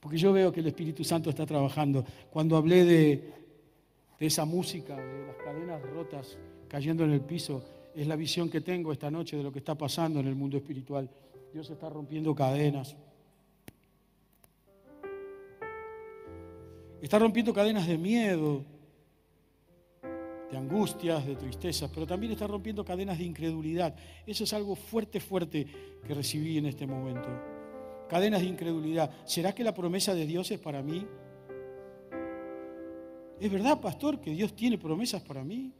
Porque 0.00 0.16
yo 0.16 0.32
veo 0.32 0.50
que 0.50 0.60
el 0.60 0.66
Espíritu 0.66 1.04
Santo 1.04 1.30
está 1.30 1.44
trabajando. 1.44 2.04
Cuando 2.30 2.56
hablé 2.56 2.84
de, 2.84 3.32
esa 4.18 4.44
música, 4.44 4.96
de 4.96 5.26
las 5.26 5.36
cadenas 5.36 5.82
rotas 5.82 6.38
cayendo 6.68 7.04
en 7.04 7.12
el 7.12 7.20
piso, 7.20 7.62
es 7.94 8.06
la 8.06 8.16
visión 8.16 8.48
que 8.48 8.60
tengo 8.60 8.92
esta 8.92 9.10
noche 9.10 9.36
de 9.36 9.42
lo 9.42 9.52
que 9.52 9.58
está 9.58 9.74
pasando 9.74 10.20
en 10.20 10.26
el 10.26 10.34
mundo 10.34 10.56
espiritual. 10.56 11.08
Dios 11.52 11.68
está 11.68 11.88
rompiendo 11.90 12.34
cadenas. 12.34 12.96
Está 17.00 17.18
rompiendo 17.18 17.54
cadenas 17.54 17.86
de 17.86 17.96
miedo, 17.96 18.64
de 20.50 20.56
angustias, 20.56 21.26
de 21.26 21.36
tristezas, 21.36 21.90
pero 21.94 22.06
también 22.06 22.32
está 22.32 22.46
rompiendo 22.46 22.84
cadenas 22.84 23.18
de 23.18 23.24
incredulidad. 23.24 23.94
Eso 24.26 24.44
es 24.44 24.52
algo 24.52 24.74
fuerte, 24.74 25.20
fuerte 25.20 25.66
que 26.06 26.14
recibí 26.14 26.58
en 26.58 26.66
este 26.66 26.86
momento. 26.86 27.28
Cadenas 28.08 28.40
de 28.40 28.48
incredulidad. 28.48 29.10
¿Será 29.24 29.54
que 29.54 29.64
la 29.64 29.72
promesa 29.72 30.14
de 30.14 30.26
Dios 30.26 30.50
es 30.50 30.58
para 30.58 30.82
mí? 30.82 31.06
¿Es 33.38 33.50
verdad, 33.50 33.80
pastor, 33.80 34.20
que 34.20 34.32
Dios 34.32 34.54
tiene 34.54 34.76
promesas 34.76 35.22
para 35.22 35.42
mí? 35.42 35.72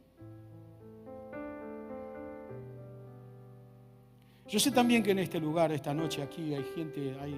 Yo 4.47 4.59
sé 4.59 4.71
también 4.71 5.03
que 5.03 5.11
en 5.11 5.19
este 5.19 5.39
lugar, 5.39 5.71
esta 5.71 5.93
noche 5.93 6.21
aquí, 6.23 6.55
hay 6.55 6.63
gente, 6.75 7.15
hay 7.21 7.35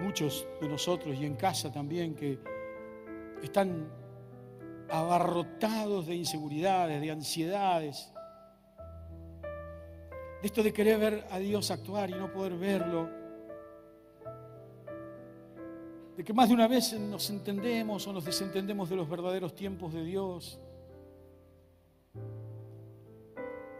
muchos 0.00 0.46
de 0.60 0.68
nosotros 0.68 1.16
y 1.20 1.26
en 1.26 1.34
casa 1.34 1.70
también 1.70 2.14
que 2.14 2.38
están 3.42 3.88
abarrotados 4.88 6.06
de 6.06 6.14
inseguridades, 6.14 7.00
de 7.00 7.10
ansiedades, 7.10 8.12
de 10.40 10.46
esto 10.46 10.62
de 10.62 10.72
querer 10.72 10.98
ver 10.98 11.26
a 11.30 11.38
Dios 11.38 11.70
actuar 11.70 12.10
y 12.10 12.14
no 12.14 12.32
poder 12.32 12.56
verlo, 12.56 13.08
de 16.16 16.24
que 16.24 16.32
más 16.32 16.48
de 16.48 16.54
una 16.54 16.68
vez 16.68 16.92
nos 16.92 17.30
entendemos 17.30 18.06
o 18.06 18.12
nos 18.12 18.24
desentendemos 18.24 18.90
de 18.90 18.96
los 18.96 19.08
verdaderos 19.08 19.54
tiempos 19.54 19.94
de 19.94 20.04
Dios. 20.04 20.60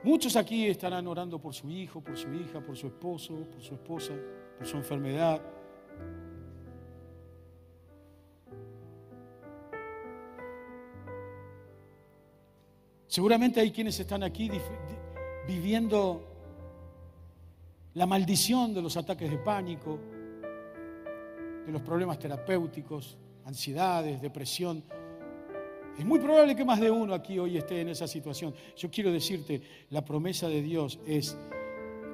Muchos 0.02 0.34
aquí 0.34 0.66
estarán 0.66 1.06
orando 1.06 1.38
por 1.38 1.54
su 1.54 1.70
hijo, 1.70 2.00
por 2.00 2.16
su 2.16 2.32
hija, 2.34 2.60
por 2.60 2.76
su 2.76 2.88
esposo, 2.88 3.34
por 3.50 3.60
su 3.60 3.74
esposa, 3.74 4.14
por 4.58 4.66
su 4.66 4.76
enfermedad. 4.76 5.40
Seguramente 13.12 13.60
hay 13.60 13.70
quienes 13.70 14.00
están 14.00 14.22
aquí 14.22 14.50
viviendo 15.46 16.22
la 17.92 18.06
maldición 18.06 18.72
de 18.72 18.80
los 18.80 18.96
ataques 18.96 19.30
de 19.30 19.36
pánico, 19.36 19.98
de 21.66 21.70
los 21.70 21.82
problemas 21.82 22.18
terapéuticos, 22.18 23.18
ansiedades, 23.44 24.22
depresión. 24.22 24.82
Es 25.98 26.06
muy 26.06 26.20
probable 26.20 26.56
que 26.56 26.64
más 26.64 26.80
de 26.80 26.90
uno 26.90 27.12
aquí 27.12 27.38
hoy 27.38 27.58
esté 27.58 27.82
en 27.82 27.90
esa 27.90 28.06
situación. 28.06 28.54
Yo 28.78 28.90
quiero 28.90 29.12
decirte, 29.12 29.60
la 29.90 30.02
promesa 30.02 30.48
de 30.48 30.62
Dios 30.62 30.98
es 31.06 31.36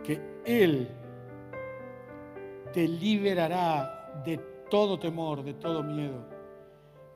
que 0.02 0.20
Él 0.44 0.88
te 2.72 2.88
liberará 2.88 4.20
de 4.26 4.38
todo 4.68 4.98
temor, 4.98 5.44
de 5.44 5.54
todo 5.54 5.84
miedo 5.84 6.37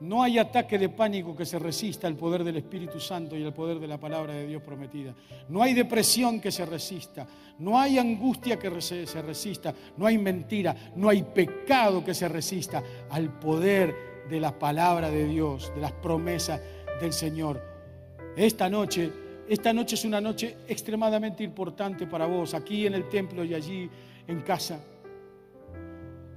no 0.03 0.21
hay 0.21 0.37
ataque 0.37 0.77
de 0.77 0.89
pánico 0.89 1.33
que 1.33 1.45
se 1.45 1.57
resista 1.57 2.07
al 2.07 2.17
poder 2.17 2.43
del 2.43 2.57
Espíritu 2.57 2.99
Santo 2.99 3.37
y 3.37 3.43
al 3.43 3.53
poder 3.53 3.79
de 3.79 3.87
la 3.87 3.97
palabra 3.97 4.33
de 4.33 4.45
Dios 4.45 4.61
prometida. 4.61 5.15
No 5.47 5.63
hay 5.63 5.73
depresión 5.73 6.41
que 6.41 6.51
se 6.51 6.65
resista. 6.65 7.25
No 7.59 7.79
hay 7.79 7.97
angustia 7.97 8.59
que 8.59 8.81
se 8.81 9.21
resista. 9.21 9.73
No 9.95 10.05
hay 10.05 10.17
mentira. 10.17 10.75
No 10.97 11.07
hay 11.07 11.23
pecado 11.23 12.03
que 12.03 12.13
se 12.13 12.27
resista 12.27 12.83
al 13.11 13.39
poder 13.39 14.25
de 14.29 14.41
la 14.41 14.59
palabra 14.59 15.09
de 15.09 15.25
Dios, 15.25 15.71
de 15.73 15.79
las 15.79 15.93
promesas 15.93 16.59
del 16.99 17.13
Señor. 17.13 17.63
Esta 18.35 18.69
noche, 18.69 19.09
esta 19.47 19.71
noche 19.71 19.95
es 19.95 20.03
una 20.03 20.19
noche 20.19 20.57
extremadamente 20.67 21.45
importante 21.45 22.07
para 22.07 22.25
vos, 22.25 22.53
aquí 22.53 22.85
en 22.85 22.95
el 22.95 23.07
templo 23.07 23.45
y 23.45 23.53
allí 23.53 23.89
en 24.27 24.41
casa. 24.41 24.81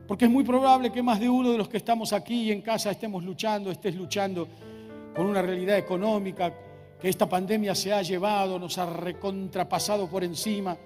Porque 0.07 0.27
es 0.27 0.31
muy 0.31 0.45
probable 0.45 0.93
que 0.93 1.03
más 1.03 1.19
de 1.19 1.29
uno 1.29 1.51
de 1.51 1.59
los 1.59 1.69
que 1.69 1.79
estamos 1.79 2.13
aquí 2.13 2.53
en 2.53 2.63
casa 2.63 2.91
estemos 2.91 3.25
luchando, 3.25 3.71
estés 3.71 3.95
luchando 3.95 4.47
con 5.15 5.27
una 5.27 5.43
realidad 5.43 5.79
económica 5.79 6.53
que 7.01 7.09
esta 7.09 7.29
pandemia 7.29 7.75
se 7.75 7.93
ha 7.93 8.03
llevado, 8.03 8.59
nos 8.59 8.79
ha 8.79 8.87
recontrapasado 8.87 10.09
por 10.09 10.23
encima. 10.23 10.77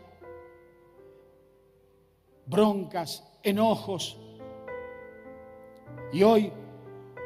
Broncas, 2.47 3.25
enojos. 3.43 4.19
Y 6.13 6.23
hoy, 6.23 6.51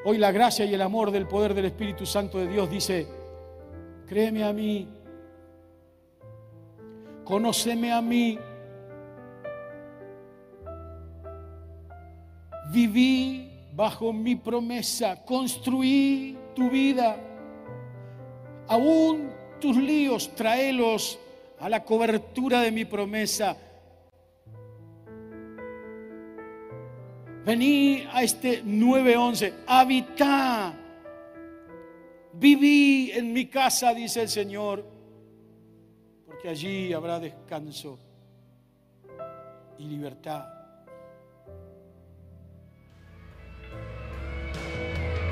hoy 0.05 0.18
la 0.18 0.32
gracia 0.32 0.64
y 0.64 0.74
el 0.74 0.82
amor 0.82 1.11
del 1.11 1.28
poder 1.28 1.55
del 1.55 1.66
Espíritu 1.66 2.05
Santo 2.05 2.38
de 2.38 2.49
Dios 2.49 2.68
dice, 2.68 3.07
créeme 4.07 4.45
a 4.45 4.53
mí, 4.53 4.88
conóceme 7.24 7.92
a 7.92 8.03
mí 8.03 8.38
viví 12.74 13.48
bajo 13.72 14.12
mi 14.12 14.34
promesa, 14.34 15.24
construí 15.24 16.36
tu 16.54 16.68
vida. 16.68 17.16
Aún 18.66 19.30
tus 19.60 19.76
líos, 19.76 20.34
tráelos 20.34 21.18
a 21.60 21.68
la 21.68 21.84
cobertura 21.84 22.60
de 22.60 22.72
mi 22.72 22.84
promesa. 22.84 23.56
Vení 27.44 28.06
a 28.10 28.22
este 28.22 28.62
9:11, 28.64 29.52
habita, 29.66 30.74
viví 32.32 33.10
en 33.12 33.32
mi 33.32 33.46
casa, 33.46 33.92
dice 33.92 34.22
el 34.22 34.28
Señor, 34.28 34.84
porque 36.24 36.48
allí 36.48 36.92
habrá 36.92 37.20
descanso 37.20 37.98
y 39.78 39.84
libertad. 39.84 40.63